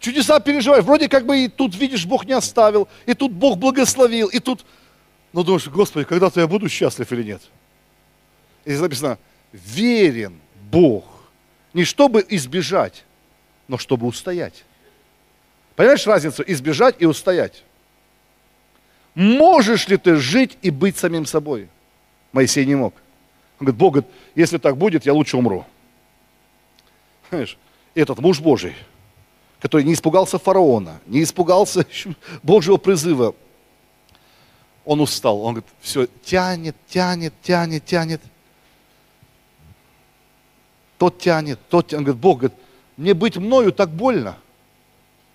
Чудеса 0.00 0.40
переживаешь, 0.40 0.82
вроде 0.82 1.08
как 1.08 1.26
бы 1.26 1.44
и 1.44 1.48
тут, 1.48 1.76
видишь, 1.76 2.06
Бог 2.06 2.24
не 2.24 2.32
оставил, 2.32 2.88
и 3.04 3.12
тут 3.14 3.32
Бог 3.32 3.58
благословил, 3.58 4.28
и 4.28 4.38
тут... 4.38 4.64
Ну, 5.32 5.44
думаешь, 5.44 5.68
Господи, 5.68 6.06
когда-то 6.06 6.40
я 6.40 6.48
буду 6.48 6.68
счастлив 6.68 7.12
или 7.12 7.22
нет? 7.22 7.42
И 8.64 8.70
здесь 8.70 8.80
написано, 8.80 9.18
верен 9.52 10.40
Бог. 10.70 11.04
Не 11.74 11.84
чтобы 11.84 12.24
избежать, 12.28 13.04
но 13.68 13.78
чтобы 13.78 14.06
устоять. 14.06 14.64
Понимаешь 15.76 16.06
разницу? 16.06 16.42
Избежать 16.46 16.96
и 16.98 17.06
устоять. 17.06 17.62
Можешь 19.14 19.86
ли 19.86 19.96
ты 19.96 20.16
жить 20.16 20.56
и 20.62 20.70
быть 20.70 20.96
самим 20.96 21.26
собой? 21.26 21.68
Моисей 22.32 22.64
не 22.64 22.74
мог. 22.74 22.94
Он 23.60 23.66
говорит, 23.66 23.78
Бог 23.78 23.92
говорит, 23.94 24.10
если 24.34 24.58
так 24.58 24.76
будет, 24.76 25.06
я 25.06 25.14
лучше 25.14 25.36
умру. 25.36 25.64
Понимаешь? 27.28 27.56
Этот 27.94 28.18
муж 28.18 28.40
Божий, 28.40 28.74
который 29.60 29.84
не 29.84 29.92
испугался 29.92 30.38
фараона, 30.38 31.00
не 31.06 31.22
испугался 31.22 31.86
Божьего 32.42 32.78
призыва, 32.78 33.34
он 34.84 35.00
устал. 35.00 35.40
Он 35.42 35.54
говорит, 35.54 35.70
все, 35.80 36.08
тянет, 36.24 36.74
тянет, 36.88 37.34
тянет, 37.42 37.84
тянет 37.84 38.20
тот 41.00 41.18
тянет, 41.18 41.58
тот 41.70 41.86
тянет. 41.86 42.00
Он 42.00 42.04
говорит, 42.04 42.20
Бог 42.20 42.38
говорит, 42.40 42.58
мне 42.98 43.14
быть 43.14 43.38
мною 43.38 43.72
так 43.72 43.88
больно. 43.88 44.36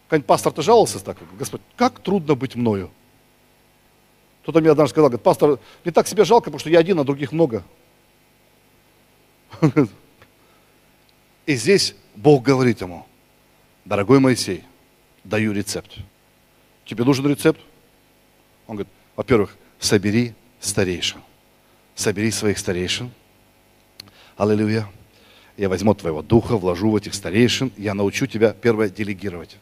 Какой-нибудь 0.05 0.28
пастор-то 0.28 0.61
жаловался 0.61 1.03
так, 1.03 1.17
Господь, 1.39 1.61
как 1.76 1.99
трудно 1.99 2.36
быть 2.36 2.55
мною. 2.55 2.91
Кто-то 4.43 4.61
мне 4.61 4.69
однажды 4.69 4.91
сказал, 4.91 5.09
говорит, 5.09 5.23
пастор, 5.23 5.59
не 5.84 5.91
так 5.91 6.07
себе 6.07 6.23
жалко, 6.23 6.45
потому 6.45 6.59
что 6.59 6.69
я 6.69 6.78
один, 6.78 6.99
а 6.99 7.03
других 7.03 7.32
много. 7.32 7.63
И 11.45 11.55
здесь 11.55 11.95
Бог 12.15 12.43
говорит 12.43 12.81
ему, 12.81 13.05
дорогой 13.83 14.19
Моисей, 14.19 14.63
даю 15.23 15.51
рецепт. 15.51 15.97
Тебе 16.85 17.03
нужен 17.03 17.27
рецепт? 17.27 17.59
Он 18.67 18.75
говорит, 18.77 18.93
во-первых, 19.15 19.55
собери 19.79 20.33
старейшин. 20.59 21.21
Собери 21.95 22.31
своих 22.31 22.57
старейшин. 22.57 23.11
Аллилуйя 24.37 24.87
я 25.57 25.69
возьму 25.69 25.93
твоего 25.93 26.21
духа, 26.21 26.57
вложу 26.57 26.91
в 26.91 26.95
этих 26.95 27.13
старейшин, 27.13 27.71
я 27.77 27.93
научу 27.93 28.27
тебя, 28.27 28.53
первое, 28.53 28.89
делегировать. 28.89 29.57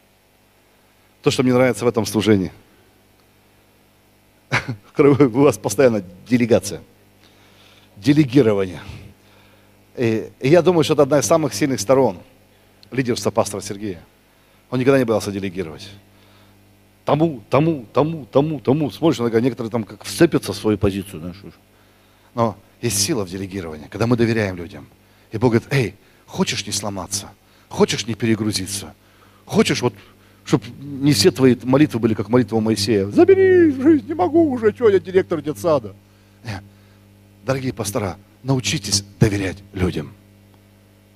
То, 1.22 1.32
что 1.32 1.44
мне 1.44 1.54
нравится 1.54 1.86
в 1.86 1.88
этом 1.88 2.06
служении. 2.06 2.52
У 4.98 5.42
вас 5.42 5.58
постоянно 5.58 6.04
делегация. 6.28 6.82
Делегирование. 7.96 8.82
И, 9.98 10.30
и 10.40 10.50
я 10.50 10.62
думаю, 10.62 10.84
что 10.84 10.94
это 10.94 11.04
одна 11.04 11.20
из 11.20 11.26
самых 11.26 11.54
сильных 11.54 11.80
сторон 11.80 12.18
лидерства 12.92 13.32
пастора 13.32 13.62
Сергея. 13.62 14.02
Он 14.70 14.80
никогда 14.80 14.98
не 14.98 15.06
боялся 15.06 15.32
делегировать. 15.32 15.90
Тому, 17.06 17.44
тому, 17.50 17.86
тому, 17.94 18.26
тому, 18.32 18.60
тому. 18.60 18.92
Смотришь, 18.92 19.20
иногда 19.20 19.42
некоторые 19.42 19.72
там 19.72 19.84
как 19.84 20.04
вцепятся 20.04 20.54
в 20.54 20.56
свою 20.56 20.78
позицию. 20.78 21.20
Знаешь. 21.20 21.38
Но 22.34 22.58
есть 22.82 23.00
сила 23.00 23.26
в 23.26 23.30
делегировании, 23.30 23.88
когда 23.90 24.08
мы 24.08 24.18
доверяем 24.18 24.56
людям– 24.56 24.88
и 25.34 25.38
Бог 25.40 25.52
говорит, 25.52 25.68
эй, 25.74 25.96
хочешь 26.28 26.66
не 26.66 26.72
сломаться? 26.72 27.28
Хочешь 27.68 28.06
не 28.06 28.14
перегрузиться? 28.14 28.94
Хочешь 29.46 29.82
вот, 29.82 29.96
чтобы 30.46 30.64
не 30.80 31.12
все 31.12 31.32
твои 31.32 31.58
молитвы 31.64 32.00
были, 32.00 32.14
как 32.14 32.30
молитва 32.30 32.60
Моисея? 32.60 33.08
Забери 33.08 33.72
жизнь, 33.72 34.08
не 34.08 34.14
могу 34.14 34.52
уже, 34.52 34.72
что 34.74 34.90
я 34.90 35.00
директор 35.00 35.42
детсада. 35.42 35.96
Нет. 36.46 36.62
Дорогие 37.44 37.74
пастора, 37.74 38.18
научитесь 38.44 39.04
доверять 39.20 39.58
людям. 39.74 40.14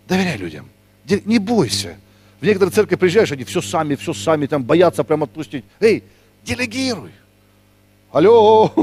Доверяй 0.08 0.38
людям. 0.38 0.70
Не 1.06 1.40
бойся. 1.40 1.98
В 2.40 2.46
некоторые 2.46 2.72
церкви 2.72 2.96
приезжаешь, 2.96 3.32
они 3.32 3.44
все 3.44 3.62
сами, 3.62 3.96
все 3.96 4.14
сами, 4.14 4.46
там 4.46 4.64
боятся 4.64 5.04
прям 5.04 5.24
отпустить. 5.24 5.66
Эй, 5.80 6.04
делегируй. 6.44 7.12
Алло, 8.12 8.74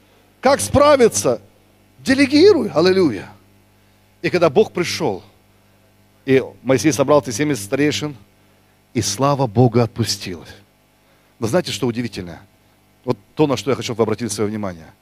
как 0.40 0.60
справиться? 0.60 1.42
Делегируй, 1.98 2.70
аллилуйя. 2.70 3.30
И 4.22 4.30
когда 4.30 4.48
Бог 4.48 4.72
пришел, 4.72 5.22
и 6.24 6.42
Моисей 6.62 6.92
собрал 6.92 7.20
эти 7.20 7.30
70 7.30 7.62
старейшин, 7.62 8.16
и 8.94 9.02
слава 9.02 9.46
Бога 9.46 9.82
отпустилась. 9.82 10.48
Но 11.38 11.46
знаете, 11.46 11.72
что 11.72 11.86
удивительно? 11.86 12.40
Вот 13.04 13.18
то, 13.34 13.46
на 13.46 13.56
что 13.56 13.70
я 13.70 13.76
хочу 13.76 13.94
обратить 13.94 14.30
свое 14.30 14.48
внимание. 14.48 14.92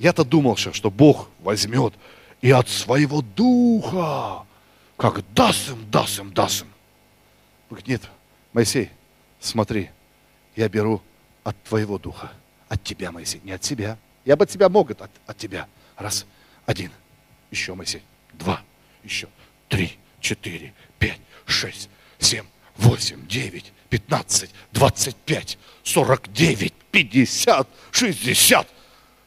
Я-то 0.00 0.24
думал, 0.24 0.56
что 0.56 0.90
Бог 0.90 1.28
возьмет 1.40 1.92
и 2.40 2.50
от 2.50 2.70
своего 2.70 3.20
духа, 3.20 4.46
как 4.96 5.22
даст 5.34 5.68
им, 5.68 5.90
даст 5.90 6.18
им, 6.18 6.32
даст 6.32 6.62
им. 6.62 6.68
говорит, 7.68 7.86
нет, 7.86 8.02
Моисей, 8.54 8.88
смотри, 9.40 9.90
я 10.56 10.70
беру 10.70 11.02
от 11.44 11.62
твоего 11.64 11.98
духа, 11.98 12.32
от 12.70 12.82
тебя, 12.82 13.12
Моисей, 13.12 13.42
не 13.44 13.52
от 13.52 13.62
себя. 13.62 13.98
Я 14.24 14.36
бы 14.36 14.44
от 14.44 14.50
тебя 14.50 14.70
мог, 14.70 14.90
от, 14.90 15.10
от 15.26 15.36
тебя. 15.36 15.68
Раз, 15.98 16.24
один, 16.64 16.90
еще, 17.50 17.74
Моисей, 17.74 18.02
два, 18.32 18.62
еще, 19.04 19.28
три, 19.68 19.98
четыре, 20.18 20.72
пять, 20.98 21.20
шесть, 21.44 21.90
семь, 22.18 22.46
восемь, 22.78 23.26
девять, 23.26 23.70
пятнадцать, 23.90 24.50
двадцать 24.72 25.16
пять, 25.16 25.58
сорок 25.82 26.32
девять, 26.32 26.72
пятьдесят, 26.90 27.68
шестьдесят, 27.90 28.66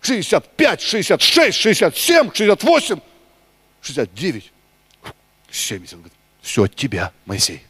шестьдесят 0.03 0.55
пять, 0.55 0.81
шестьдесят 0.81 1.21
шесть, 1.21 1.57
шестьдесят 1.57 1.97
семь, 1.97 2.29
шестьдесят 2.33 2.63
восемь, 2.63 2.99
шестьдесят 3.81 4.13
девять, 4.13 4.51
семьдесят. 5.49 5.99
Все 6.41 6.63
от 6.63 6.75
тебя, 6.75 7.13
Моисей. 7.25 7.63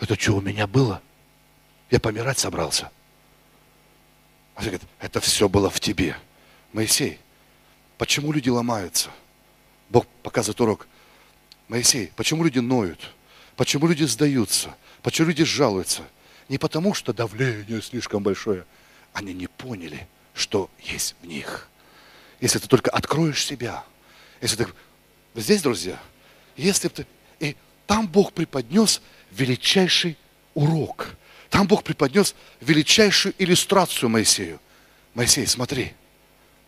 Это 0.00 0.18
что 0.18 0.32
у 0.32 0.40
меня 0.40 0.66
было? 0.66 1.00
Я 1.90 2.00
помирать 2.00 2.38
собрался. 2.38 2.90
А 4.56 4.62
говорит, 4.62 4.82
это 4.98 5.20
все 5.20 5.48
было 5.48 5.70
в 5.70 5.78
тебе. 5.78 6.16
Моисей, 6.72 7.20
почему 7.98 8.32
люди 8.32 8.48
ломаются? 8.48 9.10
Бог 9.90 10.06
показывает 10.22 10.60
урок. 10.60 10.88
Моисей, 11.68 12.10
почему 12.16 12.42
люди 12.42 12.58
ноют? 12.58 13.14
Почему 13.54 13.86
люди 13.86 14.04
сдаются? 14.04 14.74
Почему 15.02 15.28
люди 15.28 15.44
жалуются? 15.44 16.02
Не 16.48 16.58
потому, 16.58 16.94
что 16.94 17.12
давление 17.12 17.80
слишком 17.80 18.22
большое. 18.22 18.64
Они 19.12 19.32
не 19.32 19.46
поняли, 19.46 20.08
что 20.34 20.70
есть 20.80 21.14
в 21.22 21.26
них. 21.26 21.68
Если 22.40 22.58
ты 22.58 22.68
только 22.68 22.90
откроешь 22.90 23.44
себя. 23.44 23.84
Если 24.40 24.64
ты... 24.64 24.66
Здесь, 25.34 25.62
друзья, 25.62 26.00
если 26.56 26.88
ты... 26.88 27.06
И 27.38 27.56
там 27.86 28.08
Бог 28.08 28.32
преподнес 28.32 29.02
величайший 29.30 30.16
урок. 30.54 31.08
Там 31.50 31.66
Бог 31.66 31.82
преподнес 31.82 32.34
величайшую 32.60 33.34
иллюстрацию 33.38 34.08
Моисею. 34.08 34.60
Моисей, 35.14 35.46
смотри, 35.46 35.92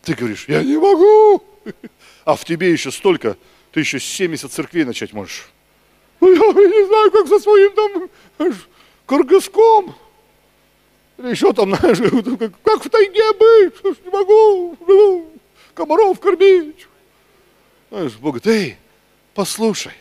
ты 0.03 0.13
говоришь, 0.13 0.45
я 0.47 0.61
не 0.63 0.77
могу, 0.77 1.43
а 2.25 2.35
в 2.35 2.43
тебе 2.43 2.71
еще 2.71 2.91
столько, 2.91 3.37
ты 3.71 3.79
еще 3.79 3.99
70 3.99 4.51
церквей 4.51 4.83
начать 4.83 5.13
можешь. 5.13 5.49
Ну, 6.19 6.29
я 6.29 6.67
не 6.67 6.87
знаю, 6.87 7.11
как 7.11 7.27
со 7.27 7.39
своим 7.39 7.73
там. 7.73 8.09
Или 8.39 8.55
еще 11.29 11.53
там, 11.53 11.75
знаешь, 11.75 11.97
как, 12.63 12.83
в 12.83 12.89
тайге 12.89 13.33
быть, 13.33 14.03
не 14.05 14.11
могу, 14.11 14.77
не 14.79 14.85
могу 14.85 15.31
комаров 15.73 16.19
кормить. 16.19 16.87
Знаешь, 17.89 18.13
Бог 18.13 18.39
говорит, 18.39 18.47
эй, 18.47 18.77
послушай, 19.33 19.93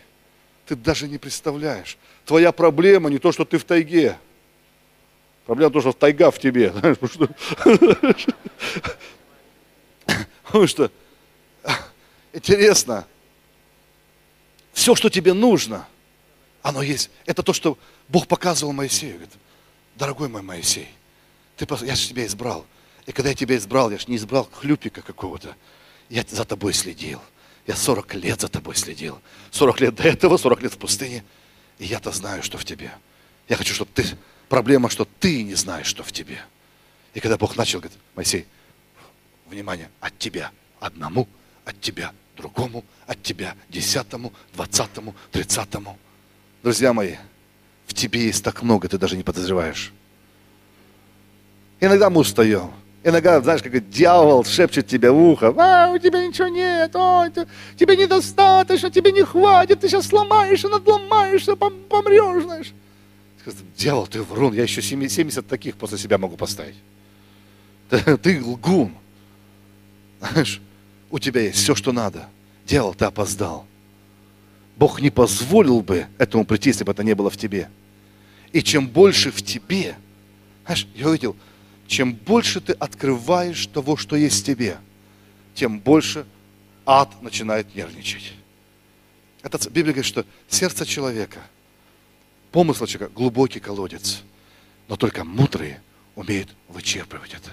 ты 0.66 0.76
даже 0.76 1.08
не 1.08 1.18
представляешь. 1.18 1.98
Твоя 2.24 2.52
проблема 2.52 3.10
не 3.10 3.18
то, 3.18 3.32
что 3.32 3.44
ты 3.44 3.58
в 3.58 3.64
тайге. 3.64 4.18
Проблема 5.46 5.72
то, 5.72 5.80
что 5.80 5.92
тайга 5.92 6.30
в 6.30 6.38
тебе. 6.38 6.72
Что, 7.12 7.28
потому 10.44 10.66
что 10.66 10.90
интересно, 12.32 13.06
все, 14.72 14.94
что 14.94 15.10
тебе 15.10 15.32
нужно, 15.32 15.86
оно 16.62 16.82
есть. 16.82 17.10
Это 17.26 17.42
то, 17.42 17.52
что 17.52 17.76
Бог 18.08 18.26
показывал 18.28 18.72
Моисею. 18.72 19.14
Говорит, 19.14 19.34
дорогой 19.96 20.28
мой 20.28 20.42
Моисей, 20.42 20.88
ты, 21.66 21.86
я 21.86 21.94
же 21.94 22.08
тебя 22.08 22.26
избрал. 22.26 22.66
И 23.06 23.12
когда 23.12 23.30
я 23.30 23.34
тебя 23.34 23.56
избрал, 23.56 23.90
я 23.90 23.98
же 23.98 24.06
не 24.08 24.16
избрал 24.16 24.48
хлюпика 24.52 25.02
какого-то. 25.02 25.56
Я 26.08 26.24
за 26.28 26.44
тобой 26.44 26.72
следил. 26.72 27.20
Я 27.66 27.76
40 27.76 28.14
лет 28.14 28.40
за 28.40 28.48
тобой 28.48 28.74
следил. 28.74 29.20
40 29.50 29.80
лет 29.80 29.94
до 29.94 30.04
этого, 30.04 30.36
40 30.36 30.62
лет 30.62 30.72
в 30.74 30.78
пустыне. 30.78 31.24
И 31.78 31.86
я-то 31.86 32.10
знаю, 32.12 32.42
что 32.42 32.58
в 32.58 32.64
тебе. 32.64 32.92
Я 33.48 33.56
хочу, 33.56 33.74
чтобы 33.74 33.90
ты... 33.94 34.04
Проблема, 34.48 34.90
что 34.90 35.06
ты 35.18 35.42
не 35.42 35.54
знаешь, 35.54 35.86
что 35.86 36.02
в 36.02 36.12
тебе. 36.12 36.38
И 37.14 37.20
когда 37.20 37.38
Бог 37.38 37.56
начал, 37.56 37.80
говорит, 37.80 37.98
Моисей, 38.14 38.46
внимание, 39.46 39.90
от 40.00 40.18
тебя 40.18 40.50
одному, 40.78 41.26
от 41.64 41.80
тебя 41.80 42.12
другому, 42.36 42.84
от 43.06 43.22
тебя 43.22 43.54
десятому, 43.68 44.32
двадцатому, 44.52 45.14
тридцатому. 45.30 45.98
Друзья 46.62 46.92
мои, 46.92 47.16
в 47.86 47.94
тебе 47.94 48.26
есть 48.26 48.44
так 48.44 48.62
много, 48.62 48.88
ты 48.88 48.98
даже 48.98 49.16
не 49.16 49.22
подозреваешь. 49.22 49.92
Иногда 51.82 52.10
мы 52.10 52.20
устаем. 52.20 52.70
Иногда, 53.02 53.40
знаешь, 53.40 53.60
как 53.60 53.90
дьявол 53.90 54.44
шепчет 54.44 54.86
тебе 54.86 55.10
в 55.10 55.20
ухо, 55.20 55.52
а, 55.58 55.90
у 55.90 55.98
тебя 55.98 56.24
ничего 56.24 56.46
нет, 56.46 56.94
о, 56.94 57.28
тебе 57.76 57.96
недостаточно, 57.96 58.88
тебе 58.88 59.10
не 59.10 59.24
хватит, 59.24 59.80
ты 59.80 59.88
сейчас 59.88 60.06
сломаешься, 60.06 60.68
надломаешься, 60.68 61.56
помрешь, 61.56 62.44
знаешь. 62.44 62.72
Дьявол, 63.76 64.06
ты 64.06 64.22
врун, 64.22 64.54
я 64.54 64.62
еще 64.62 64.80
70 64.80 65.44
таких 65.44 65.76
после 65.76 65.98
себя 65.98 66.18
могу 66.18 66.36
поставить. 66.36 66.76
Ты, 67.90 68.16
ты 68.16 68.40
лгун. 68.40 68.94
Знаешь, 70.20 70.60
у 71.10 71.18
тебя 71.18 71.40
есть 71.40 71.58
все, 71.58 71.74
что 71.74 71.90
надо. 71.90 72.28
Дьявол, 72.64 72.94
ты 72.94 73.06
опоздал. 73.06 73.66
Бог 74.76 75.00
не 75.00 75.10
позволил 75.10 75.80
бы 75.80 76.06
этому 76.16 76.44
прийти, 76.44 76.70
если 76.70 76.84
бы 76.84 76.92
это 76.92 77.02
не 77.02 77.16
было 77.16 77.28
в 77.28 77.36
тебе. 77.36 77.68
И 78.52 78.62
чем 78.62 78.86
больше 78.86 79.32
в 79.32 79.42
тебе, 79.42 79.96
знаешь, 80.64 80.86
я 80.94 81.08
увидел, 81.08 81.34
чем 81.86 82.14
больше 82.14 82.60
ты 82.60 82.72
открываешь 82.72 83.66
того, 83.66 83.96
что 83.96 84.16
есть 84.16 84.42
в 84.42 84.46
тебе, 84.46 84.78
тем 85.54 85.78
больше 85.78 86.26
ад 86.86 87.22
начинает 87.22 87.74
нервничать. 87.74 88.32
Это, 89.42 89.58
Библия 89.70 89.92
говорит, 89.92 90.04
что 90.04 90.24
сердце 90.48 90.86
человека, 90.86 91.40
помысл 92.50 92.86
человека 92.86 93.12
глубокий 93.14 93.60
колодец, 93.60 94.22
но 94.88 94.96
только 94.96 95.24
мудрые 95.24 95.82
умеют 96.14 96.54
вычерпывать 96.68 97.34
это. 97.34 97.50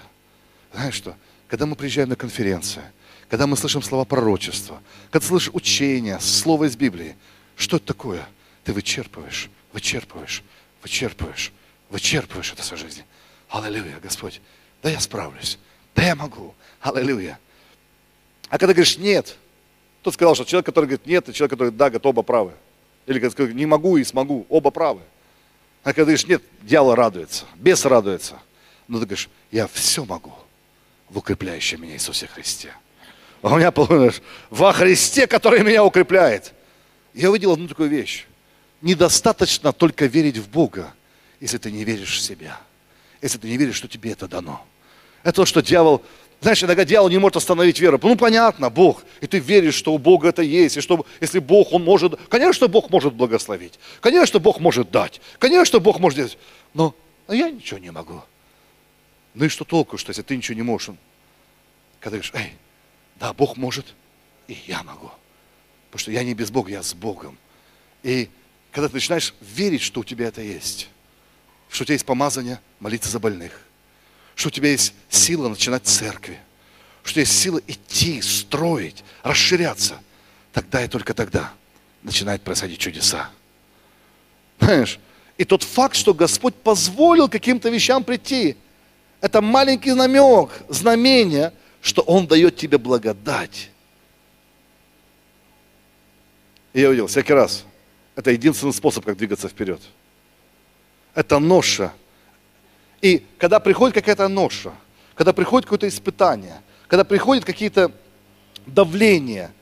Знаешь 0.72 0.94
что? 0.94 1.16
Когда 1.48 1.66
мы 1.66 1.74
приезжаем 1.74 2.10
на 2.10 2.16
конференцию, 2.16 2.84
когда 3.28 3.46
мы 3.46 3.56
слышим 3.56 3.82
слова 3.82 4.04
пророчества, 4.04 4.80
когда 5.10 5.26
слышишь 5.26 5.50
учения, 5.52 6.18
слово 6.20 6.64
из 6.64 6.76
Библии, 6.76 7.16
что 7.56 7.76
это 7.76 7.86
такое? 7.86 8.26
Ты 8.64 8.72
вычерпываешь, 8.72 9.50
вычерпываешь, 9.72 10.42
вычерпываешь, 10.82 11.52
вычерпываешь 11.88 12.52
это 12.52 12.62
своей 12.62 12.82
жизни. 12.82 13.04
Аллилуйя, 13.50 13.98
Господь. 14.00 14.40
Да 14.82 14.90
я 14.90 15.00
справлюсь. 15.00 15.58
Да 15.94 16.02
я 16.02 16.14
могу. 16.14 16.54
Аллилуйя. 16.80 17.38
А 18.48 18.58
когда 18.58 18.72
говоришь 18.72 18.96
нет, 18.96 19.36
тот 20.02 20.14
сказал, 20.14 20.34
что 20.34 20.44
человек, 20.44 20.66
который 20.66 20.86
говорит 20.86 21.06
нет, 21.06 21.28
и 21.28 21.34
человек, 21.34 21.50
который 21.50 21.72
да, 21.72 21.86
говорит, 21.86 22.06
оба 22.06 22.22
правы. 22.22 22.52
Или 23.06 23.18
когда 23.18 23.30
сказал, 23.30 23.52
не 23.52 23.66
могу 23.66 23.96
и 23.96 24.04
смогу, 24.04 24.46
оба 24.48 24.70
правы. 24.70 25.02
А 25.82 25.88
когда 25.88 26.02
говоришь 26.02 26.26
нет, 26.26 26.42
дьявол 26.62 26.94
радуется, 26.94 27.44
бес 27.56 27.84
радуется. 27.84 28.38
Но 28.86 28.98
ты 28.98 29.06
говоришь, 29.06 29.28
я 29.50 29.66
все 29.66 30.04
могу 30.04 30.32
в 31.08 31.18
укрепляющем 31.18 31.82
меня 31.82 31.94
Иисусе 31.94 32.28
Христе. 32.28 32.72
А 33.42 33.54
у 33.54 33.58
меня, 33.58 33.72
понимаешь, 33.72 34.22
во 34.48 34.72
Христе, 34.72 35.26
который 35.26 35.62
меня 35.62 35.84
укрепляет. 35.84 36.52
Я 37.14 37.30
увидел 37.30 37.52
одну 37.52 37.66
такую 37.66 37.88
вещь. 37.88 38.26
Недостаточно 38.80 39.72
только 39.72 40.06
верить 40.06 40.38
в 40.38 40.48
Бога, 40.48 40.94
если 41.40 41.58
ты 41.58 41.72
не 41.72 41.84
веришь 41.84 42.18
в 42.18 42.20
себя 42.20 42.60
если 43.22 43.38
ты 43.38 43.48
не 43.48 43.56
веришь, 43.56 43.76
что 43.76 43.88
тебе 43.88 44.12
это 44.12 44.28
дано. 44.28 44.64
Это 45.22 45.36
то, 45.36 45.46
что 45.46 45.60
дьявол, 45.60 46.02
знаешь, 46.40 46.62
иногда 46.62 46.84
дьявол 46.84 47.10
не 47.10 47.18
может 47.18 47.36
остановить 47.36 47.78
веру. 47.80 47.98
Ну, 48.02 48.16
понятно, 48.16 48.70
Бог, 48.70 49.04
и 49.20 49.26
ты 49.26 49.38
веришь, 49.38 49.74
что 49.74 49.92
у 49.92 49.98
Бога 49.98 50.28
это 50.28 50.42
есть, 50.42 50.76
и 50.76 50.80
что 50.80 51.04
если 51.20 51.38
Бог, 51.38 51.72
Он 51.72 51.84
может, 51.84 52.18
конечно, 52.28 52.66
Бог 52.68 52.90
может 52.90 53.12
благословить, 53.12 53.78
конечно, 54.00 54.38
Бог 54.38 54.60
может 54.60 54.90
дать, 54.90 55.20
конечно, 55.38 55.78
Бог 55.80 55.98
может 55.98 56.16
делать, 56.16 56.38
но, 56.72 56.94
но 57.28 57.34
я 57.34 57.50
ничего 57.50 57.78
не 57.78 57.90
могу. 57.90 58.22
Ну 59.34 59.44
и 59.44 59.48
что 59.48 59.64
толку, 59.64 59.98
что 59.98 60.10
если 60.10 60.22
ты 60.22 60.36
ничего 60.36 60.56
не 60.56 60.62
можешь? 60.62 60.94
Когда 62.00 62.16
говоришь, 62.16 62.32
эй, 62.34 62.54
да, 63.16 63.32
Бог 63.34 63.56
может, 63.56 63.94
и 64.48 64.56
я 64.66 64.82
могу. 64.82 65.10
Потому 65.90 66.00
что 66.00 66.10
я 66.10 66.24
не 66.24 66.34
без 66.34 66.50
Бога, 66.50 66.70
я 66.70 66.82
с 66.82 66.94
Богом. 66.94 67.36
И 68.02 68.30
когда 68.72 68.88
ты 68.88 68.94
начинаешь 68.94 69.34
верить, 69.40 69.82
что 69.82 70.00
у 70.00 70.04
тебя 70.04 70.28
это 70.28 70.40
есть, 70.40 70.88
что 71.70 71.82
у 71.82 71.86
тебя 71.86 71.94
есть 71.94 72.06
помазание 72.06 72.60
молиться 72.80 73.08
за 73.08 73.18
больных, 73.18 73.52
что 74.34 74.48
у 74.48 74.50
тебя 74.50 74.70
есть 74.70 74.92
сила 75.08 75.48
начинать 75.48 75.86
церкви, 75.86 76.38
что 77.02 77.10
у 77.10 77.12
тебя 77.12 77.22
есть 77.22 77.38
сила 77.38 77.60
идти, 77.66 78.20
строить, 78.20 79.04
расширяться, 79.22 80.00
тогда 80.52 80.84
и 80.84 80.88
только 80.88 81.14
тогда 81.14 81.52
начинают 82.02 82.42
происходить 82.42 82.78
чудеса. 82.78 83.30
Знаешь, 84.58 84.98
и 85.38 85.44
тот 85.44 85.62
факт, 85.62 85.94
что 85.94 86.12
Господь 86.12 86.54
позволил 86.54 87.28
каким-то 87.28 87.70
вещам 87.70 88.02
прийти, 88.04 88.56
это 89.20 89.40
маленький 89.40 89.92
намек, 89.92 90.50
знамение, 90.68 91.52
что 91.80 92.02
Он 92.02 92.26
дает 92.26 92.56
тебе 92.56 92.78
благодать. 92.78 93.70
И 96.72 96.80
я 96.80 96.88
увидел 96.88 97.06
всякий 97.06 97.32
раз, 97.32 97.64
это 98.16 98.32
единственный 98.32 98.72
способ, 98.72 99.04
как 99.04 99.16
двигаться 99.16 99.48
вперед– 99.48 99.80
это 101.14 101.38
ноша. 101.38 101.92
И 103.00 103.24
когда 103.38 103.60
приходит 103.60 103.94
какая-то 103.94 104.28
ноша, 104.28 104.72
когда 105.14 105.32
приходит 105.32 105.66
какое-то 105.66 105.88
испытание, 105.88 106.60
Когда 106.88 107.04
приходят 107.04 107.44
какие-то 107.44 107.92
давления, 108.66 109.52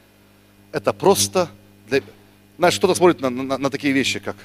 это 0.73 0.95
просто 0.95 1.51
для... 1.87 2.01
Знаешь, 2.57 2.79
кто-то 2.79 2.95
смотрит 2.95 3.21
на, 3.21 3.29
на, 3.29 3.59
на 3.59 3.71
такие 3.71 3.93
вещи, 3.93 4.19
как 4.19 4.37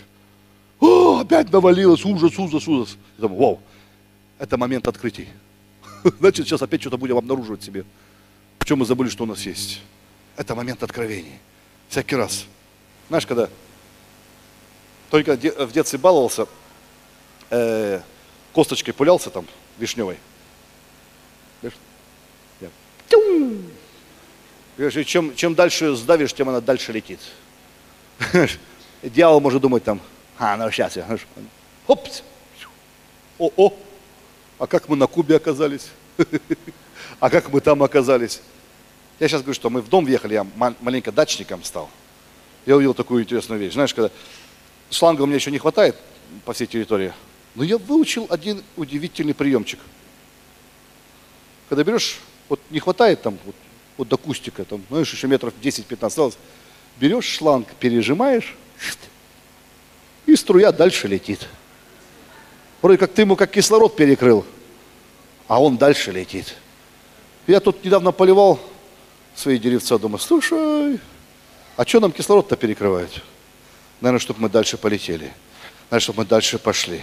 «О, 0.82 1.20
опять 1.20 1.50
навалилось, 1.50 2.04
ужас, 2.04 2.38
ужас, 2.38 2.68
ужас». 2.68 2.98
Я 3.18 3.22
думаю, 3.22 3.40
вау, 3.40 3.62
это 4.38 4.58
момент 4.58 4.88
открытий. 4.90 5.30
Значит, 6.20 6.46
сейчас 6.46 6.62
опять 6.62 6.82
что-то 6.82 6.98
будем 6.98 7.18
обнаруживать 7.18 7.64
себе. 7.64 7.86
В 8.60 8.66
чем 8.66 8.80
мы 8.80 8.86
забыли, 8.86 9.08
что 9.08 9.24
у 9.24 9.28
нас 9.28 9.46
есть. 9.46 9.82
Это 10.36 10.54
момент 10.54 10.84
откровений. 10.84 11.40
Всякий 11.88 12.18
раз. 12.18 12.48
Знаешь, 13.08 13.26
когда 13.26 13.50
только 15.10 15.38
в 15.38 15.72
детстве 15.72 16.00
баловался, 16.00 16.48
э, 17.50 18.02
косточкой 18.54 18.94
пулялся 18.94 19.30
там, 19.30 19.48
вишневой. 19.78 20.18
Я, 24.78 24.92
чем, 25.04 25.36
чем 25.36 25.54
дальше 25.54 25.96
сдавишь, 25.96 26.34
тем 26.34 26.50
она 26.50 26.60
дальше 26.60 26.92
летит. 26.92 27.20
Дьявол 29.04 29.40
может 29.40 29.62
думать 29.62 29.84
там, 29.84 30.00
а, 30.40 30.58
ну 30.58 30.72
сейчас 30.72 30.96
я, 30.96 31.06
хоп, 31.86 32.08
о-о, 33.38 33.74
а 34.58 34.68
как 34.68 34.90
мы 34.90 34.96
на 34.96 35.06
Кубе 35.06 35.36
оказались? 35.36 35.90
а 37.20 37.30
как 37.30 37.50
мы 37.50 37.62
там 37.62 37.84
оказались? 37.84 38.42
Я 39.20 39.28
сейчас 39.28 39.42
говорю, 39.42 39.56
что 39.56 39.70
мы 39.70 39.82
в 39.82 39.90
дом 39.90 40.06
въехали, 40.06 40.34
я 40.34 40.48
маленько 40.56 41.12
дачником 41.12 41.64
стал. 41.64 41.90
Я 42.66 42.76
увидел 42.76 42.94
такую 42.94 43.24
интересную 43.24 43.60
вещь. 43.60 43.74
Знаешь, 43.74 43.94
когда 43.94 44.10
шланга 44.90 45.22
у 45.22 45.26
меня 45.26 45.36
еще 45.36 45.52
не 45.52 45.60
хватает 45.60 45.96
по 46.46 46.54
всей 46.54 46.66
территории, 46.66 47.14
но 47.56 47.64
я 47.64 47.78
выучил 47.78 48.28
один 48.30 48.64
удивительный 48.76 49.34
приемчик. 49.34 49.80
Когда 51.70 51.84
берешь, 51.84 52.20
вот 52.50 52.60
не 52.70 52.80
хватает 52.80 53.22
там, 53.22 53.38
вот, 53.46 53.56
вот 53.98 54.08
до 54.08 54.18
кустика, 54.18 54.66
там, 54.66 54.84
знаешь, 54.90 55.12
еще 55.12 55.28
метров 55.28 55.54
10-15 55.62 56.06
осталось, 56.06 56.38
берешь 57.00 57.26
шланг, 57.26 57.68
пережимаешь, 57.80 58.56
и 60.26 60.36
струя 60.36 60.72
дальше 60.72 61.08
летит. 61.08 61.48
Вроде 62.82 62.98
как 62.98 63.14
ты 63.14 63.22
ему 63.22 63.36
как 63.36 63.52
кислород 63.52 63.96
перекрыл, 63.96 64.46
а 65.48 65.62
он 65.62 65.78
дальше 65.78 66.12
летит. 66.12 66.56
Я 67.48 67.60
тут 67.60 67.84
недавно 67.84 68.12
поливал 68.12 68.60
свои 69.36 69.58
деревца, 69.58 69.98
думаю, 69.98 70.20
слушай, 70.20 71.00
а 71.76 71.86
что 71.86 72.00
нам 72.00 72.12
кислород-то 72.12 72.56
перекрывает? 72.56 73.10
Наверное, 74.00 74.20
чтобы 74.20 74.42
мы 74.42 74.50
дальше 74.50 74.78
полетели. 74.78 75.32
Наверное, 75.90 76.00
чтобы 76.04 76.20
мы 76.20 76.26
дальше 76.26 76.60
пошли. 76.60 77.02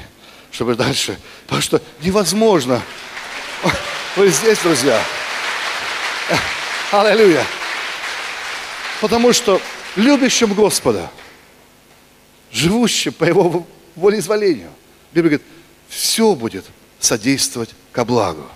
Чтобы 0.51 0.75
дальше. 0.75 1.19
Потому 1.45 1.63
что 1.63 1.83
невозможно. 2.03 2.83
Вы 4.17 4.29
здесь, 4.29 4.59
друзья. 4.59 5.01
Аллилуйя. 6.91 7.45
Потому 9.01 9.33
что 9.33 9.61
любящим 9.97 10.53
Господа, 10.53 11.11
живущим 12.51 13.13
по 13.13 13.25
Его 13.25 13.67
волеизволению, 13.97 14.71
Библия 15.13 15.39
говорит, 15.39 15.47
все 15.89 16.35
будет 16.35 16.65
содействовать 16.99 17.71
ко 17.93 18.05
благу. 18.05 18.47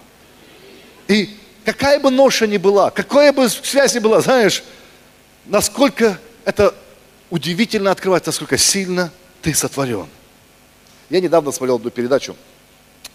И 1.08 1.36
какая 1.64 1.98
бы 1.98 2.10
ноша 2.10 2.46
ни 2.46 2.56
была, 2.56 2.90
какая 2.90 3.32
бы 3.32 3.48
связь 3.48 3.94
ни 3.94 4.00
была, 4.00 4.20
знаешь, 4.20 4.62
насколько 5.46 6.18
это 6.44 6.74
удивительно 7.30 7.90
открывать, 7.90 8.26
насколько 8.26 8.58
сильно 8.58 9.12
ты 9.42 9.54
сотворен. 9.54 10.08
Я 11.10 11.20
недавно 11.20 11.52
смотрел 11.52 11.76
одну 11.76 11.90
передачу 11.90 12.34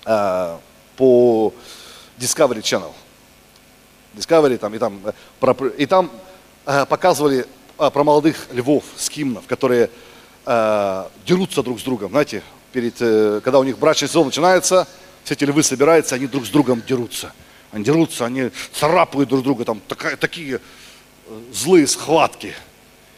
э, 0.05 0.57
по 0.95 1.53
Discovery 2.19 2.61
Channel. 2.61 2.91
Discovery 4.15 4.57
там, 4.57 4.75
и 4.75 4.77
там, 4.77 5.01
э, 5.05 5.11
про, 5.39 5.53
и 5.69 5.85
там 5.85 6.11
э, 6.65 6.85
показывали 6.85 7.47
э, 7.79 7.89
про 7.89 8.03
молодых 8.03 8.47
львов, 8.51 8.83
скимнов, 8.95 9.47
которые 9.47 9.89
э, 10.45 11.05
дерутся 11.25 11.63
друг 11.63 11.79
с 11.79 11.83
другом. 11.83 12.11
Знаете, 12.11 12.43
перед, 12.71 12.95
э, 12.99 13.41
когда 13.43 13.59
у 13.59 13.63
них 13.63 13.79
брачный 13.79 14.07
сезон 14.07 14.27
начинается, 14.27 14.87
все 15.23 15.33
эти 15.33 15.43
львы 15.45 15.63
собираются, 15.63 16.15
они 16.15 16.27
друг 16.27 16.45
с 16.45 16.49
другом 16.49 16.83
дерутся. 16.87 17.33
Они 17.71 17.83
дерутся, 17.83 18.25
они 18.25 18.51
царапают 18.73 19.29
друг 19.29 19.43
друга, 19.43 19.65
там 19.65 19.81
такая, 19.87 20.15
такие 20.15 20.59
э, 21.27 21.41
злые 21.51 21.87
схватки. 21.87 22.53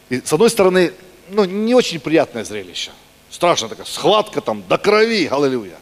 И 0.09 0.22
с 0.22 0.32
одной 0.32 0.49
стороны, 0.49 0.93
ну, 1.30 1.45
не 1.45 1.74
очень 1.74 1.99
приятное 1.99 2.43
зрелище. 2.43 2.91
Страшная 3.32 3.69
такая 3.69 3.86
схватка 3.86 4.41
там 4.41 4.63
до 4.67 4.77
крови, 4.77 5.27
аллилуйя. 5.32 5.77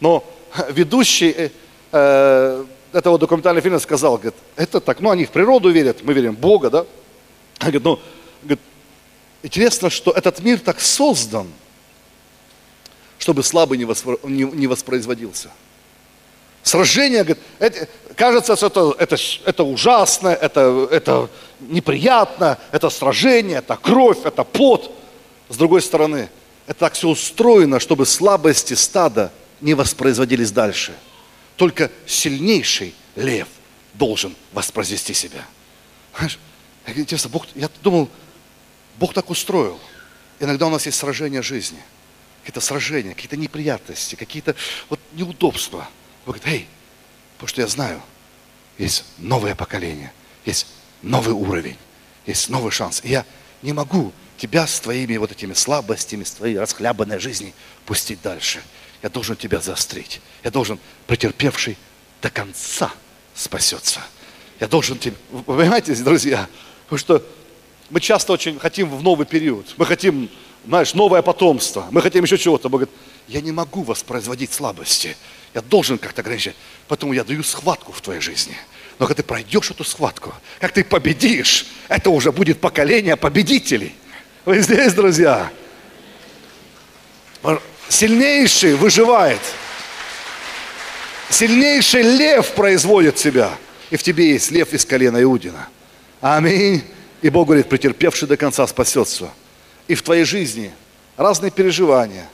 Но 0.00 0.22
ведущий 0.68 1.50
э, 1.90 2.64
этого 2.92 3.18
документального 3.18 3.62
фильма 3.62 3.78
сказал, 3.78 4.16
говорит, 4.16 4.34
это 4.56 4.78
так, 4.80 5.00
ну 5.00 5.10
они 5.10 5.24
в 5.24 5.30
природу 5.30 5.70
верят, 5.70 6.02
мы 6.02 6.12
верим 6.12 6.36
в 6.36 6.38
Бога, 6.38 6.68
да? 6.68 6.86
Говорит, 7.58 7.82
ну, 7.82 7.98
говорит, 8.42 8.60
интересно, 9.42 9.88
что 9.88 10.10
этот 10.10 10.40
мир 10.40 10.60
так 10.60 10.80
создан, 10.80 11.50
чтобы 13.18 13.42
слабый 13.42 13.78
не, 13.78 13.86
воспро, 13.86 14.18
не, 14.24 14.44
не 14.44 14.66
воспроизводился. 14.66 15.50
Сражение, 16.62 17.24
говорит, 17.24 17.42
это, 17.58 17.88
кажется, 18.16 18.52
это, 18.52 18.94
это, 18.98 19.16
это 19.46 19.64
ужасно, 19.64 20.28
это, 20.28 20.88
это 20.90 21.30
неприятно, 21.60 22.58
это 22.70 22.90
сражение, 22.90 23.58
это 23.58 23.76
кровь, 23.76 24.18
это 24.24 24.44
пот. 24.44 24.94
С 25.48 25.56
другой 25.56 25.82
стороны, 25.82 26.28
это 26.66 26.80
так 26.80 26.94
все 26.94 27.08
устроено, 27.08 27.80
чтобы 27.80 28.06
слабости 28.06 28.74
стада 28.74 29.32
не 29.60 29.74
воспроизводились 29.74 30.50
дальше. 30.50 30.94
Только 31.56 31.90
сильнейший 32.06 32.94
лев 33.16 33.48
должен 33.94 34.34
воспроизвести 34.52 35.14
себя. 35.14 35.44
Знаешь, 36.16 36.38
интересно, 36.86 37.30
Бог, 37.30 37.46
я 37.54 37.68
думал, 37.82 38.08
Бог 38.98 39.14
так 39.14 39.30
устроил. 39.30 39.78
Иногда 40.40 40.66
у 40.66 40.70
нас 40.70 40.86
есть 40.86 40.98
сражения 40.98 41.42
жизни, 41.42 41.78
какие-то 42.42 42.60
сражения, 42.60 43.14
какие-то 43.14 43.36
неприятности, 43.36 44.14
какие-то 44.14 44.54
вот 44.88 45.00
неудобства– 45.12 45.88
Бог 46.24 46.36
говорит, 46.36 46.60
эй, 46.60 46.68
потому 47.34 47.48
что 47.48 47.60
я 47.62 47.66
знаю, 47.66 48.00
есть 48.78 49.04
новое 49.18 49.54
поколение, 49.54 50.12
есть 50.44 50.66
новый 51.02 51.34
уровень, 51.34 51.76
есть 52.26 52.48
новый 52.48 52.70
шанс. 52.70 53.00
И 53.04 53.10
я 53.10 53.26
не 53.62 53.72
могу 53.72 54.12
тебя 54.36 54.66
с 54.66 54.80
твоими 54.80 55.16
вот 55.16 55.32
этими 55.32 55.54
слабостями, 55.54 56.24
с 56.24 56.32
твоей 56.32 56.58
расхлябанной 56.58 57.18
жизнью 57.18 57.52
пустить 57.86 58.20
дальше. 58.22 58.62
Я 59.02 59.08
должен 59.08 59.36
тебя 59.36 59.60
заострить. 59.60 60.20
Я 60.44 60.50
должен, 60.50 60.78
претерпевший 61.06 61.76
до 62.20 62.30
конца 62.30 62.92
спасется. 63.34 64.00
Я 64.60 64.68
должен 64.68 64.98
тебе... 64.98 65.16
Вы 65.30 65.42
понимаете, 65.42 65.94
друзья? 65.96 66.48
Потому 66.84 66.98
что 66.98 67.26
мы 67.90 68.00
часто 68.00 68.32
очень 68.32 68.58
хотим 68.58 68.88
в 68.88 69.02
новый 69.02 69.26
период. 69.26 69.74
Мы 69.76 69.86
хотим, 69.86 70.30
знаешь, 70.66 70.94
новое 70.94 71.20
потомство. 71.22 71.86
Мы 71.90 72.00
хотим 72.00 72.24
еще 72.24 72.38
чего-то. 72.38 72.68
Бог 72.68 72.82
говорит, 72.82 72.96
я 73.28 73.40
не 73.40 73.52
могу 73.52 73.82
воспроизводить 73.82 74.52
слабости. 74.52 75.16
Я 75.52 75.62
должен 75.62 75.98
как-то 75.98 76.22
ограничить. 76.22 76.54
Поэтому 76.88 77.12
я 77.12 77.24
даю 77.24 77.42
схватку 77.42 77.92
в 77.92 78.00
твоей 78.00 78.20
жизни. 78.20 78.56
Но 78.98 79.06
когда 79.06 79.22
ты 79.22 79.26
пройдешь 79.26 79.70
эту 79.70 79.84
схватку, 79.84 80.32
как 80.60 80.72
ты 80.72 80.84
победишь, 80.84 81.66
это 81.88 82.10
уже 82.10 82.30
будет 82.30 82.60
поколение 82.60 83.16
победителей. 83.16 83.94
Вы 84.44 84.60
здесь, 84.60 84.92
друзья? 84.92 85.50
Сильнейший 87.88 88.74
выживает. 88.74 89.40
Сильнейший 91.30 92.02
лев 92.02 92.52
производит 92.52 93.18
себя. 93.18 93.50
И 93.90 93.96
в 93.96 94.02
тебе 94.02 94.32
есть 94.32 94.50
лев 94.50 94.72
из 94.72 94.84
колена 94.84 95.22
Иудина. 95.22 95.68
Аминь. 96.20 96.82
И 97.20 97.28
Бог 97.30 97.46
говорит, 97.46 97.68
претерпевший 97.68 98.26
до 98.26 98.36
конца 98.36 98.66
спасется. 98.66 99.30
И 99.88 99.94
в 99.94 100.02
твоей 100.02 100.24
жизни 100.24 100.72
разные 101.16 101.50
переживания, 101.50 102.28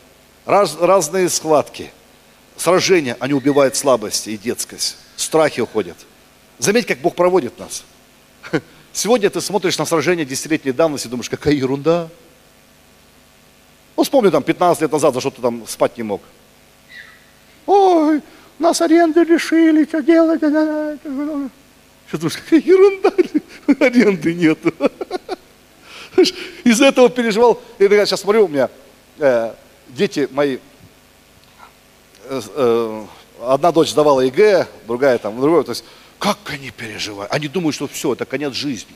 раз, 0.46 0.76
разные 0.80 1.28
схватки– 1.28 1.90
сражения, 2.60 3.16
они 3.20 3.34
убивают 3.34 3.76
слабости 3.76 4.30
и 4.30 4.36
детскость. 4.36 4.96
Страхи 5.16 5.60
уходят. 5.60 5.96
Заметь, 6.58 6.86
как 6.86 6.98
Бог 6.98 7.14
проводит 7.14 7.58
нас. 7.58 7.84
Сегодня 8.98 9.30
ты 9.30 9.40
смотришь 9.40 9.78
на 9.78 9.84
сражение 9.84 10.26
десятилетней 10.26 10.72
давности 10.72 11.06
и 11.06 11.10
думаешь, 11.10 11.30
какая 11.30 11.54
ерунда. 11.54 12.08
Ну, 13.96 14.02
вспомни 14.02 14.28
там 14.28 14.42
15 14.42 14.82
лет 14.82 14.90
назад, 14.90 15.14
за 15.14 15.20
что 15.20 15.30
ты 15.30 15.40
там 15.40 15.64
спать 15.68 15.96
не 15.96 16.02
мог. 16.02 16.20
Ой, 17.66 18.20
нас 18.58 18.80
аренды 18.80 19.22
лишили, 19.22 19.84
что 19.84 20.02
делать? 20.02 20.40
Что 20.40 22.18
думаешь, 22.18 22.38
какая 22.38 22.60
ерунда, 22.60 23.12
аренды 23.86 24.34
нет. 24.34 24.58
Из 26.64 26.80
этого 26.80 27.08
переживал. 27.08 27.60
Я 27.78 28.04
сейчас 28.04 28.22
смотрю, 28.22 28.46
у 28.46 28.48
меня 28.48 28.68
э, 29.18 29.52
дети 29.90 30.28
мои 30.32 30.58
Э, 32.30 32.42
э, 32.56 33.04
одна 33.40 33.72
дочь 33.72 33.90
сдавала 33.90 34.20
ЕГЭ, 34.20 34.66
другая 34.86 35.16
там, 35.16 35.40
другая, 35.40 35.62
то 35.62 35.70
есть 35.70 35.82
как 36.18 36.38
они 36.50 36.70
переживают? 36.70 37.32
Они 37.32 37.48
думают, 37.48 37.74
что 37.74 37.86
все, 37.86 38.12
это 38.12 38.24
конец 38.24 38.52
жизни. 38.54 38.94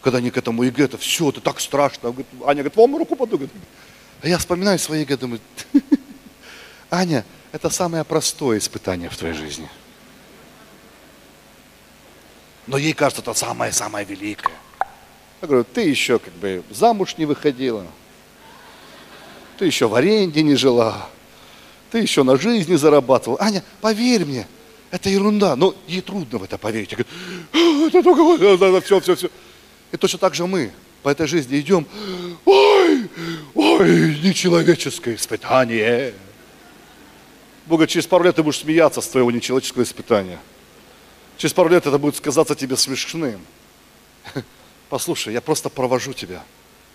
Когда 0.00 0.18
они 0.18 0.30
к 0.30 0.36
этому 0.36 0.62
ЕГЭ, 0.62 0.84
это 0.84 0.98
все, 0.98 1.30
это 1.30 1.40
так 1.40 1.60
страшно. 1.60 2.14
Аня 2.44 2.62
говорит, 2.62 2.76
вам 2.76 2.96
руку 2.96 3.16
подугает. 3.16 3.50
А 4.22 4.28
я 4.28 4.38
вспоминаю 4.38 4.78
свои 4.78 5.00
ЕГЭ, 5.00 5.16
думаю, 5.16 5.40
Аня, 6.90 7.24
это 7.52 7.70
самое 7.70 8.04
простое 8.04 8.58
испытание 8.58 9.08
в 9.08 9.16
твоей 9.16 9.34
жизни. 9.34 9.68
Но 12.66 12.78
ей 12.78 12.92
кажется, 12.92 13.22
это 13.22 13.34
самое-самое 13.34 14.06
великое. 14.06 14.54
Я 15.40 15.48
говорю, 15.48 15.64
ты 15.64 15.82
еще 15.82 16.18
как 16.18 16.32
бы 16.34 16.62
замуж 16.70 17.16
не 17.18 17.26
выходила, 17.26 17.86
ты 19.58 19.66
еще 19.66 19.88
в 19.88 19.94
аренде 19.94 20.42
не 20.42 20.54
жила, 20.54 21.08
ты 21.90 21.98
еще 21.98 22.22
на 22.22 22.36
жизни 22.36 22.76
зарабатывал. 22.76 23.36
Аня, 23.40 23.62
поверь 23.80 24.24
мне, 24.24 24.46
это 24.94 25.10
ерунда. 25.10 25.56
Но 25.56 25.74
ей 25.88 26.00
трудно 26.00 26.38
в 26.38 26.44
это 26.44 26.56
поверить. 26.56 26.92
Я 26.92 26.98
говорю, 26.98 27.86
это 27.88 28.02
только 28.02 28.80
все, 28.80 29.00
все, 29.00 29.16
все. 29.16 29.30
И 29.90 29.96
точно 29.96 30.18
так 30.20 30.34
же 30.34 30.46
мы 30.46 30.70
по 31.02 31.08
этой 31.08 31.26
жизни 31.26 31.58
идем. 31.58 31.86
Ой, 32.44 33.10
ой, 33.54 34.20
нечеловеческое 34.22 35.16
испытание. 35.16 36.14
Бога, 37.66 37.86
через 37.88 38.06
пару 38.06 38.24
лет 38.24 38.36
ты 38.36 38.42
будешь 38.44 38.60
смеяться 38.60 39.00
с 39.00 39.08
твоего 39.08 39.32
нечеловеческого 39.32 39.82
испытания. 39.82 40.38
Через 41.38 41.52
пару 41.52 41.70
лет 41.70 41.84
это 41.86 41.98
будет 41.98 42.20
казаться 42.20 42.54
тебе 42.54 42.76
смешным. 42.76 43.40
Послушай, 44.88 45.32
я 45.32 45.40
просто 45.40 45.70
провожу 45.70 46.12
тебя 46.12 46.44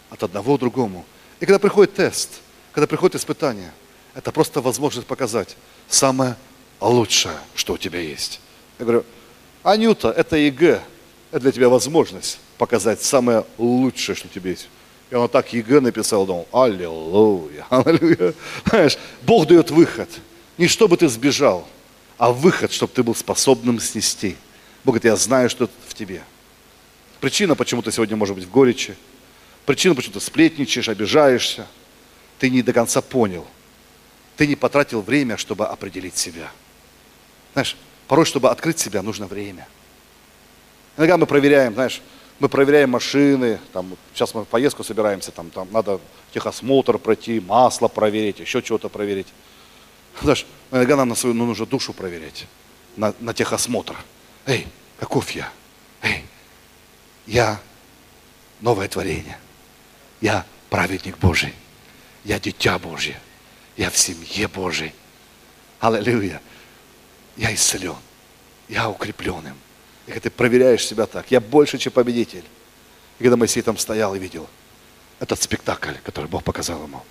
от 0.10 0.24
одного 0.24 0.56
к 0.56 0.60
другому. 0.60 1.06
И 1.41 1.45
когда 1.45 1.60
приходит 1.60 1.95
тест, 1.95 2.39
когда 2.72 2.88
приходит 2.88 3.16
испытание, 3.16 3.74
это 4.16 4.32
просто 4.32 4.62
возможность 4.62 5.08
показать 5.08 5.58
самое 5.89 6.38
лучшее, 6.80 7.38
что 7.55 7.73
у 7.73 7.77
тебя 7.77 7.99
есть. 7.99 8.39
Я 8.77 8.86
говорю, 8.86 9.05
Анюта, 9.63 10.09
это 10.09 10.38
ЕГЭ, 10.38 10.82
это 11.32 11.39
для 11.41 11.51
тебя 11.51 11.69
возможность 11.69 12.39
показать 12.57 13.01
самое 13.01 13.45
лучшее, 13.57 14.15
что 14.15 14.27
у 14.27 14.30
тебя 14.30 14.51
есть. 14.51 14.69
И 15.09 15.15
он 15.15 15.27
так 15.27 15.51
ЕГЭ 15.53 15.80
написал, 15.80 16.25
думал, 16.25 16.47
аллилуйя, 16.51 17.65
аллилуйя. 17.69 18.34
Знаешь, 18.65 18.97
Бог 19.23 19.47
дает 19.47 19.71
выход. 19.71 20.09
Не 20.57 20.67
чтобы 20.67 20.97
ты 20.97 21.07
сбежал, 21.07 21.67
а 22.17 22.32
выход, 22.32 22.71
чтобы 22.71 22.91
ты 22.93 23.01
был 23.01 23.15
способным 23.15 23.80
снести. 23.80 24.36
Бог 24.84 24.95
говорит, 24.95 25.05
я 25.05 25.15
знаю, 25.15 25.49
что 25.49 25.69
в 25.88 25.93
тебе. 25.93 26.21
Причина, 27.21 27.55
почему 27.55 27.82
ты 27.82 27.91
сегодня 27.91 28.15
может 28.15 28.36
быть 28.36 28.45
в 28.45 28.51
горечи. 28.51 28.95
Причина, 29.65 29.95
почему 29.95 30.13
ты 30.13 30.19
сплетничаешь, 30.19 30.89
обижаешься. 30.89 31.65
Ты 32.38 32.49
не 32.49 32.61
до 32.61 32.73
конца 32.73 33.01
понял. 33.01 33.45
Ты 34.38 34.47
не 34.47 34.55
потратил 34.55 35.01
время, 35.01 35.38
чтобы 35.38 35.65
определить 35.67 36.17
себя. 36.17 36.51
Знаешь, 37.54 37.76
порой, 38.08 38.26
чтобы 38.26 38.50
открыть 38.50 38.80
себя, 38.80 39.02
нужно 39.02 39.28
время. 39.28 39.68
Иногда 40.97 41.18
мы 41.18 41.26
проверяем, 41.26 41.74
знаешь, 41.74 42.02
мы 42.39 42.50
проверяем 42.50 42.91
машины, 42.91 43.60
там, 43.74 43.95
сейчас 44.14 44.34
мы 44.34 44.43
в 44.43 44.47
поездку 44.47 44.84
собираемся, 44.84 45.32
там, 45.32 45.50
там 45.50 45.68
надо 45.72 46.00
техосмотр 46.34 46.97
пройти, 46.97 47.39
масло 47.39 47.88
проверить, 47.88 48.39
еще 48.39 48.62
чего-то 48.62 48.89
проверить. 48.89 49.28
Знаешь, 50.22 50.45
иногда 50.72 50.95
нам 50.95 51.10
на 51.10 51.16
свою 51.16 51.36
ну, 51.36 51.45
нужно 51.45 51.66
душу 51.66 51.93
проверять, 51.93 52.47
на, 52.95 53.14
на 53.20 53.34
техосмотр. 53.34 53.95
Эй, 54.45 54.68
каков 55.00 55.32
я? 55.32 55.52
Эй, 56.02 56.24
я 57.26 57.60
новое 58.62 58.88
творение. 58.88 59.38
Я 60.22 60.45
праведник 60.70 61.18
Божий. 61.18 61.54
Я 62.24 62.39
дитя 62.39 62.78
Божье. 62.80 63.20
Я 63.78 63.89
в 63.89 63.97
семье 63.97 64.47
Божьей. 64.47 64.93
Аллилуйя 65.80 66.41
я 67.39 67.53
исцелен, 67.53 67.95
я 68.67 68.89
укреплен 68.89 69.47
им. 69.47 69.55
И 70.05 70.11
когда 70.11 70.21
ты 70.21 70.29
проверяешь 70.29 70.85
себя 70.85 71.05
так, 71.05 71.31
я 71.31 71.39
больше, 71.39 71.77
чем 71.77 71.93
победитель. 71.93 72.43
И 73.17 73.23
когда 73.23 73.37
Моисей 73.37 73.61
там 73.61 73.77
стоял 73.77 74.13
и 74.13 74.19
видел 74.19 74.47
этот 75.19 75.41
спектакль, 75.41 75.93
который 76.03 76.27
Бог 76.27 76.43
показал 76.43 76.83
ему, 76.83 77.01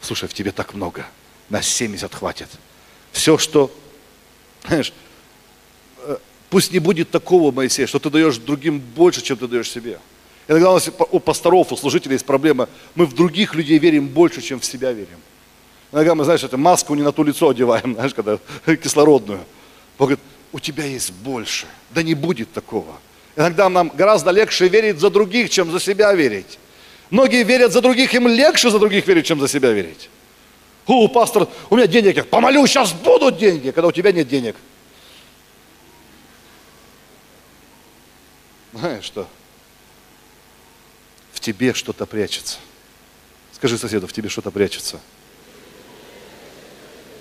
слушай, 0.00 0.28
в 0.28 0.34
тебе 0.34 0.50
так 0.50 0.74
много, 0.74 1.06
на 1.48 1.62
70 1.62 2.12
хватит. 2.12 2.48
Все, 3.12 3.38
что, 3.38 3.72
знаешь, 4.66 4.92
э, 5.98 6.16
пусть 6.50 6.72
не 6.72 6.80
будет 6.80 7.10
такого, 7.10 7.52
Моисея, 7.52 7.86
что 7.86 8.00
ты 8.00 8.10
даешь 8.10 8.38
другим 8.38 8.80
больше, 8.80 9.22
чем 9.22 9.36
ты 9.36 9.46
даешь 9.46 9.70
себе. 9.70 10.00
Иногда 10.48 10.70
у 10.70 10.74
нас 10.74 10.90
у 11.10 11.20
пасторов, 11.20 11.72
у 11.72 11.76
служителей 11.76 12.14
есть 12.14 12.26
проблема, 12.26 12.68
мы 12.96 13.06
в 13.06 13.14
других 13.14 13.54
людей 13.54 13.78
верим 13.78 14.08
больше, 14.08 14.42
чем 14.42 14.58
в 14.58 14.64
себя 14.64 14.92
верим. 14.92 15.20
Иногда 15.92 16.16
мы, 16.16 16.24
знаешь, 16.24 16.42
это 16.42 16.56
маску 16.56 16.94
не 16.94 17.02
на 17.02 17.12
то 17.12 17.22
лицо 17.22 17.48
одеваем, 17.48 17.94
знаешь, 17.94 18.14
когда 18.14 18.38
кислородную. 18.64 19.44
Бог 19.98 20.08
говорит, 20.08 20.24
у 20.52 20.60
тебя 20.60 20.84
есть 20.84 21.12
больше. 21.12 21.66
Да 21.90 22.02
не 22.02 22.14
будет 22.14 22.52
такого. 22.52 22.98
Иногда 23.36 23.68
нам 23.68 23.88
гораздо 23.88 24.30
легче 24.30 24.68
верить 24.68 24.98
за 24.98 25.10
других, 25.10 25.50
чем 25.50 25.70
за 25.70 25.80
себя 25.80 26.12
верить. 26.12 26.58
Многие 27.10 27.42
верят 27.42 27.72
за 27.72 27.80
других, 27.80 28.14
им 28.14 28.28
легче 28.28 28.70
за 28.70 28.78
других 28.78 29.06
верить, 29.06 29.26
чем 29.26 29.40
за 29.40 29.48
себя 29.48 29.72
верить. 29.72 30.08
У, 30.86 31.08
пастор, 31.08 31.48
у 31.68 31.76
меня 31.76 31.86
денег 31.86 32.16
нет. 32.16 32.30
Помолю, 32.30 32.66
сейчас 32.66 32.92
будут 32.92 33.38
деньги, 33.38 33.70
когда 33.70 33.88
у 33.88 33.92
тебя 33.92 34.12
нет 34.12 34.28
денег. 34.28 34.56
Знаешь 38.72 39.04
что? 39.04 39.28
В 41.32 41.40
тебе 41.40 41.74
что-то 41.74 42.06
прячется. 42.06 42.58
Скажи 43.52 43.76
соседу, 43.76 44.06
в 44.06 44.12
тебе 44.12 44.28
что-то 44.28 44.50
прячется. 44.50 45.00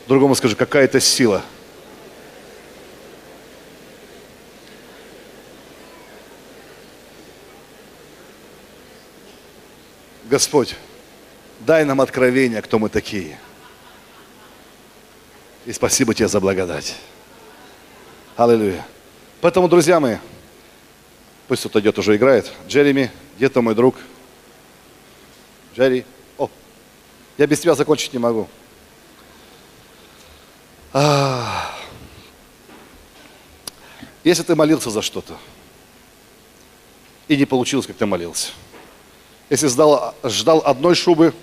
Другому 0.07 0.35
скажи, 0.35 0.55
какая-то 0.55 0.99
сила– 0.99 1.43
Господь, 10.29 10.75
дай 11.61 11.85
нам 11.85 12.01
откровение, 12.01 12.61
кто 12.61 12.79
мы 12.79 12.89
такие. 12.89 13.39
И 15.65 15.71
спасибо 15.71 16.13
тебе 16.13 16.27
за 16.27 16.41
благодать. 16.41 16.95
Аллилуйя. 18.35 18.85
Поэтому, 19.39 19.69
друзья 19.69 20.01
мои, 20.01 20.17
пусть 21.47 21.61
кто-то 21.61 21.79
идет 21.79 21.97
уже 21.97 22.17
играет. 22.17 22.51
Джереми, 22.67 23.09
где-то 23.37 23.61
мой 23.61 23.73
друг. 23.73 23.95
Джерри. 25.75 26.05
О, 26.37 26.49
я 27.37 27.47
без 27.47 27.61
тебя 27.61 27.75
закончить 27.75 28.11
не 28.11 28.19
могу. 28.19 28.49
А, 30.91 31.73
если 34.25 34.43
ты 34.43 34.55
молился 34.55 34.89
за 34.89 35.01
что-то, 35.01 35.37
и 37.29 37.37
не 37.37 37.45
получилось, 37.45 37.87
как 37.87 37.95
ты 37.95 38.05
молился– 38.05 38.51
если 39.49 39.67
ждал, 39.67 40.13
ждал 40.23 40.61
одной 40.65 40.95
шубы, 40.95 41.33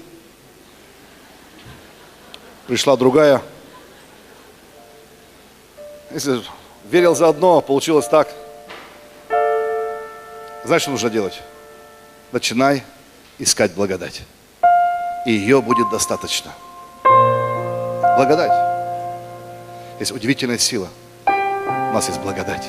пришла 2.67 2.97
другая. 2.97 3.43
Если 6.11 6.43
верил 6.91 7.15
за 7.15 7.29
одно, 7.29 7.61
получилось 7.61 8.07
так. 8.09 8.29
Знаешь, 10.65 10.83
что 10.83 10.91
нужно 10.91 11.11
делать? 11.11 11.43
Начинай 12.33 12.85
искать 13.39 13.73
благодать. 13.75 14.23
И 15.27 15.33
ее 15.33 15.61
будет 15.63 15.91
достаточно. 15.91 16.53
Благодать. 17.03 18.53
Есть 19.99 20.13
удивительная 20.13 20.59
сила. 20.59 20.89
У 21.27 21.31
нас 21.95 22.09
есть 22.09 22.21
благодать. 22.21 22.67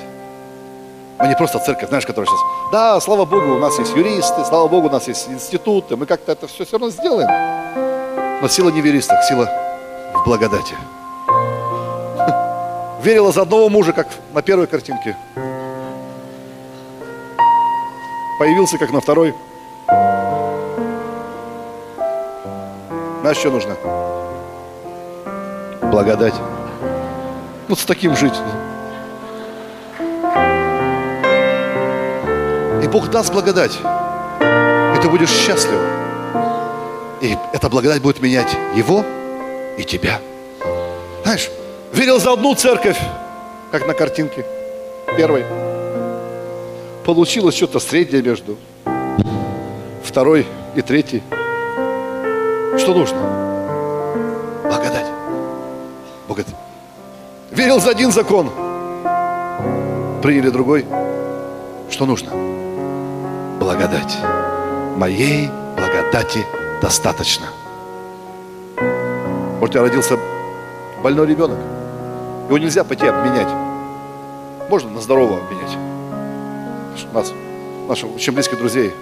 Мы 1.18 1.28
не 1.28 1.36
просто 1.36 1.60
церковь, 1.60 1.88
знаешь, 1.88 2.06
которая 2.06 2.28
сейчас, 2.28 2.40
да, 2.72 3.00
слава 3.00 3.24
Богу, 3.24 3.56
у 3.56 3.58
нас 3.58 3.80
есть 3.80 3.96
юристы, 3.96 4.44
слава 4.44 4.68
Богу, 4.68 4.90
у 4.90 4.92
нас 4.92 5.08
есть 5.08 5.30
институты, 5.30 5.96
мы 5.96 6.06
как-то 6.06 6.34
это 6.34 6.48
все 6.48 6.66
все 6.66 6.78
равно 6.78 6.90
сделаем. 6.90 7.30
Но 8.42 8.48
сила 8.50 8.70
не 8.70 8.82
в 8.82 8.86
юристах, 8.86 9.24
сила 9.24 9.50
в 10.14 10.26
благодати. 10.26 10.76
Верила 13.02 13.32
за 13.32 13.44
одного 13.44 13.70
мужа, 13.70 13.94
как 13.94 14.08
на 14.34 14.42
первой 14.42 14.68
картинке. 14.68 15.16
Появился, 18.38 18.78
как 18.78 18.92
на 18.92 19.00
второй. 19.00 19.34
Знаешь, 23.22 23.38
что 23.38 23.52
нужно? 23.52 23.76
Благодать. 25.90 26.36
Вот 27.70 27.80
с 27.80 27.86
таким 27.86 28.16
жить. 28.18 28.36
Бог 32.96 33.10
даст 33.10 33.34
благодать. 33.34 33.74
И 33.74 35.02
ты 35.02 35.10
будешь 35.10 35.30
счастлив. 35.30 35.82
И 37.20 37.38
эта 37.52 37.68
благодать 37.68 38.02
будет 38.02 38.22
менять 38.22 38.48
его 38.74 39.04
и 39.78 39.84
тебя. 39.84 40.22
Знаешь, 41.24 41.50
верил 41.92 42.22
за 42.22 42.32
одну 42.32 42.56
церковь, 42.56 42.98
как 43.70 43.86
на 43.86 43.94
картинке 43.94 44.46
первой. 45.18 45.44
Получилось 47.04 47.56
что-то 47.56 47.82
среднее 47.82 48.22
между 48.22 48.56
второй 50.02 50.48
и 50.74 50.82
третьей. 50.82 51.22
Что 52.78 52.94
нужно? 52.94 53.20
Благодать. 54.64 55.08
Бог 56.30 56.38
говорит, 56.38 56.56
верил 57.52 57.82
за 57.82 57.90
один 57.90 58.14
закон, 58.14 58.50
приняли 60.24 60.48
другой. 60.50 60.86
Что 61.92 62.06
нужно? 62.06 62.55
Благодать. 63.60 64.18
Моей 64.98 65.50
благодати 65.76 66.46
достаточно. 66.82 67.48
У 69.62 69.68
тебя 69.68 69.82
родился 69.82 70.18
больной 71.02 71.28
ребенок. 71.28 71.58
Его 72.48 72.58
нельзя 72.58 72.84
пойти 72.84 73.08
обменять. 73.08 73.48
Можно 74.70 74.92
на 74.92 75.02
здорового 75.02 75.40
обменять. 75.40 75.78
У 77.12 77.16
нас, 77.16 77.34
наших 77.88 78.16
очень 78.16 78.34
близких 78.34 78.58
друзей 78.58 78.94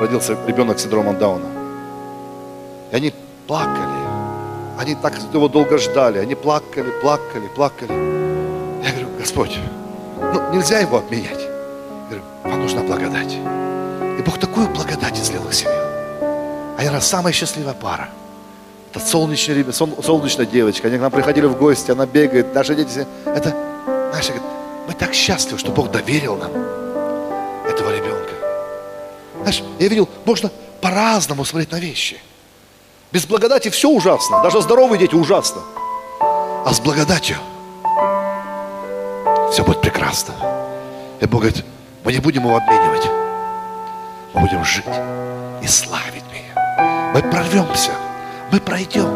родился 0.00 0.36
ребенок 0.46 0.78
с 0.78 0.82
синдромом 0.82 1.18
Дауна. 1.18 1.46
И 2.90 2.96
они 2.96 3.14
плакали. 3.46 4.00
Они 4.78 4.94
так 4.94 5.14
его 5.32 5.48
долго 5.48 5.78
ждали. 5.78 6.18
Они 6.18 6.34
плакали, 6.34 6.90
плакали, 7.02 7.46
плакали. 7.54 7.92
Я 8.84 8.92
говорю, 8.92 9.08
Господь, 9.18 9.58
ну 10.18 10.52
нельзя 10.52 10.80
его 10.80 10.98
обменять. 10.98 11.39
Нужна 12.70 12.86
благодать. 12.86 13.32
И 13.32 14.22
Бог 14.22 14.38
такую 14.38 14.68
благодать 14.68 15.18
излил 15.18 15.42
в 15.42 15.52
семью. 15.52 15.74
Они 16.78 16.88
раз 16.88 17.08
самая 17.08 17.32
счастливая 17.32 17.74
пара. 17.74 18.08
Это 18.92 19.04
солнечный 19.04 19.56
ребенок, 19.56 19.74
солнечная 19.74 20.46
девочка. 20.46 20.86
Они 20.86 20.96
к 20.96 21.00
нам 21.00 21.10
приходили 21.10 21.46
в 21.46 21.58
гости, 21.58 21.90
она 21.90 22.06
бегает, 22.06 22.54
наши 22.54 22.76
дети. 22.76 23.08
Это, 23.26 23.56
знаешь, 24.10 24.30
мы 24.86 24.94
так 24.94 25.14
счастливы, 25.14 25.58
что 25.58 25.72
Бог 25.72 25.90
доверил 25.90 26.36
нам 26.36 26.52
этого 27.68 27.92
ребенка. 27.92 28.34
Знаешь, 29.40 29.64
я 29.80 29.88
видел, 29.88 30.08
можно 30.24 30.48
по-разному 30.80 31.44
смотреть 31.44 31.72
на 31.72 31.80
вещи. 31.80 32.18
Без 33.10 33.26
благодати 33.26 33.68
все 33.68 33.88
ужасно. 33.88 34.44
Даже 34.44 34.62
здоровые 34.62 35.00
дети 35.00 35.16
ужасно. 35.16 35.60
А 36.20 36.72
с 36.72 36.78
благодатью 36.78 37.36
все 39.50 39.64
будет 39.64 39.80
прекрасно. 39.80 40.34
И 41.20 41.26
Бог 41.26 41.40
говорит, 41.40 41.64
мы 42.04 42.12
не 42.12 42.18
будем 42.18 42.44
его 42.44 42.56
обменивать. 42.56 43.08
Мы 44.32 44.40
будем 44.40 44.64
жить 44.64 44.84
и 45.62 45.66
славить 45.66 46.24
меня. 46.32 47.12
Мы 47.14 47.22
прорвемся, 47.22 47.90
мы 48.52 48.60
пройдем. 48.60 49.10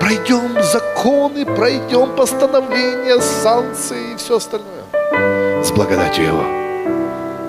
Пройдем 0.00 0.62
законы, 0.62 1.44
пройдем 1.44 2.16
постановления, 2.16 3.20
санкции 3.20 4.12
и 4.12 4.16
все 4.16 4.38
остальное. 4.38 4.84
С 5.62 5.70
благодатью 5.70 6.24
Его. 6.24 6.42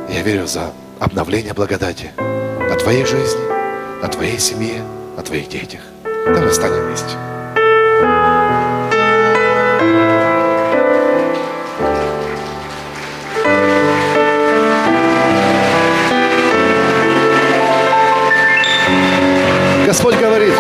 Я 0.09 0.22
верю 0.22 0.45
за 0.45 0.72
обновление 0.99 1.53
благодати 1.53 2.11
на 2.17 2.76
твоей 2.76 3.05
жизни, 3.05 3.41
на 4.01 4.07
твоей 4.09 4.38
семье, 4.38 4.84
на 5.15 5.24
твоих 5.24 5.47
детях. 5.47 5.82
Давай 6.03 6.49
встанем 6.49 6.88
вместе. 6.88 7.30
Господь 19.92 20.16
говорит, 20.16 20.54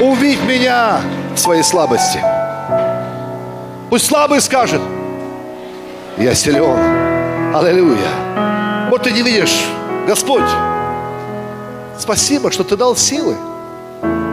увидь 0.00 0.42
меня 0.44 1.02
в 1.34 1.38
своей 1.38 1.62
слабости. 1.62 2.24
Пусть 3.90 4.06
слабый 4.06 4.40
скажет, 4.40 4.80
я 6.16 6.34
силен. 6.34 7.54
Аллилуйя. 7.54 8.88
Вот 8.88 9.02
ты 9.02 9.12
не 9.12 9.20
видишь, 9.20 9.66
Господь, 10.06 10.48
спасибо, 11.98 12.50
что 12.50 12.64
ты 12.64 12.78
дал 12.78 12.96
силы 12.96 13.36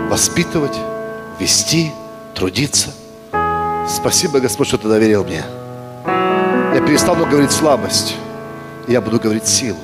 воспитывать, 0.10 0.78
вести, 1.38 1.92
трудиться. 2.34 2.92
Спасибо, 3.90 4.40
Господь, 4.40 4.70
что 4.70 4.78
ты 4.78 4.88
доверил 4.88 5.26
мне. 5.26 5.44
Я 6.06 6.82
перестану 6.88 7.26
говорить 7.26 7.52
слабость, 7.52 8.16
я 8.88 9.02
буду 9.02 9.20
говорить 9.20 9.50
силу 9.50 9.80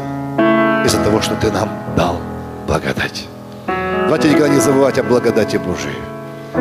из-за 0.86 1.04
того, 1.04 1.22
что 1.22 1.36
ты 1.36 1.52
нам 1.52 1.68
дал 1.98 2.22
благодать. 2.68 3.26
Давайте 4.06 4.30
никогда 4.30 4.49
не 4.49 4.60
забывать 4.60 4.99
о 4.99 5.03
благодати 5.03 5.58
Божией. 5.58 5.95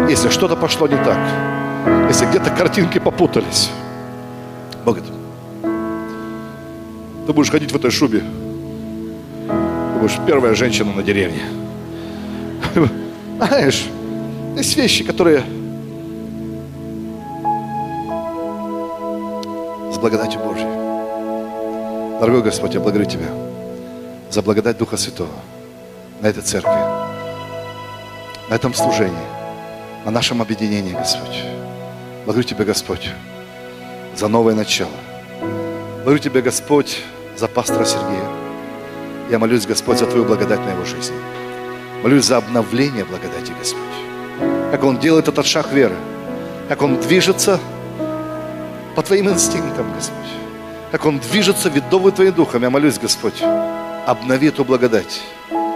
Если 0.08 0.30
что-то 0.30 0.56
пошло 0.56 0.88
не 0.88 0.96
так, 0.96 1.18
если 2.08 2.24
где-то 2.24 2.48
картинки 2.48 2.98
попутались, 2.98 3.70
Бог 4.82 4.96
говорит, 4.96 5.14
ты 7.26 7.32
будешь 7.34 7.50
ходить 7.50 7.70
в 7.70 7.76
этой 7.76 7.90
шубе, 7.90 8.22
ты 9.46 9.98
будешь 10.00 10.18
первая 10.26 10.54
женщина 10.54 10.90
на 10.92 11.02
деревне. 11.02 11.42
Знаешь, 13.36 13.84
есть 14.56 14.76
вещи, 14.76 15.04
которые 15.04 15.44
с 19.92 19.98
благодатью 19.98 20.40
Божьей. 20.40 20.66
Дорогой 22.20 22.42
Господь, 22.42 22.72
я 22.72 22.80
благодарю 22.80 23.04
Тебя 23.04 23.28
за 24.30 24.40
благодать 24.40 24.78
Духа 24.78 24.96
Святого 24.96 25.28
на 26.22 26.28
этой 26.28 26.42
церкви 26.42 26.93
на 28.48 28.54
этом 28.54 28.74
служении, 28.74 29.26
на 30.04 30.10
нашем 30.10 30.42
объединении, 30.42 30.92
Господь. 30.92 31.44
Благодарю 32.24 32.48
Тебя, 32.48 32.64
Господь, 32.64 33.10
за 34.16 34.28
новое 34.28 34.54
начало. 34.54 34.90
Благодарю 35.96 36.18
Тебя, 36.18 36.42
Господь, 36.42 36.98
за 37.36 37.48
пастора 37.48 37.84
Сергея. 37.84 38.28
Я 39.30 39.38
молюсь, 39.38 39.66
Господь, 39.66 39.98
за 39.98 40.06
Твою 40.06 40.24
благодать 40.24 40.60
на 40.60 40.70
его 40.70 40.84
жизни. 40.84 41.16
Молюсь 42.02 42.24
за 42.26 42.36
обновление 42.36 43.04
благодати, 43.04 43.52
Господь. 43.58 43.80
Как 44.70 44.84
он 44.84 44.98
делает 44.98 45.28
этот 45.28 45.46
шаг 45.46 45.72
веры. 45.72 45.96
Как 46.68 46.82
он 46.82 47.00
движется 47.00 47.58
по 48.94 49.02
Твоим 49.02 49.30
инстинктам, 49.30 49.92
Господь. 49.94 50.18
Как 50.92 51.06
он 51.06 51.18
движется, 51.18 51.70
ведомый 51.70 52.12
Твоим 52.12 52.34
Духом. 52.34 52.62
Я 52.62 52.70
молюсь, 52.70 52.98
Господь, 52.98 53.42
обнови 54.06 54.48
эту 54.48 54.64
благодать 54.64 55.22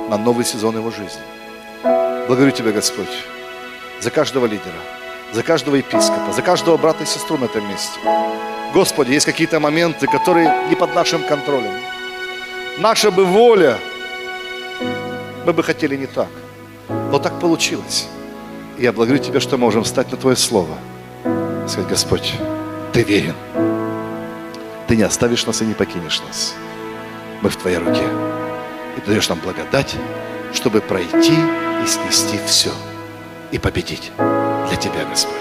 на 0.09 0.19
новый 0.19 0.45
сезон 0.45 0.77
его 0.77 0.91
жизни. 0.91 1.38
Благодарю 2.29 2.51
Тебя, 2.51 2.73
Господь, 2.73 3.09
за 4.01 4.11
каждого 4.11 4.45
лидера, 4.45 4.77
за 5.33 5.43
каждого 5.43 5.77
епископа, 5.77 6.31
за 6.31 6.43
каждого 6.43 6.77
брата 6.77 7.05
и 7.05 7.07
сестру 7.07 7.39
на 7.39 7.47
этом 7.47 7.67
месте. 7.67 7.99
Господи, 8.75 9.13
есть 9.13 9.25
какие-то 9.25 9.61
моменты, 9.61 10.07
которые 10.07 10.69
не 10.69 10.77
под 10.77 10.95
нашим 10.95 11.23
контролем. 11.23 11.73
Наша 12.77 13.11
бы 13.11 13.25
воля, 13.25 13.79
мы 15.47 15.55
бы 15.55 15.63
хотели 15.63 15.97
не 15.97 16.05
так. 16.05 16.29
Но 17.11 17.19
так 17.19 17.41
получилось. 17.41 18.09
И 18.77 18.83
я 18.83 18.93
благодарю 18.93 19.25
Тебя, 19.25 19.41
что 19.41 19.57
можем 19.57 19.85
встать 19.85 20.13
на 20.13 20.19
Твое 20.19 20.37
Слово. 20.37 20.77
И 21.25 21.69
сказать, 21.69 21.89
Господь, 21.89 22.35
Ты 22.93 23.05
верен. 23.05 23.37
Ты 24.87 24.97
не 24.97 25.03
оставишь 25.03 25.47
нас 25.47 25.63
и 25.63 25.65
не 25.65 25.73
покинешь 25.73 26.21
нас. 26.29 26.55
Мы 27.41 27.49
в 27.49 27.57
Твоей 27.57 27.79
руке. 27.79 28.05
И 28.99 29.01
Ты 29.01 29.13
даешь 29.13 29.31
нам 29.31 29.39
благодать, 29.39 29.97
чтобы 30.53 30.81
пройти 30.81 31.35
и 31.35 31.87
снести 31.87 32.39
все 32.47 32.71
и 33.51 33.59
победить 33.59 34.13
для 34.17 34.77
Тебя, 34.77 35.05
Господь. 35.09 35.35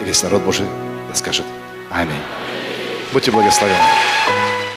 И 0.00 0.04
весь 0.04 0.22
народ 0.22 0.42
Божий 0.42 0.66
скажет 1.14 1.46
Аминь. 1.90 2.22
Будьте 3.12 3.30
благословенны. 3.30 4.39